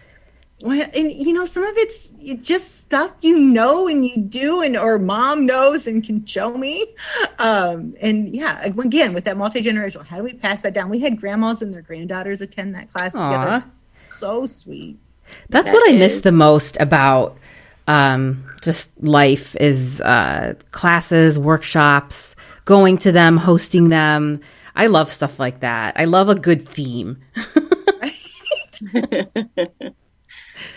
Well, 0.65 0.89
and 0.95 1.13
you 1.13 1.35
know, 1.35 1.45
some 1.45 1.63
of 1.63 1.77
it's 1.77 2.09
just 2.43 2.77
stuff 2.79 3.13
you 3.21 3.39
know 3.39 3.87
and 3.87 4.07
you 4.07 4.17
do, 4.17 4.63
and 4.63 4.79
or 4.79 4.99
mom 4.99 5.45
knows 5.45 5.87
and 5.87 6.03
can 6.03 6.25
show 6.25 6.57
me. 6.57 6.87
Um, 7.39 7.95
and 8.01 8.35
yeah, 8.35 8.63
again, 8.63 9.13
with 9.13 9.25
that 9.25 9.37
multi 9.37 9.61
generational, 9.61 10.07
how 10.07 10.17
do 10.17 10.23
we 10.23 10.33
pass 10.33 10.63
that 10.63 10.73
down? 10.73 10.89
We 10.89 11.01
had 11.01 11.21
grandmas 11.21 11.61
and 11.61 11.75
their 11.75 11.83
granddaughters 11.83 12.41
attend 12.41 12.75
that 12.77 12.91
class 12.91 13.15
Aww. 13.15 13.27
together. 13.27 13.65
So 14.17 14.47
sweet. 14.47 14.97
That's 15.51 15.71
that 15.71 15.75
what 15.75 15.93
I 15.93 15.99
miss 15.99 16.21
the 16.21 16.33
most 16.33 16.79
about 16.81 17.37
um, 17.87 18.51
just 18.63 18.91
life 19.03 19.55
is 19.57 20.01
uh, 20.01 20.55
classes, 20.71 21.39
workshops, 21.39 22.37
going 22.65 22.97
to 22.99 23.13
them, 23.13 23.37
hosting 23.37 23.91
them. 23.91 24.41
I 24.75 24.87
love 24.87 25.13
stuff 25.13 25.39
like 25.39 25.61
that. 25.61 26.01
I 26.01 26.07
love 26.07 26.31
a 26.31 26.35
good 26.35 26.67
theme. 26.67 27.23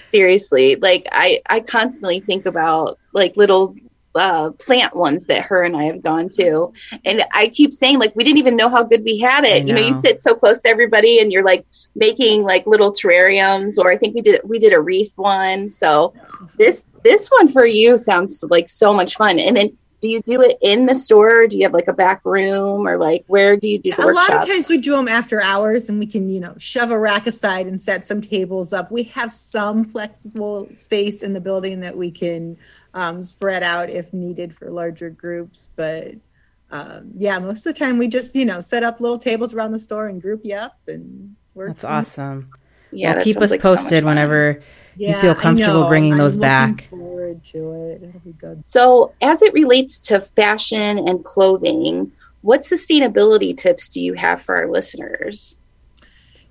seriously 0.10 0.76
like 0.78 1.08
i 1.12 1.42
i 1.50 1.60
constantly 1.60 2.20
think 2.20 2.46
about 2.46 2.98
like 3.14 3.36
little 3.38 3.76
uh, 4.18 4.52
plant 4.52 4.96
ones 4.96 5.28
that 5.28 5.44
her 5.44 5.64
and 5.64 5.76
I 5.76 5.86
have 5.86 6.02
gone 6.02 6.30
to. 6.30 6.74
And 7.06 7.24
I 7.34 7.48
keep 7.50 7.74
saying, 7.74 8.00
like, 8.00 8.16
we 8.16 8.24
didn't 8.24 8.40
even 8.40 8.56
know 8.56 8.70
how 8.70 8.84
good 8.84 9.04
we 9.04 9.20
had 9.20 9.44
it. 9.44 9.64
Know. 9.64 9.68
You 9.68 9.74
know, 9.76 9.88
you 9.88 9.94
sit 9.94 10.24
so 10.24 10.36
close 10.36 10.62
to 10.62 10.70
everybody 10.70 11.20
and 11.20 11.32
you're 11.32 11.46
like 11.46 11.66
making 11.96 12.44
like 12.44 12.66
little 12.66 12.92
terrariums, 12.92 13.78
or 13.78 13.92
I 13.92 13.98
think 13.98 14.16
we 14.16 14.22
did 14.22 14.42
we 14.44 14.60
did 14.60 14.74
a 14.74 14.82
wreath 14.82 15.18
one. 15.18 15.70
So 15.70 16.14
this 16.58 16.88
this 17.04 17.28
one 17.30 17.50
for 17.50 17.66
you 17.66 17.98
sounds 17.98 18.44
like 18.50 18.70
so 18.70 18.94
much 18.94 19.16
fun. 19.16 19.40
And 19.40 19.56
then 19.56 19.78
do 20.02 20.10
you 20.10 20.22
do 20.22 20.42
it 20.42 20.58
in 20.62 20.86
the 20.86 20.96
store? 20.96 21.44
Or 21.44 21.48
do 21.48 21.58
you 21.58 21.64
have 21.64 21.74
like 21.74 21.88
a 21.88 21.94
back 21.94 22.22
room 22.24 22.88
or 22.88 22.98
like 22.98 23.24
where 23.28 23.58
do 23.58 23.70
you 23.70 23.80
do 23.80 23.92
the 23.92 24.02
a 24.02 24.06
workshop? 24.06 24.30
lot 24.30 24.44
of 24.44 24.50
times 24.50 24.70
we 24.70 24.78
do 24.78 24.92
them 24.92 25.08
after 25.08 25.42
hours 25.42 25.90
and 25.90 26.00
we 26.00 26.06
can 26.06 26.30
you 26.30 26.40
know 26.40 26.56
shove 26.58 26.92
a 26.92 27.00
rack 27.00 27.28
aside 27.28 27.68
and 27.68 27.82
set 27.82 28.06
some 28.06 28.22
tables 28.22 28.74
up. 28.74 28.92
We 28.92 29.04
have 29.04 29.34
some 29.34 29.84
flexible 29.84 30.70
space 30.76 31.24
in 31.24 31.34
the 31.34 31.42
building 31.42 31.80
that 31.82 31.98
we 31.98 32.12
can 32.12 32.58
um, 32.98 33.24
spread 33.24 33.64
out 33.64 33.90
if 33.90 34.12
needed 34.12 34.56
for 34.56 34.72
larger 34.72 35.12
groups 35.12 35.70
but 35.76 36.16
um, 36.72 37.12
yeah 37.16 37.38
most 37.38 37.60
of 37.60 37.76
the 37.76 37.80
time 37.80 38.00
we 38.00 38.08
just 38.08 38.36
you 38.36 38.44
know 38.44 38.60
set 38.60 38.84
up 38.84 39.00
little 39.00 39.20
tables 39.20 39.54
around 39.54 39.72
the 39.72 39.80
store 39.80 40.08
and 40.08 40.20
group 40.20 40.42
you 40.44 40.56
up 40.56 40.80
and 40.88 41.36
work 41.54 41.68
that's 41.68 41.84
awesome 41.84 42.50
yeah 42.98 43.16
well, 43.16 43.24
keep 43.24 43.38
us 43.38 43.52
like 43.52 43.62
posted 43.62 44.04
so 44.04 44.08
whenever 44.08 44.62
yeah, 44.96 45.16
you 45.16 45.22
feel 45.22 45.36
comfortable 45.36 45.88
bringing 45.88 46.14
I'm 46.14 46.18
those 46.18 46.38
back. 46.38 46.82
forward 46.86 47.44
to 47.46 47.72
it. 47.74 48.04
It'll 48.04 48.20
be 48.22 48.32
good. 48.32 48.66
So 48.66 49.14
as 49.22 49.44
it 49.44 49.54
relates 49.54 50.00
to 50.00 50.22
fashion 50.22 50.98
and 50.98 51.24
clothing 51.24 52.12
what 52.42 52.62
sustainability 52.62 53.58
tips 53.58 53.90
do 53.90 54.02
you 54.02 54.14
have 54.14 54.42
for 54.42 54.56
our 54.56 54.70
listeners? 54.70 55.58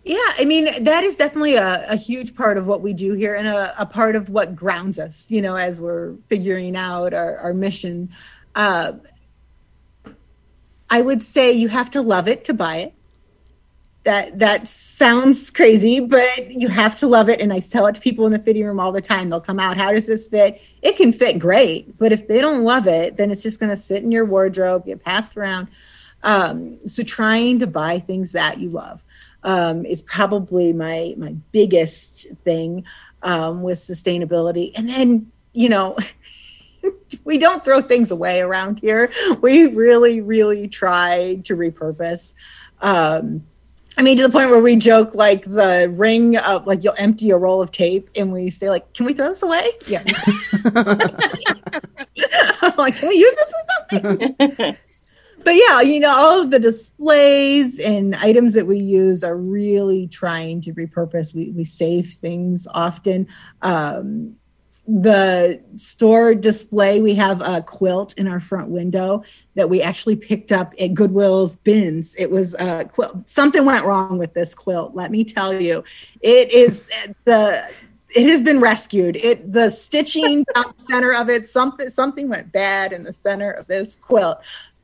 Yeah, 0.04 0.18
I 0.38 0.44
mean, 0.44 0.84
that 0.84 1.04
is 1.04 1.16
definitely 1.16 1.54
a, 1.54 1.90
a 1.90 1.96
huge 1.96 2.34
part 2.34 2.58
of 2.58 2.66
what 2.66 2.80
we 2.80 2.92
do 2.92 3.14
here 3.14 3.34
and 3.34 3.48
a, 3.48 3.74
a, 3.80 3.86
part 3.86 4.14
of 4.14 4.28
what 4.28 4.54
grounds 4.54 4.98
us, 5.00 5.28
you 5.30 5.42
know, 5.42 5.56
as 5.56 5.80
we're 5.80 6.14
figuring 6.28 6.76
out 6.76 7.12
our, 7.12 7.38
our 7.38 7.54
mission. 7.54 8.10
Uh, 8.54 8.92
I 10.88 11.00
would 11.00 11.22
say 11.22 11.52
you 11.52 11.68
have 11.68 11.90
to 11.92 12.02
love 12.02 12.28
it 12.28 12.44
to 12.44 12.54
buy 12.54 12.76
it. 12.76 12.94
That 14.06 14.38
that 14.38 14.68
sounds 14.68 15.50
crazy, 15.50 15.98
but 15.98 16.52
you 16.52 16.68
have 16.68 16.94
to 16.98 17.08
love 17.08 17.28
it. 17.28 17.40
And 17.40 17.52
I 17.52 17.58
tell 17.58 17.88
it 17.88 17.96
to 17.96 18.00
people 18.00 18.24
in 18.24 18.30
the 18.30 18.38
fitting 18.38 18.64
room 18.64 18.78
all 18.78 18.92
the 18.92 19.00
time. 19.00 19.28
They'll 19.28 19.40
come 19.40 19.58
out. 19.58 19.76
How 19.76 19.90
does 19.90 20.06
this 20.06 20.28
fit? 20.28 20.62
It 20.80 20.96
can 20.96 21.12
fit 21.12 21.40
great, 21.40 21.98
but 21.98 22.12
if 22.12 22.28
they 22.28 22.40
don't 22.40 22.62
love 22.62 22.86
it, 22.86 23.16
then 23.16 23.32
it's 23.32 23.42
just 23.42 23.58
going 23.58 23.70
to 23.70 23.76
sit 23.76 24.04
in 24.04 24.12
your 24.12 24.24
wardrobe, 24.24 24.86
get 24.86 25.04
passed 25.04 25.36
around. 25.36 25.66
Um, 26.22 26.78
so 26.86 27.02
trying 27.02 27.58
to 27.58 27.66
buy 27.66 27.98
things 27.98 28.30
that 28.30 28.60
you 28.60 28.70
love 28.70 29.02
um, 29.42 29.84
is 29.84 30.02
probably 30.04 30.72
my 30.72 31.16
my 31.18 31.34
biggest 31.50 32.28
thing 32.44 32.84
um, 33.24 33.64
with 33.64 33.80
sustainability. 33.80 34.70
And 34.76 34.88
then 34.88 35.32
you 35.52 35.68
know. 35.68 35.96
we 37.24 37.38
don't 37.38 37.64
throw 37.64 37.80
things 37.80 38.12
away 38.12 38.40
around 38.40 38.78
here. 38.78 39.10
We 39.40 39.66
really, 39.66 40.20
really 40.20 40.68
try 40.68 41.40
to 41.42 41.56
repurpose. 41.56 42.32
Um, 42.80 43.44
I 43.98 44.02
mean, 44.02 44.18
to 44.18 44.24
the 44.24 44.28
point 44.28 44.50
where 44.50 44.60
we 44.60 44.76
joke 44.76 45.14
like 45.14 45.44
the 45.44 45.92
ring 45.94 46.36
of 46.36 46.66
like 46.66 46.84
you'll 46.84 46.94
empty 46.98 47.30
a 47.30 47.38
roll 47.38 47.62
of 47.62 47.70
tape 47.70 48.10
and 48.14 48.30
we 48.30 48.50
say 48.50 48.68
like, 48.68 48.92
"Can 48.92 49.06
we 49.06 49.14
throw 49.14 49.28
this 49.28 49.42
away?" 49.42 49.70
Yeah. 49.86 50.02
I'm 52.62 52.76
like, 52.76 52.96
"Can 52.96 53.08
we 53.08 53.14
use 53.14 53.34
this 53.34 53.50
for 53.50 53.62
something?" 54.00 54.76
but 55.44 55.54
yeah, 55.54 55.80
you 55.80 56.00
know, 56.00 56.14
all 56.14 56.42
of 56.42 56.50
the 56.50 56.58
displays 56.58 57.78
and 57.78 58.14
items 58.16 58.52
that 58.52 58.66
we 58.66 58.78
use 58.78 59.24
are 59.24 59.36
really 59.36 60.08
trying 60.08 60.60
to 60.62 60.74
repurpose. 60.74 61.34
We 61.34 61.52
we 61.52 61.64
save 61.64 62.14
things 62.20 62.68
often. 62.74 63.28
Um, 63.62 64.36
the 64.88 65.60
store 65.74 66.34
display, 66.34 67.00
we 67.00 67.14
have 67.16 67.40
a 67.40 67.60
quilt 67.60 68.14
in 68.16 68.28
our 68.28 68.38
front 68.38 68.68
window 68.68 69.24
that 69.54 69.68
we 69.68 69.82
actually 69.82 70.16
picked 70.16 70.52
up 70.52 70.74
at 70.78 70.94
Goodwill's 70.94 71.56
bins. 71.56 72.14
It 72.16 72.30
was 72.30 72.54
a 72.54 72.84
quilt. 72.84 73.28
Something 73.28 73.64
went 73.64 73.84
wrong 73.84 74.18
with 74.18 74.34
this 74.34 74.54
quilt. 74.54 74.94
Let 74.94 75.10
me 75.10 75.24
tell 75.24 75.60
you, 75.60 75.82
it 76.20 76.52
is 76.52 76.88
the. 77.24 77.62
It 78.14 78.30
has 78.30 78.40
been 78.40 78.60
rescued. 78.60 79.16
It 79.16 79.52
the 79.52 79.68
stitching 79.70 80.44
down 80.54 80.72
the 80.76 80.82
center 80.82 81.12
of 81.12 81.28
it. 81.28 81.48
Something 81.48 81.90
something 81.90 82.28
went 82.28 82.52
bad 82.52 82.92
in 82.92 83.02
the 83.02 83.12
center 83.12 83.50
of 83.50 83.66
this 83.66 83.96
quilt, 83.96 84.38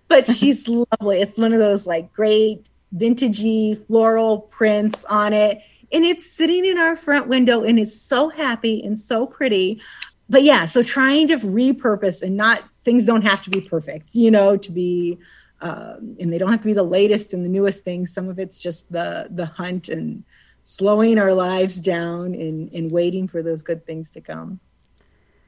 but 0.09 0.27
she's 0.27 0.67
lovely. 1.01 1.21
It's 1.21 1.39
one 1.39 1.53
of 1.53 1.61
those 1.61 1.87
like 1.87 2.13
great 2.13 2.69
vintagey 2.95 3.87
floral 3.87 4.41
prints 4.41 5.05
on 5.05 5.33
it 5.33 5.63
and 5.93 6.05
it's 6.05 6.31
sitting 6.31 6.65
in 6.65 6.79
our 6.79 6.97
front 6.97 7.29
window 7.29 7.63
and 7.63 7.79
it's 7.79 8.01
so 8.01 8.29
happy 8.29 8.83
and 8.83 8.99
so 8.99 9.27
pretty. 9.27 9.83
But 10.29 10.43
yeah 10.43 10.67
so 10.67 10.83
trying 10.83 11.29
to 11.29 11.39
repurpose 11.39 12.23
and 12.23 12.37
not 12.37 12.63
things 12.85 13.05
don't 13.05 13.23
have 13.23 13.43
to 13.45 13.51
be 13.51 13.61
perfect 13.61 14.15
you 14.15 14.31
know 14.31 14.57
to 14.57 14.73
be 14.73 15.19
um, 15.63 16.17
and 16.19 16.33
they 16.33 16.39
don't 16.39 16.51
have 16.51 16.61
to 16.63 16.67
be 16.67 16.73
the 16.73 16.83
latest 16.83 17.33
and 17.33 17.45
the 17.45 17.49
newest 17.49 17.85
things. 17.85 18.13
Some 18.13 18.29
of 18.29 18.39
it's 18.39 18.61
just 18.61 18.91
the 18.91 19.29
the 19.31 19.47
hunt 19.47 19.89
and 19.89 20.25
slowing 20.65 21.19
our 21.19 21.33
lives 21.33 21.81
down 21.81 22.35
and 22.35 22.73
and 22.73 22.91
waiting 22.91 23.29
for 23.29 23.43
those 23.43 23.63
good 23.63 23.87
things 23.87 24.11
to 24.11 24.21
come 24.21 24.61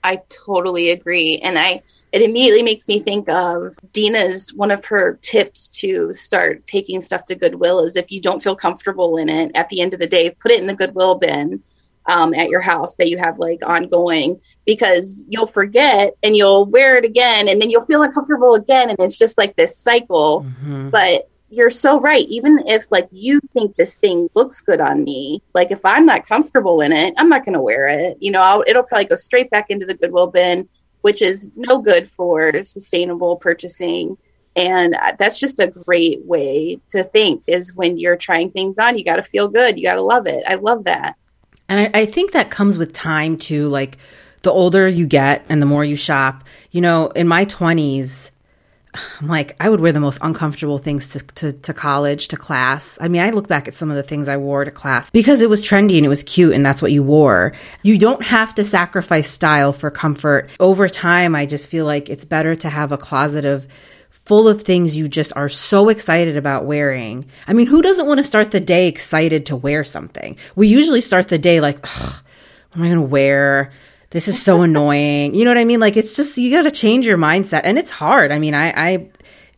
I 0.04 0.20
totally 0.28 0.90
agree. 0.90 1.38
And 1.38 1.58
I 1.58 1.82
it 2.12 2.22
immediately 2.22 2.62
makes 2.62 2.86
me 2.86 3.00
think 3.00 3.28
of 3.28 3.76
Dina's 3.92 4.54
one 4.54 4.70
of 4.70 4.84
her 4.84 5.18
tips 5.22 5.68
to 5.80 6.12
start 6.12 6.64
taking 6.64 7.02
stuff 7.02 7.24
to 7.24 7.34
Goodwill 7.34 7.80
is 7.80 7.96
if 7.96 8.12
you 8.12 8.20
don't 8.20 8.40
feel 8.40 8.54
comfortable 8.54 9.16
in 9.16 9.28
it 9.28 9.50
at 9.56 9.68
the 9.68 9.80
end 9.80 9.94
of 9.94 10.00
the 10.00 10.06
day, 10.06 10.30
put 10.30 10.52
it 10.52 10.60
in 10.60 10.68
the 10.68 10.74
Goodwill 10.74 11.16
bin 11.16 11.60
um, 12.06 12.32
at 12.34 12.50
your 12.50 12.60
house 12.60 12.94
that 12.96 13.08
you 13.08 13.18
have 13.18 13.40
like 13.40 13.66
ongoing 13.66 14.40
because 14.64 15.26
you'll 15.28 15.46
forget 15.46 16.14
and 16.22 16.36
you'll 16.36 16.66
wear 16.66 16.96
it 16.96 17.04
again 17.04 17.48
and 17.48 17.60
then 17.60 17.68
you'll 17.68 17.84
feel 17.84 18.02
uncomfortable 18.02 18.54
again 18.54 18.90
and 18.90 18.98
it's 19.00 19.18
just 19.18 19.36
like 19.36 19.56
this 19.56 19.76
cycle. 19.76 20.42
Mm-hmm. 20.42 20.90
But 20.90 21.28
you're 21.54 21.70
so 21.70 22.00
right. 22.00 22.26
Even 22.28 22.66
if 22.66 22.90
like 22.90 23.08
you 23.12 23.40
think 23.52 23.76
this 23.76 23.96
thing 23.96 24.28
looks 24.34 24.60
good 24.60 24.80
on 24.80 25.04
me, 25.04 25.42
like 25.54 25.70
if 25.70 25.84
I'm 25.84 26.04
not 26.04 26.26
comfortable 26.26 26.80
in 26.80 26.92
it, 26.92 27.14
I'm 27.16 27.28
not 27.28 27.44
going 27.44 27.54
to 27.54 27.62
wear 27.62 27.86
it. 27.86 28.18
You 28.20 28.32
know, 28.32 28.42
I'll, 28.42 28.64
it'll 28.66 28.82
probably 28.82 29.04
go 29.06 29.16
straight 29.16 29.50
back 29.50 29.70
into 29.70 29.86
the 29.86 29.94
Goodwill 29.94 30.26
bin, 30.26 30.68
which 31.02 31.22
is 31.22 31.50
no 31.54 31.78
good 31.78 32.10
for 32.10 32.52
sustainable 32.62 33.36
purchasing. 33.36 34.16
And 34.56 34.96
that's 35.18 35.38
just 35.38 35.60
a 35.60 35.68
great 35.68 36.24
way 36.24 36.80
to 36.90 37.04
think 37.04 37.42
is 37.46 37.74
when 37.74 37.98
you're 37.98 38.16
trying 38.16 38.50
things 38.50 38.78
on, 38.78 38.98
you 38.98 39.04
got 39.04 39.16
to 39.16 39.22
feel 39.22 39.48
good. 39.48 39.78
You 39.78 39.84
got 39.84 39.94
to 39.94 40.02
love 40.02 40.26
it. 40.26 40.44
I 40.46 40.56
love 40.56 40.84
that. 40.84 41.16
And 41.68 41.80
I, 41.80 42.00
I 42.02 42.06
think 42.06 42.32
that 42.32 42.50
comes 42.50 42.78
with 42.78 42.92
time 42.92 43.36
too. 43.36 43.68
Like 43.68 43.98
the 44.42 44.52
older 44.52 44.86
you 44.86 45.06
get 45.06 45.44
and 45.48 45.62
the 45.62 45.66
more 45.66 45.84
you 45.84 45.96
shop, 45.96 46.44
you 46.70 46.80
know, 46.80 47.08
in 47.08 47.26
my 47.26 47.46
20s, 47.46 48.30
I'm 49.20 49.28
like, 49.28 49.56
I 49.60 49.68
would 49.68 49.80
wear 49.80 49.92
the 49.92 50.00
most 50.00 50.18
uncomfortable 50.22 50.78
things 50.78 51.08
to, 51.08 51.20
to, 51.20 51.52
to, 51.52 51.74
college, 51.74 52.28
to 52.28 52.36
class. 52.36 52.98
I 53.00 53.08
mean, 53.08 53.22
I 53.22 53.30
look 53.30 53.48
back 53.48 53.68
at 53.68 53.74
some 53.74 53.90
of 53.90 53.96
the 53.96 54.02
things 54.02 54.28
I 54.28 54.36
wore 54.36 54.64
to 54.64 54.70
class 54.70 55.10
because 55.10 55.40
it 55.40 55.50
was 55.50 55.62
trendy 55.62 55.96
and 55.96 56.06
it 56.06 56.10
was 56.10 56.22
cute 56.22 56.54
and 56.54 56.64
that's 56.64 56.82
what 56.82 56.92
you 56.92 57.02
wore. 57.02 57.52
You 57.82 57.98
don't 57.98 58.22
have 58.22 58.54
to 58.56 58.64
sacrifice 58.64 59.28
style 59.28 59.72
for 59.72 59.90
comfort. 59.90 60.50
Over 60.60 60.88
time, 60.88 61.34
I 61.34 61.46
just 61.46 61.68
feel 61.68 61.84
like 61.84 62.08
it's 62.08 62.24
better 62.24 62.54
to 62.56 62.68
have 62.68 62.92
a 62.92 62.98
closet 62.98 63.44
of 63.44 63.66
full 64.10 64.48
of 64.48 64.62
things 64.62 64.96
you 64.96 65.08
just 65.08 65.32
are 65.36 65.48
so 65.48 65.88
excited 65.90 66.36
about 66.36 66.64
wearing. 66.64 67.26
I 67.46 67.52
mean, 67.52 67.66
who 67.66 67.82
doesn't 67.82 68.06
want 68.06 68.18
to 68.18 68.24
start 68.24 68.50
the 68.50 68.60
day 68.60 68.88
excited 68.88 69.46
to 69.46 69.56
wear 69.56 69.84
something? 69.84 70.36
We 70.56 70.68
usually 70.68 71.02
start 71.02 71.28
the 71.28 71.38
day 71.38 71.60
like, 71.60 71.84
what 71.86 72.22
am 72.76 72.82
I 72.82 72.86
going 72.88 73.00
to 73.00 73.02
wear? 73.02 73.72
This 74.14 74.28
is 74.28 74.40
so 74.40 74.62
annoying. 74.62 75.34
You 75.34 75.44
know 75.44 75.50
what 75.50 75.58
I 75.58 75.64
mean? 75.64 75.80
Like 75.80 75.96
it's 75.96 76.14
just 76.14 76.38
you 76.38 76.48
got 76.48 76.62
to 76.62 76.70
change 76.70 77.04
your 77.04 77.18
mindset, 77.18 77.62
and 77.64 77.76
it's 77.76 77.90
hard. 77.90 78.30
I 78.30 78.38
mean, 78.38 78.54
I, 78.54 78.68
I, 78.70 79.08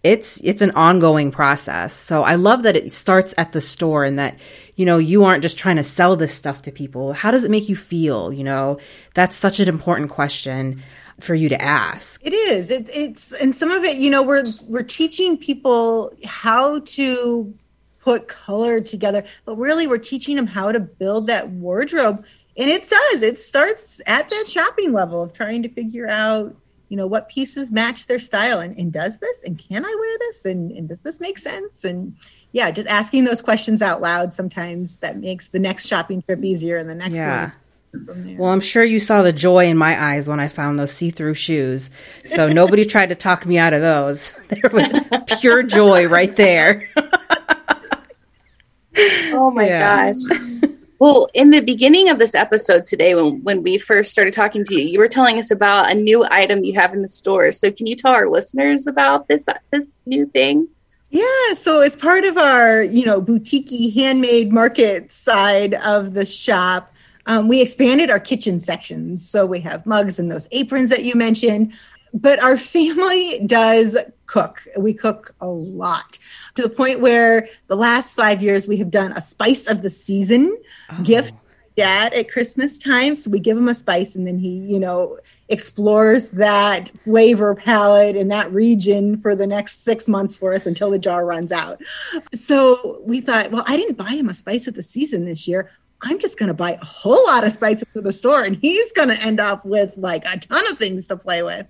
it's 0.03 0.41
it's 0.43 0.63
an 0.63 0.71
ongoing 0.71 1.31
process. 1.31 1.93
So 1.93 2.23
I 2.23 2.37
love 2.37 2.63
that 2.63 2.75
it 2.75 2.91
starts 2.91 3.35
at 3.37 3.53
the 3.53 3.61
store, 3.61 4.03
and 4.03 4.19
that 4.19 4.41
you 4.75 4.87
know 4.87 4.97
you 4.97 5.25
aren't 5.25 5.43
just 5.43 5.59
trying 5.59 5.77
to 5.77 5.83
sell 5.85 6.17
this 6.17 6.35
stuff 6.35 6.63
to 6.63 6.73
people. 6.73 7.13
How 7.13 7.31
does 7.31 7.45
it 7.45 7.51
make 7.51 7.69
you 7.69 7.77
feel? 7.77 8.33
You 8.33 8.45
know, 8.45 8.79
that's 9.13 9.37
such 9.37 9.61
an 9.61 9.69
important 9.69 10.09
question 10.09 10.83
for 11.21 11.35
you 11.35 11.51
to 11.51 11.61
ask. 11.61 12.25
It 12.25 12.33
is. 12.33 12.71
It, 12.71 12.89
it's 12.95 13.33
and 13.33 13.55
some 13.55 13.71
of 13.71 13.85
it, 13.85 13.99
you 13.99 14.09
know, 14.09 14.23
we're 14.23 14.45
we're 14.71 14.85
teaching 14.85 15.37
people 15.37 16.17
how 16.25 16.79
to 16.79 17.53
put 18.01 18.27
color 18.27 18.81
together, 18.81 19.23
but 19.45 19.57
really 19.57 19.87
we're 19.87 19.99
teaching 19.99 20.35
them 20.35 20.47
how 20.47 20.73
to 20.73 20.81
build 20.81 21.27
that 21.27 21.51
wardrobe 21.51 22.25
and 22.57 22.71
it 22.71 22.89
does. 22.89 23.23
It 23.23 23.39
starts 23.39 24.01
at 24.07 24.31
that 24.31 24.49
shopping 24.49 24.93
level 24.93 25.23
of 25.23 25.33
trying 25.33 25.63
to 25.63 25.69
figure 25.69 26.09
out 26.09 26.57
you 26.89 26.97
know 26.97 27.07
what 27.07 27.29
pieces 27.29 27.73
match 27.73 28.07
their 28.07 28.19
style 28.19 28.61
and, 28.61 28.79
and 28.79 28.93
does 28.93 29.19
this 29.19 29.43
and 29.43 29.59
can 29.59 29.85
i 29.85 29.95
wear 29.99 30.19
this 30.21 30.45
and, 30.45 30.71
and 30.71 30.89
does 30.89 31.01
this 31.01 31.21
make 31.21 31.39
sense? 31.39 31.85
And 31.85 32.17
yeah 32.53 32.71
just 32.71 32.89
asking 32.89 33.25
those 33.25 33.43
questions 33.43 33.83
out 33.83 34.01
loud 34.01 34.33
sometimes 34.33 34.97
that 34.99 35.17
makes 35.19 35.49
the 35.49 35.59
next 35.59 35.87
shopping 35.87 36.23
trip 36.23 36.43
easier 36.45 36.77
and 36.77 36.89
the 36.89 36.95
next 36.95 37.17
yeah. 37.17 37.51
one 38.07 38.37
well 38.39 38.53
i'm 38.53 38.61
sure 38.61 38.85
you 38.85 39.01
saw 39.01 39.23
the 39.23 39.33
joy 39.33 39.67
in 39.67 39.77
my 39.77 40.01
eyes 40.01 40.29
when 40.29 40.39
i 40.39 40.49
found 40.49 40.79
those 40.79 40.93
see-through 40.93 41.35
shoes. 41.35 41.91
So 42.25 42.49
nobody 42.53 42.85
tried 42.85 43.09
to 43.09 43.15
talk 43.15 43.47
me 43.47 43.59
out 43.59 43.73
of 43.73 43.81
those. 43.81 44.33
There 44.49 44.71
was 44.73 44.95
pure 45.41 45.63
joy 45.63 46.07
right 46.07 46.35
there. 46.37 46.89
Oh 48.99 49.51
my 49.51 49.67
yeah. 49.67 50.07
gosh 50.07 50.66
well, 50.99 51.29
in 51.35 51.51
the 51.51 51.61
beginning 51.61 52.09
of 52.09 52.19
this 52.19 52.35
episode 52.35 52.87
today, 52.87 53.15
when, 53.15 53.43
when 53.43 53.63
we 53.63 53.79
first 53.79 54.11
started 54.11 54.33
talking 54.33 54.65
to 54.65 54.75
you, 54.75 54.89
you 54.89 54.99
were 54.99 55.09
telling 55.09 55.39
us 55.39 55.51
about 55.51 55.91
a 55.91 55.95
new 55.95 56.25
item 56.31 56.65
you 56.65 56.75
have 56.75 56.95
in 56.95 57.03
the 57.03 57.09
store. 57.09 57.53
So, 57.53 57.71
can 57.71 57.87
you 57.87 57.97
tell 57.97 58.13
our 58.13 58.29
listeners 58.29 58.87
about 58.87 59.29
this 59.29 59.47
this 59.71 60.01
new 60.07 60.27
thing? 60.27 60.69
Yeah, 61.11 61.55
so 61.55 61.81
as 61.81 61.97
part 61.97 62.25
of 62.25 62.37
our 62.37 62.83
you 62.83 63.05
know 63.05 63.21
boutique 63.21 63.95
handmade 63.95 64.53
market 64.53 65.13
side 65.13 65.75
of 65.75 66.15
the 66.15 66.25
shop, 66.25 66.93
um, 67.27 67.49
we 67.49 67.61
expanded 67.61 68.11
our 68.11 68.21
kitchen 68.21 68.61
section. 68.61 69.21
So 69.21 69.45
we 69.47 69.61
have 69.61 69.85
mugs 69.85 70.19
and 70.19 70.31
those 70.31 70.49
aprons 70.53 70.91
that 70.91 71.05
you 71.05 71.15
mentioned 71.15 71.73
but 72.17 72.43
our 72.43 72.57
family 72.57 73.41
does 73.47 73.97
cook. 74.25 74.67
We 74.77 74.95
cook 74.95 75.35
a 75.41 75.47
lot 75.47 76.19
to 76.55 76.63
the 76.63 76.69
point 76.69 77.01
where 77.01 77.49
the 77.69 77.77
last 77.77 78.15
five 78.15 78.43
years 78.43 78.67
we 78.67 78.79
have 78.79 78.91
done 78.91 79.13
a 79.13 79.21
spice 79.21 79.69
of 79.69 79.83
the 79.83 79.91
season 79.91 80.57
oh. 80.91 81.03
gift 81.03 81.35
dad 81.77 82.15
at 82.15 82.31
Christmas 82.31 82.79
time. 82.79 83.17
So 83.17 83.31
we 83.31 83.39
give 83.39 83.57
him 83.57 83.69
a 83.69 83.75
spice 83.75 84.15
and 84.15 84.27
then 84.27 84.39
he, 84.39 84.49
you 84.49 84.81
know, 84.81 85.19
explores 85.49 86.31
that 86.31 86.89
flavor 86.89 87.55
palate 87.55 88.17
in 88.17 88.29
that 88.29 88.51
region 88.51 89.21
for 89.21 89.37
the 89.37 89.47
next 89.47 89.85
six 89.85 90.09
months 90.09 90.37
for 90.37 90.55
us 90.55 90.67
until 90.67 90.91
the 90.91 90.99
jar 90.99 91.25
runs 91.27 91.53
out. 91.53 91.83
So 92.35 93.03
we 93.05 93.21
thought, 93.21 93.51
well, 93.51 93.65
I 93.67 93.77
didn't 93.77 93.99
buy 93.99 94.11
him 94.11 94.31
a 94.31 94.35
spice 94.35 94.67
of 94.67 94.75
the 94.75 94.83
season 94.83 95.27
this 95.27 95.47
year. 95.47 95.71
I'm 96.03 96.19
just 96.19 96.39
going 96.39 96.49
to 96.49 96.55
buy 96.55 96.73
a 96.73 96.85
whole 96.85 97.25
lot 97.27 97.45
of 97.45 97.53
spices 97.53 97.89
to 97.95 98.01
the 98.01 98.13
store 98.13 98.45
and 98.45 98.57
he's 98.57 98.93
going 98.93 99.09
to 99.09 99.21
end 99.23 99.41
up 99.41 99.65
with 99.65 99.95
like 99.97 100.25
a 100.27 100.39
ton 100.39 100.71
of 100.71 100.79
things 100.79 101.07
to 101.09 101.17
play 101.17 101.43
with. 101.43 101.67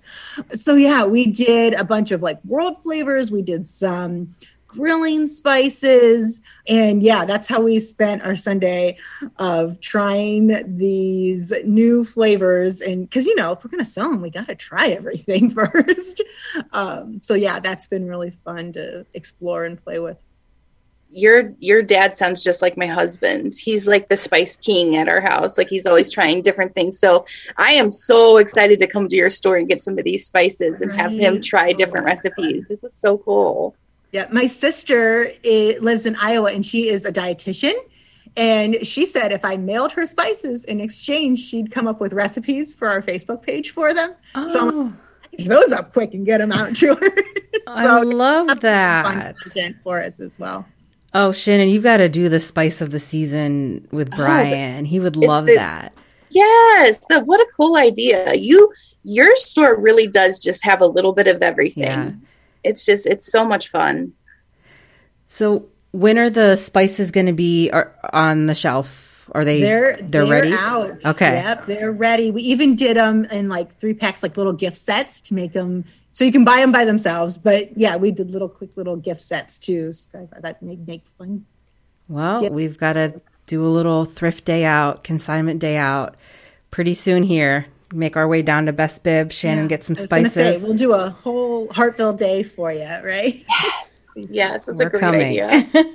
So, 0.51 0.75
yeah, 0.75 1.05
we 1.05 1.27
did 1.27 1.73
a 1.73 1.83
bunch 1.83 2.11
of 2.11 2.21
like 2.21 2.43
world 2.43 2.81
flavors. 2.83 3.31
We 3.31 3.41
did 3.41 3.65
some 3.65 4.33
grilling 4.67 5.27
spices. 5.27 6.41
And 6.67 7.01
yeah, 7.01 7.25
that's 7.25 7.47
how 7.47 7.61
we 7.61 7.79
spent 7.79 8.21
our 8.21 8.35
Sunday 8.35 8.97
of 9.37 9.79
trying 9.79 10.77
these 10.77 11.51
new 11.65 12.03
flavors. 12.03 12.81
And 12.81 13.09
because, 13.09 13.25
you 13.25 13.35
know, 13.35 13.53
if 13.53 13.63
we're 13.63 13.71
going 13.71 13.83
to 13.83 13.89
sell 13.89 14.11
them, 14.11 14.21
we 14.21 14.29
got 14.29 14.47
to 14.47 14.55
try 14.55 14.89
everything 14.89 15.49
first. 15.49 16.21
um, 16.73 17.19
so 17.19 17.33
yeah, 17.33 17.59
that's 17.59 17.87
been 17.87 18.07
really 18.07 18.31
fun 18.31 18.73
to 18.73 19.05
explore 19.13 19.65
and 19.65 19.81
play 19.81 19.99
with 19.99 20.17
your 21.17 21.51
your 21.59 21.81
dad 21.81 22.15
sounds 22.15 22.43
just 22.43 22.61
like 22.61 22.77
my 22.77 22.85
husband. 22.85 23.53
He's 23.59 23.87
like 23.87 24.07
the 24.07 24.15
spice 24.15 24.55
king 24.55 24.95
at 24.97 25.09
our 25.09 25.19
house. 25.19 25.57
Like 25.57 25.67
he's 25.67 25.87
always 25.87 26.11
trying 26.11 26.43
different 26.43 26.75
things. 26.75 26.99
So 26.99 27.25
I 27.57 27.71
am 27.71 27.89
so 27.89 28.37
excited 28.37 28.77
to 28.79 28.87
come 28.87 29.07
to 29.09 29.15
your 29.15 29.31
store 29.31 29.57
and 29.57 29.67
get 29.67 29.83
some 29.83 29.97
of 29.97 30.05
these 30.05 30.27
spices 30.27 30.81
and 30.81 30.91
right. 30.91 30.99
have 30.99 31.11
him 31.11 31.41
try 31.41 31.73
different 31.73 32.05
oh, 32.05 32.09
recipes. 32.09 32.65
This 32.69 32.83
is 32.83 32.93
so 32.93 33.17
cool. 33.17 33.75
Yeah, 34.11 34.27
my 34.31 34.45
sister 34.45 35.29
it, 35.43 35.81
lives 35.81 36.05
in 36.05 36.15
Iowa 36.17 36.51
and 36.51 36.63
she 36.63 36.87
is 36.87 37.03
a 37.03 37.11
dietitian. 37.11 37.73
And 38.35 38.85
she 38.85 39.07
said 39.07 39.31
if 39.31 39.43
I 39.43 39.57
mailed 39.57 39.93
her 39.93 40.05
spices 40.05 40.65
in 40.65 40.79
exchange, 40.79 41.39
she'd 41.39 41.71
come 41.71 41.87
up 41.87 41.99
with 41.99 42.13
recipes 42.13 42.75
for 42.75 42.87
our 42.89 43.01
Facebook 43.01 43.41
page 43.41 43.71
for 43.71 43.91
them. 43.91 44.13
Oh. 44.35 44.45
So 44.45 44.93
those 45.45 45.71
up 45.71 45.93
quick 45.93 46.13
and 46.13 46.27
get 46.27 46.37
them 46.37 46.51
out 46.51 46.75
to 46.75 46.93
her. 46.93 47.09
so 47.65 47.73
I 47.73 48.01
love 48.03 48.59
that. 48.59 49.35
for 49.83 49.99
us 49.99 50.19
as 50.19 50.37
well. 50.37 50.67
Oh, 51.13 51.31
Shannon, 51.31 51.69
you've 51.69 51.83
got 51.83 51.97
to 51.97 52.09
do 52.09 52.29
the 52.29 52.39
spice 52.39 52.81
of 52.81 52.91
the 52.91 52.99
season 52.99 53.87
with 53.91 54.09
oh, 54.13 54.17
Brian. 54.17 54.85
Oh, 54.85 54.87
he 54.87 54.99
would 54.99 55.15
love 55.15 55.45
the, 55.45 55.55
that. 55.55 55.93
Yes, 56.29 56.99
the, 57.09 57.21
what 57.21 57.39
a 57.39 57.47
cool 57.55 57.77
idea. 57.77 58.35
You 58.35 58.71
your 59.03 59.33
store 59.37 59.75
really 59.79 60.07
does 60.07 60.37
just 60.37 60.65
have 60.65 60.81
a 60.81 60.85
little 60.85 61.13
bit 61.13 61.27
of 61.27 61.41
everything. 61.41 61.83
Yeah. 61.83 62.11
It's 62.63 62.85
just 62.85 63.05
it's 63.05 63.31
so 63.31 63.45
much 63.45 63.69
fun. 63.69 64.13
So, 65.27 65.67
when 65.91 66.17
are 66.17 66.29
the 66.29 66.57
spices 66.57 67.11
going 67.11 67.27
to 67.27 67.33
be 67.33 67.71
on 68.13 68.47
the 68.47 68.55
shelf? 68.55 69.29
Are 69.33 69.45
they 69.45 69.61
they're 69.61 69.97
they're, 69.97 70.07
they're 70.09 70.25
ready? 70.25 70.53
Out. 70.53 71.05
Okay. 71.05 71.33
Yep, 71.33 71.65
they're 71.65 71.91
ready. 71.91 72.31
We 72.31 72.41
even 72.43 72.75
did 72.75 72.97
them 72.97 73.25
in 73.25 73.49
like 73.49 73.75
three 73.77 73.93
packs, 73.93 74.23
like 74.23 74.35
little 74.35 74.53
gift 74.53 74.77
sets 74.77 75.21
to 75.21 75.33
make 75.33 75.53
them 75.53 75.85
so 76.17 76.25
you 76.25 76.31
can 76.31 76.43
buy 76.43 76.61
them 76.61 76.71
by 76.71 76.83
themselves. 76.83 77.37
But 77.37 77.77
yeah, 77.77 77.95
we 77.95 78.09
did 78.09 78.31
little 78.31 78.49
quick 78.49 78.71
little 78.75 78.95
gift 78.95 79.21
sets 79.21 79.59
too. 79.59 79.93
So 79.93 80.27
that 80.39 80.63
make 80.63 80.79
make 80.79 81.05
fun. 81.05 81.45
Well, 82.07 82.41
gift. 82.41 82.53
we've 82.53 82.75
got 82.75 82.93
to 82.93 83.21
do 83.45 83.63
a 83.63 83.69
little 83.69 84.03
thrift 84.03 84.43
day 84.43 84.65
out, 84.65 85.03
consignment 85.03 85.59
day 85.59 85.77
out, 85.77 86.15
pretty 86.71 86.95
soon 86.95 87.21
here. 87.21 87.67
Make 87.93 88.17
our 88.17 88.27
way 88.27 88.41
down 88.41 88.65
to 88.65 88.73
Best 88.73 89.03
Bib. 89.03 89.31
Shannon 89.31 89.65
yeah, 89.65 89.69
get 89.69 89.83
some 89.83 89.95
spices. 89.95 90.33
Say, 90.33 90.63
we'll 90.63 90.73
do 90.73 90.93
a 90.93 91.11
whole 91.11 91.67
Hartville 91.67 92.17
day 92.17 92.41
for 92.41 92.71
you, 92.71 92.79
right? 92.81 93.35
Yes, 93.47 94.13
yes, 94.31 94.65
that's 94.65 94.79
We're 94.79 94.87
a 94.87 94.89
great 94.89 94.99
coming. 94.99 95.39
idea. 95.39 95.85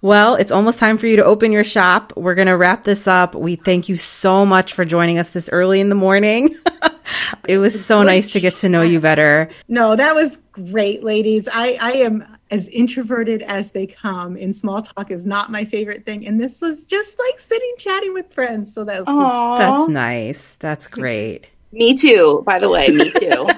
Well, 0.00 0.36
it's 0.36 0.50
almost 0.50 0.78
time 0.78 0.96
for 0.96 1.06
you 1.06 1.16
to 1.16 1.24
open 1.24 1.52
your 1.52 1.64
shop. 1.64 2.14
We're 2.16 2.34
going 2.34 2.48
to 2.48 2.56
wrap 2.56 2.84
this 2.84 3.06
up. 3.06 3.34
We 3.34 3.56
thank 3.56 3.90
you 3.90 3.96
so 3.96 4.46
much 4.46 4.72
for 4.72 4.86
joining 4.86 5.18
us 5.18 5.28
this 5.28 5.50
early 5.52 5.80
in 5.80 5.90
the 5.90 5.94
morning. 5.94 6.56
it 7.48 7.58
was 7.58 7.84
so 7.84 8.02
nice 8.02 8.32
to 8.32 8.40
get 8.40 8.56
to 8.56 8.68
know 8.68 8.82
you 8.82 9.00
better. 9.00 9.48
No, 9.68 9.96
that 9.96 10.14
was 10.14 10.38
great, 10.52 11.02
ladies. 11.02 11.48
I, 11.52 11.78
I 11.80 11.92
am 11.92 12.38
as 12.50 12.68
introverted 12.68 13.42
as 13.42 13.70
they 13.70 13.86
come, 13.86 14.36
and 14.36 14.54
small 14.54 14.82
talk 14.82 15.10
is 15.10 15.24
not 15.24 15.50
my 15.50 15.64
favorite 15.64 16.04
thing. 16.04 16.26
And 16.26 16.40
this 16.40 16.60
was 16.60 16.84
just 16.84 17.18
like 17.18 17.40
sitting 17.40 17.74
chatting 17.78 18.14
with 18.14 18.32
friends. 18.32 18.74
So 18.74 18.84
that 18.84 19.06
was 19.06 19.58
that's 19.58 19.88
nice. 19.88 20.54
That's 20.58 20.88
great. 20.88 21.46
Me 21.72 21.96
too, 21.96 22.42
by 22.44 22.58
the 22.58 22.68
way. 22.68 22.88
Me 22.88 23.10
too. 23.12 23.48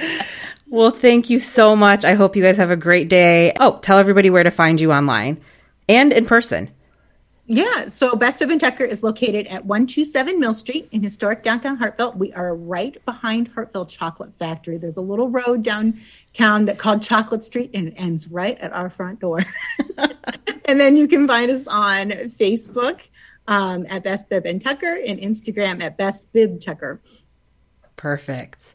Well, 0.70 0.90
thank 0.90 1.30
you 1.30 1.38
so 1.40 1.74
much. 1.74 2.04
I 2.04 2.12
hope 2.12 2.36
you 2.36 2.42
guys 2.42 2.58
have 2.58 2.70
a 2.70 2.76
great 2.76 3.08
day. 3.08 3.54
Oh, 3.58 3.78
tell 3.78 3.98
everybody 3.98 4.28
where 4.28 4.42
to 4.42 4.50
find 4.50 4.78
you 4.78 4.92
online 4.92 5.40
and 5.88 6.12
in 6.12 6.26
person. 6.26 6.70
Yeah, 7.50 7.86
so 7.86 8.14
Best 8.14 8.40
Bib 8.40 8.50
and 8.50 8.60
Tucker 8.60 8.84
is 8.84 9.02
located 9.02 9.46
at 9.46 9.64
127 9.64 10.38
Mill 10.38 10.52
Street 10.52 10.86
in 10.92 11.02
historic 11.02 11.42
downtown 11.42 11.78
Hartville. 11.78 12.14
We 12.14 12.30
are 12.34 12.54
right 12.54 13.02
behind 13.06 13.54
Hartville 13.54 13.88
Chocolate 13.88 14.36
Factory. 14.38 14.76
There's 14.76 14.98
a 14.98 15.00
little 15.00 15.30
road 15.30 15.64
downtown 15.64 16.66
that 16.66 16.76
called 16.76 17.00
Chocolate 17.02 17.42
Street 17.42 17.70
and 17.72 17.88
it 17.88 17.94
ends 17.96 18.28
right 18.28 18.58
at 18.58 18.74
our 18.74 18.90
front 18.90 19.20
door. 19.20 19.40
and 20.66 20.78
then 20.78 20.98
you 20.98 21.08
can 21.08 21.26
find 21.26 21.50
us 21.50 21.66
on 21.66 22.10
Facebook 22.10 23.00
um, 23.46 23.86
at 23.88 24.04
Best 24.04 24.28
Bib 24.28 24.44
and 24.44 24.62
Tucker 24.62 25.00
and 25.06 25.18
Instagram 25.18 25.82
at 25.82 25.96
Best 25.96 26.30
Bib 26.34 26.60
Tucker. 26.60 27.00
Perfect. 27.96 28.74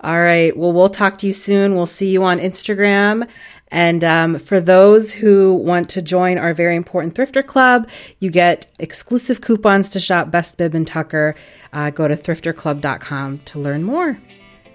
All 0.00 0.18
right. 0.18 0.56
Well, 0.56 0.72
we'll 0.72 0.88
talk 0.88 1.18
to 1.18 1.26
you 1.26 1.32
soon. 1.32 1.74
We'll 1.74 1.86
see 1.86 2.10
you 2.10 2.24
on 2.24 2.38
Instagram. 2.40 3.28
And 3.70 4.02
um, 4.02 4.38
for 4.38 4.60
those 4.60 5.12
who 5.12 5.54
want 5.54 5.90
to 5.90 6.02
join 6.02 6.38
our 6.38 6.54
very 6.54 6.74
important 6.74 7.14
Thrifter 7.14 7.44
Club, 7.44 7.88
you 8.18 8.30
get 8.30 8.66
exclusive 8.78 9.40
coupons 9.40 9.90
to 9.90 10.00
shop 10.00 10.30
Best 10.30 10.56
Bib 10.56 10.74
and 10.74 10.86
Tucker. 10.86 11.34
Uh, 11.72 11.90
go 11.90 12.08
to 12.08 12.16
thrifterclub.com 12.16 13.40
to 13.40 13.58
learn 13.58 13.82
more. 13.82 14.18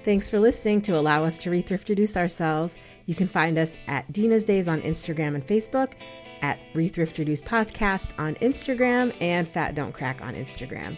Thanks 0.03 0.29
for 0.29 0.39
listening 0.39 0.81
to 0.83 0.97
allow 0.97 1.23
us 1.23 1.37
to 1.39 1.49
rethriftroduce 1.49 2.17
ourselves. 2.17 2.75
You 3.05 3.15
can 3.15 3.27
find 3.27 3.57
us 3.57 3.75
at 3.87 4.11
Dina's 4.11 4.43
Days 4.43 4.67
on 4.67 4.81
Instagram 4.81 5.33
and 5.35 5.45
Facebook, 5.45 5.93
at 6.41 6.59
Rethriftroduce 6.73 7.41
Podcast 7.41 8.11
on 8.19 8.35
Instagram, 8.35 9.15
and 9.21 9.47
Fat 9.47 9.75
Don't 9.75 9.93
Crack 9.93 10.21
on 10.21 10.35
Instagram. 10.35 10.97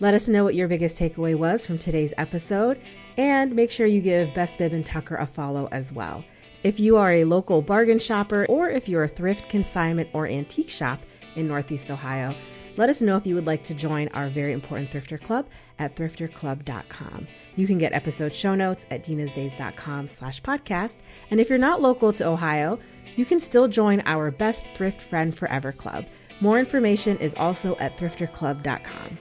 Let 0.00 0.12
us 0.12 0.28
know 0.28 0.44
what 0.44 0.54
your 0.54 0.68
biggest 0.68 0.98
takeaway 0.98 1.34
was 1.34 1.64
from 1.64 1.78
today's 1.78 2.12
episode, 2.18 2.80
and 3.16 3.54
make 3.54 3.70
sure 3.70 3.86
you 3.86 4.00
give 4.00 4.34
Best 4.34 4.58
Bib 4.58 4.72
and 4.72 4.84
Tucker 4.84 5.14
a 5.14 5.26
follow 5.26 5.68
as 5.72 5.92
well. 5.92 6.24
If 6.66 6.80
you 6.80 6.96
are 6.96 7.12
a 7.12 7.24
local 7.24 7.62
bargain 7.62 8.00
shopper, 8.00 8.44
or 8.48 8.68
if 8.68 8.88
you're 8.88 9.04
a 9.04 9.08
thrift, 9.08 9.48
consignment, 9.48 10.08
or 10.12 10.26
antique 10.26 10.68
shop 10.68 10.98
in 11.36 11.46
Northeast 11.46 11.92
Ohio, 11.92 12.34
let 12.76 12.90
us 12.90 13.00
know 13.00 13.16
if 13.16 13.24
you 13.24 13.36
would 13.36 13.46
like 13.46 13.62
to 13.66 13.72
join 13.72 14.08
our 14.08 14.28
very 14.28 14.52
important 14.52 14.90
Thrifter 14.90 15.22
Club 15.22 15.46
at 15.78 15.94
thrifterclub.com. 15.94 17.28
You 17.54 17.68
can 17.68 17.78
get 17.78 17.92
episode 17.92 18.34
show 18.34 18.56
notes 18.56 18.84
at 18.90 19.04
dinasdays.com 19.04 20.08
slash 20.08 20.42
podcast. 20.42 20.96
And 21.30 21.38
if 21.38 21.48
you're 21.48 21.56
not 21.56 21.82
local 21.82 22.12
to 22.14 22.26
Ohio, 22.26 22.80
you 23.14 23.24
can 23.24 23.38
still 23.38 23.68
join 23.68 24.02
our 24.04 24.32
Best 24.32 24.66
Thrift 24.74 25.02
Friend 25.02 25.32
Forever 25.32 25.70
Club. 25.70 26.04
More 26.40 26.58
information 26.58 27.16
is 27.18 27.36
also 27.36 27.76
at 27.76 27.96
thrifterclub.com. 27.96 29.18